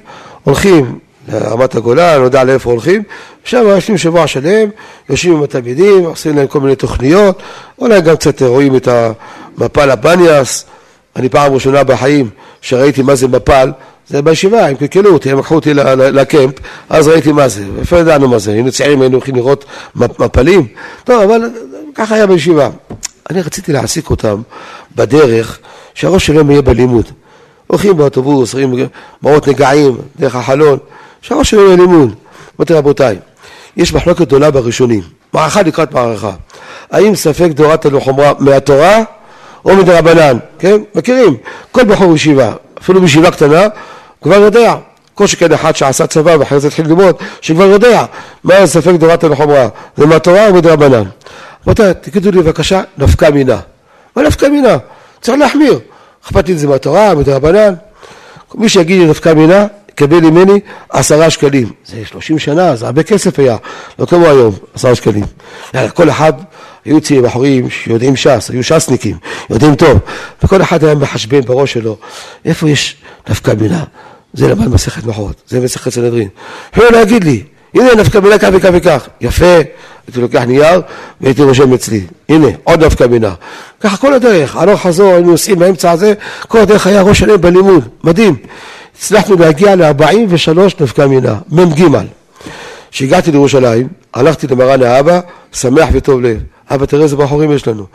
הולכים 0.44 1.00
לרמת 1.34 1.76
הגולן, 1.76 2.20
לא 2.20 2.26
יודע 2.26 2.44
לאיפה 2.44 2.72
הולכים, 2.72 3.04
שם 3.44 3.64
יושבים 3.68 3.98
שבוע 3.98 4.28
שלם, 4.28 4.70
יושבים 5.10 5.36
עם 5.36 5.44
התלמידים, 5.44 6.04
עושים 6.04 6.36
להם 6.36 6.48
כל 6.48 6.60
מיני 6.60 6.76
תוכניות, 6.76 7.42
אולי 7.80 8.02
גם 8.02 8.16
קצת 8.16 8.42
רואים 8.42 8.76
את 8.76 8.88
המפל 8.88 9.92
הבניאס, 9.92 10.66
אני 11.16 11.30
פעם 11.30 11.54
ראשונה 11.54 11.84
בחיים 11.84 12.30
שראיתי 12.62 13.02
מה 13.02 13.16
זה 13.16 13.28
מפל, 13.28 13.72
זה 14.08 14.22
בישיבה, 14.22 14.68
הם 14.68 14.76
קלקלו 14.76 15.14
אותי, 15.14 15.32
הם 15.32 15.40
לקחו 15.40 15.56
אותי 15.56 15.74
לקמפ, 15.74 16.54
אז 16.90 17.08
ראיתי 17.08 17.32
מה 17.32 17.48
זה, 17.48 17.64
איפה 17.80 18.00
ידענו 18.00 18.28
מה 18.28 18.40
זה, 18.40 18.52
היינו 18.52 18.72
צעירים, 18.72 19.02
היינו 19.02 19.16
הולכים 19.16 19.36
לראות 19.36 19.66
מפלים, 19.96 20.68
טוב, 21.04 21.22
אבל 21.22 21.42
ככה 21.96 22.16
היה 22.16 22.28
בישיבה. 22.28 22.70
אני 23.30 23.42
רציתי 23.42 23.74
להעסיק 23.74 24.10
אותם 24.10 24.42
בדרך 24.96 25.60
שהראש 25.94 26.26
שלהם 26.26 26.52
יהיה 26.52 26.62
בלימוד. 26.62 27.06
הולכים 27.68 27.98
באוטובוס, 27.98 28.54
רואים 28.54 28.88
מראות 29.24 29.48
נגעים 29.48 29.98
דרך 30.20 30.36
החלון, 30.36 30.78
שהראש 31.26 31.50
שלהם 31.50 31.66
יהיה 31.66 31.78
לימוד. 31.78 32.16
אמרתי 32.60 32.74
רבותיי, 32.74 33.18
יש 33.78 33.94
מחלוקת 33.94 34.22
גדולה 34.22 34.52
בראשונים, 34.52 35.02
מערכה 35.34 35.62
לקראת 35.62 35.92
מערכה. 35.92 36.32
האם 36.92 37.16
ספק 37.16 37.50
דורת 37.50 37.86
הלוחמרה 37.86 38.32
מהתורה 38.40 39.04
או 39.66 39.76
מדרבנן, 39.76 40.38
כן? 40.60 40.78
מכירים? 40.96 41.38
כל 41.72 41.84
בחור 41.84 42.16
ישיבה, 42.16 42.54
אפילו 42.82 43.02
בישיבה 43.02 43.32
קטנה, 43.32 43.68
כבר 44.22 44.36
יודע. 44.36 44.76
כל 45.14 45.28
שכן 45.28 45.52
אחד 45.52 45.76
שעשה 45.76 46.08
צבא 46.08 46.36
ואחרי 46.40 46.60
זה 46.60 46.68
התחיל 46.68 46.86
ללמוד, 46.86 47.16
שכבר 47.42 47.64
יודע 47.64 48.06
מה 48.44 48.56
הספק 48.56 48.94
דורת 48.94 49.24
הלוחמרה, 49.24 49.68
זה 49.98 50.06
מהתורה 50.06 50.48
או 50.48 50.54
מדרבנן. 50.54 51.04
רבותיי, 51.64 51.94
תגידו 52.02 52.32
לי 52.32 52.38
בבקשה, 52.38 52.82
נפקא 52.98 53.30
מינה. 53.30 53.58
מה 54.16 54.24
נפקא 54.24 54.46
מינה? 54.46 54.78
צריך 55.22 55.38
להחמיר. 55.38 55.80
אכפת 56.26 56.48
לי 56.48 56.54
אם 56.54 56.58
זה 56.58 56.68
מהתורה, 56.68 57.16
מדרבנן. 57.16 57.74
מי 58.56 58.70
שיגיד 58.70 59.02
לי 59.02 59.08
נפקא 59.08 59.34
מינה, 59.34 59.66
יקבל 59.96 60.20
ממני 60.20 60.60
עשרה 60.90 61.30
שקלים. 61.30 61.72
זה 61.86 62.06
שלושים 62.06 62.40
שנה, 62.40 62.76
זה 62.76 62.86
הרבה 62.86 63.04
כסף 63.04 63.40
היה, 63.40 63.58
לא 64.00 64.06
כמו 64.06 64.26
היום, 64.26 64.56
עשרה 64.74 64.96
שקלים. 64.96 65.26
כל 65.94 66.10
אחד, 66.10 66.34
היו 66.86 67.02
צעירים 67.02 67.26
בחורים 67.26 67.70
שיודעים 67.70 68.16
ש"ס, 68.16 68.50
היו 68.50 68.64
ש"סניקים, 68.64 69.18
יודעים 69.50 69.76
טוב, 69.76 70.00
וכל 70.44 70.62
אחד 70.62 70.84
היה 70.84 70.96
מחשבן 70.96 71.42
בראש 71.42 71.74
שלו, 71.74 71.98
איפה 72.46 72.70
יש 72.70 72.96
נפקא 73.30 73.54
מינה? 73.62 73.84
זה 74.34 74.48
למד 74.48 74.68
מסכת 74.68 75.06
מחרות, 75.06 75.42
זה 75.48 75.60
מסכת 75.60 75.90
סנהדרין. 75.92 76.28
יכולו 76.74 76.90
להגיד 76.92 77.24
לי, 77.24 77.44
הנה 77.74 77.96
נפקא 77.96 78.18
מינה 78.18 78.38
כך 78.38 78.50
וכך 78.54 78.70
וכך, 78.74 79.08
יפה, 79.22 79.56
הייתי 80.08 80.22
לוקח 80.22 80.42
נייר 80.42 80.82
והייתי 81.22 81.44
רושם 81.44 81.74
אצלי, 81.74 82.02
הנה, 82.30 82.48
עוד 82.64 82.84
נפקא 82.84 83.04
מינה. 83.04 83.34
ככה 83.82 83.98
כל 83.98 84.14
הדרך, 84.14 84.56
הלוך 84.56 84.82
חזור, 84.82 85.14
היינו 85.14 85.32
נוסעים 85.32 85.60
באמצע 85.60 85.92
הזה, 85.92 86.14
כל 86.48 86.60
הדרך 86.60 86.88
היה 86.88 87.02
ראש 87.02 87.20
שלם 87.20 87.42
בלימוד, 87.42 87.88
מדהים. 88.04 88.36
הצלחנו 88.98 89.36
להגיע 89.36 89.76
ל-43 89.76 90.60
נפקא 90.80 91.02
מינה, 91.02 91.36
מ"ג. 91.50 91.84
כשהגעתי 92.92 93.32
לירושלים, 93.32 93.88
הלכתי 94.14 94.48
למרן 94.48 94.84
האבא, 94.84 95.20
שמח 95.54 95.90
וטוב 95.92 96.22
לב. 96.22 96.38
אבא, 96.72 96.86
תראה 96.86 97.04
איזה 97.04 97.16
בחורים 97.16 97.52
יש 97.52 97.68
לנו. 97.68 97.86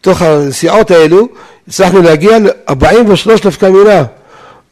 בתוך 0.00 0.22
הנסיעות 0.22 0.90
האלו, 0.90 1.28
הצלחנו 1.68 2.02
להגיע 2.02 2.38
ל-43 2.38 3.46
נפקא 3.46 3.66
מינה. 3.66 4.04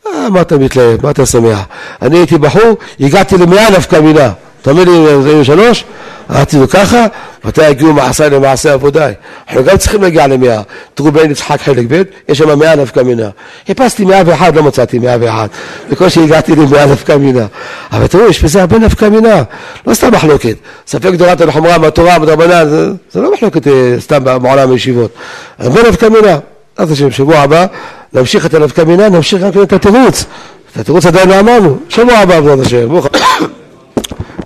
אה, 0.07 0.31
מה 0.31 0.41
אתה 0.41 0.59
מתלהב? 0.59 1.03
מה 1.03 1.11
אתה 1.11 1.27
שמח? 1.27 1.61
אני 2.03 2.19
הייתי 2.19 2.39
בחור, 2.39 2.77
הגעתי 3.01 3.39
למאה 3.39 3.71
נפקא 3.71 3.97
מינה. 3.97 4.33
אומר 4.71 4.85
לי, 4.85 5.23
זה 5.23 5.45
שלוש? 5.45 5.85
אמרתי 6.31 6.57
לו 6.57 6.69
ככה, 6.69 7.07
מתי 7.45 7.65
הגיעו 7.65 7.93
מעשה 7.93 8.29
למעשה 8.29 8.73
עבודיי? 8.73 9.15
אנחנו 9.49 9.65
גם 9.65 9.77
צריכים 9.77 10.03
להגיע 10.03 10.27
למאה. 10.27 10.61
תראו 10.95 11.13
בעין 11.13 11.31
יצחק 11.31 11.61
חלק 11.61 11.85
ב', 11.89 12.03
יש 12.29 12.39
שם 12.39 12.59
מאה 12.59 12.77
נפקא 12.77 13.01
מינה. 13.01 13.29
חיפשתי 13.67 14.05
מאה 14.05 14.23
ואחד, 14.27 14.57
לא 14.57 14.63
מצאתי 14.63 14.99
מאה 14.99 15.17
ואחד. 15.21 15.49
בקושי 15.91 16.25
הגעתי 16.25 16.57
למאה 16.57 16.87
נפקא 16.87 17.17
מינה. 17.17 17.47
אבל 17.93 18.07
תראו, 18.07 18.29
יש 18.29 18.45
בזה 18.45 18.61
הרבה 18.61 18.79
נפקא 18.79 19.05
מינה. 19.05 19.43
לא 19.87 19.95
סתם 19.95 20.13
מחלוקת. 20.13 20.57
ספק 20.87 21.11
דורת 21.15 21.41
הלחומרה 21.41 21.79
מהתורה, 21.79 22.19
מדרבנן, 22.19 22.69
זה, 22.69 22.91
זה 23.13 23.21
לא 23.21 23.33
מחלוקת 23.33 23.69
אה, 23.69 23.95
סתם 23.99 24.25
בעולם 24.25 24.71
הישיבות. 24.71 25.11
הרבה 25.59 25.89
נפקא 25.89 26.07
מינה. 26.07 26.39
אז 26.77 26.93
השם, 26.93 27.11
שבוע 27.11 27.39
הבא 27.39 27.67
נמשיך 28.13 28.47
את 28.47 28.55
הנפקא 28.55 28.83
מינה, 28.83 29.09
נמשיך 29.09 29.43
כן 29.55 29.63
את 29.63 29.73
התירוץ. 29.73 30.25
את 30.73 30.81
התירוץ 30.81 31.07
עדיין 31.07 31.29
לא 31.29 31.41
אמרנו. 31.41 31.77
שבוע 31.89 32.15
הבא, 32.15 32.41
בעזרת 32.41 32.67
השם. 32.67 32.89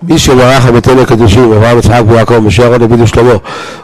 מי 0.02 0.18
שברך 0.18 0.66
המתן 0.66 0.98
הקדושים, 0.98 1.52
אברהם 1.52 1.78
יצחק 1.78 2.02
ויעקב, 2.06 2.38
משה 2.38 2.62
אהרון 2.62 2.78
דוד 2.78 3.00
ושלמה, 3.00 3.32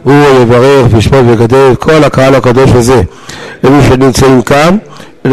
הוא 0.03 0.15
יברך 0.43 0.87
וישפוט 0.91 1.19
ויגדל 1.27 1.75
כל 1.79 2.05
הקהל 2.05 2.35
הקדוש 2.35 2.71
הזה. 2.71 3.03
אלו 3.65 3.83
שנמצאים 3.83 4.43
כאן, 4.43 4.77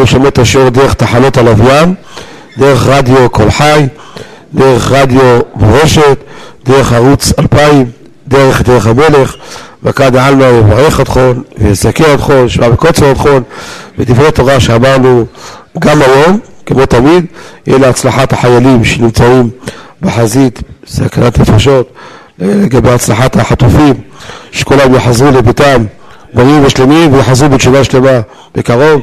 שומעים 0.05 0.27
את 0.27 0.39
השיעור 0.39 0.69
דרך 0.69 0.93
תחנות 0.93 1.38
הלוויין, 1.38 1.93
דרך 2.57 2.88
רדיו 2.88 3.30
קול 3.30 3.51
חי, 3.51 3.88
דרך 4.53 4.91
רדיו 4.91 5.39
מורשת, 5.55 6.17
דרך 6.65 6.93
ערוץ 6.93 7.34
2000, 7.39 7.86
דרך 8.27 8.61
דרך 8.61 8.88
המלך, 8.88 9.36
וכאן 9.84 10.15
עלמא 10.15 10.43
יברך 10.43 11.01
אתכם, 11.01 11.32
ויזכה 11.57 12.13
אתכם, 12.13 12.45
ישמע 12.45 12.69
בקוצר 12.69 13.11
אתכם, 13.11 13.41
ודברי 13.97 14.32
תורה 14.32 14.59
שאמרנו 14.59 15.25
גם 15.80 16.01
היום, 16.01 16.39
כמו 16.65 16.86
תמיד, 16.86 17.25
יהיה 17.67 17.80
להצלחת 17.80 18.34
החיילים 18.34 18.84
שנמצאים 18.84 19.49
בחזית, 20.02 20.62
סכנת 20.88 21.39
נפשות, 21.39 21.93
לגבי 22.39 22.89
הצלחת 22.89 23.36
החטופים, 23.36 23.93
שכולם 24.52 24.95
יחזרו 24.95 25.32
לביתם 25.32 25.86
בריאים 26.34 26.66
ושלמים 26.66 27.14
ויחזרו 27.14 27.50
בתשובה 27.50 27.84
שלמה 27.84 28.20
בקרוב. 28.56 29.02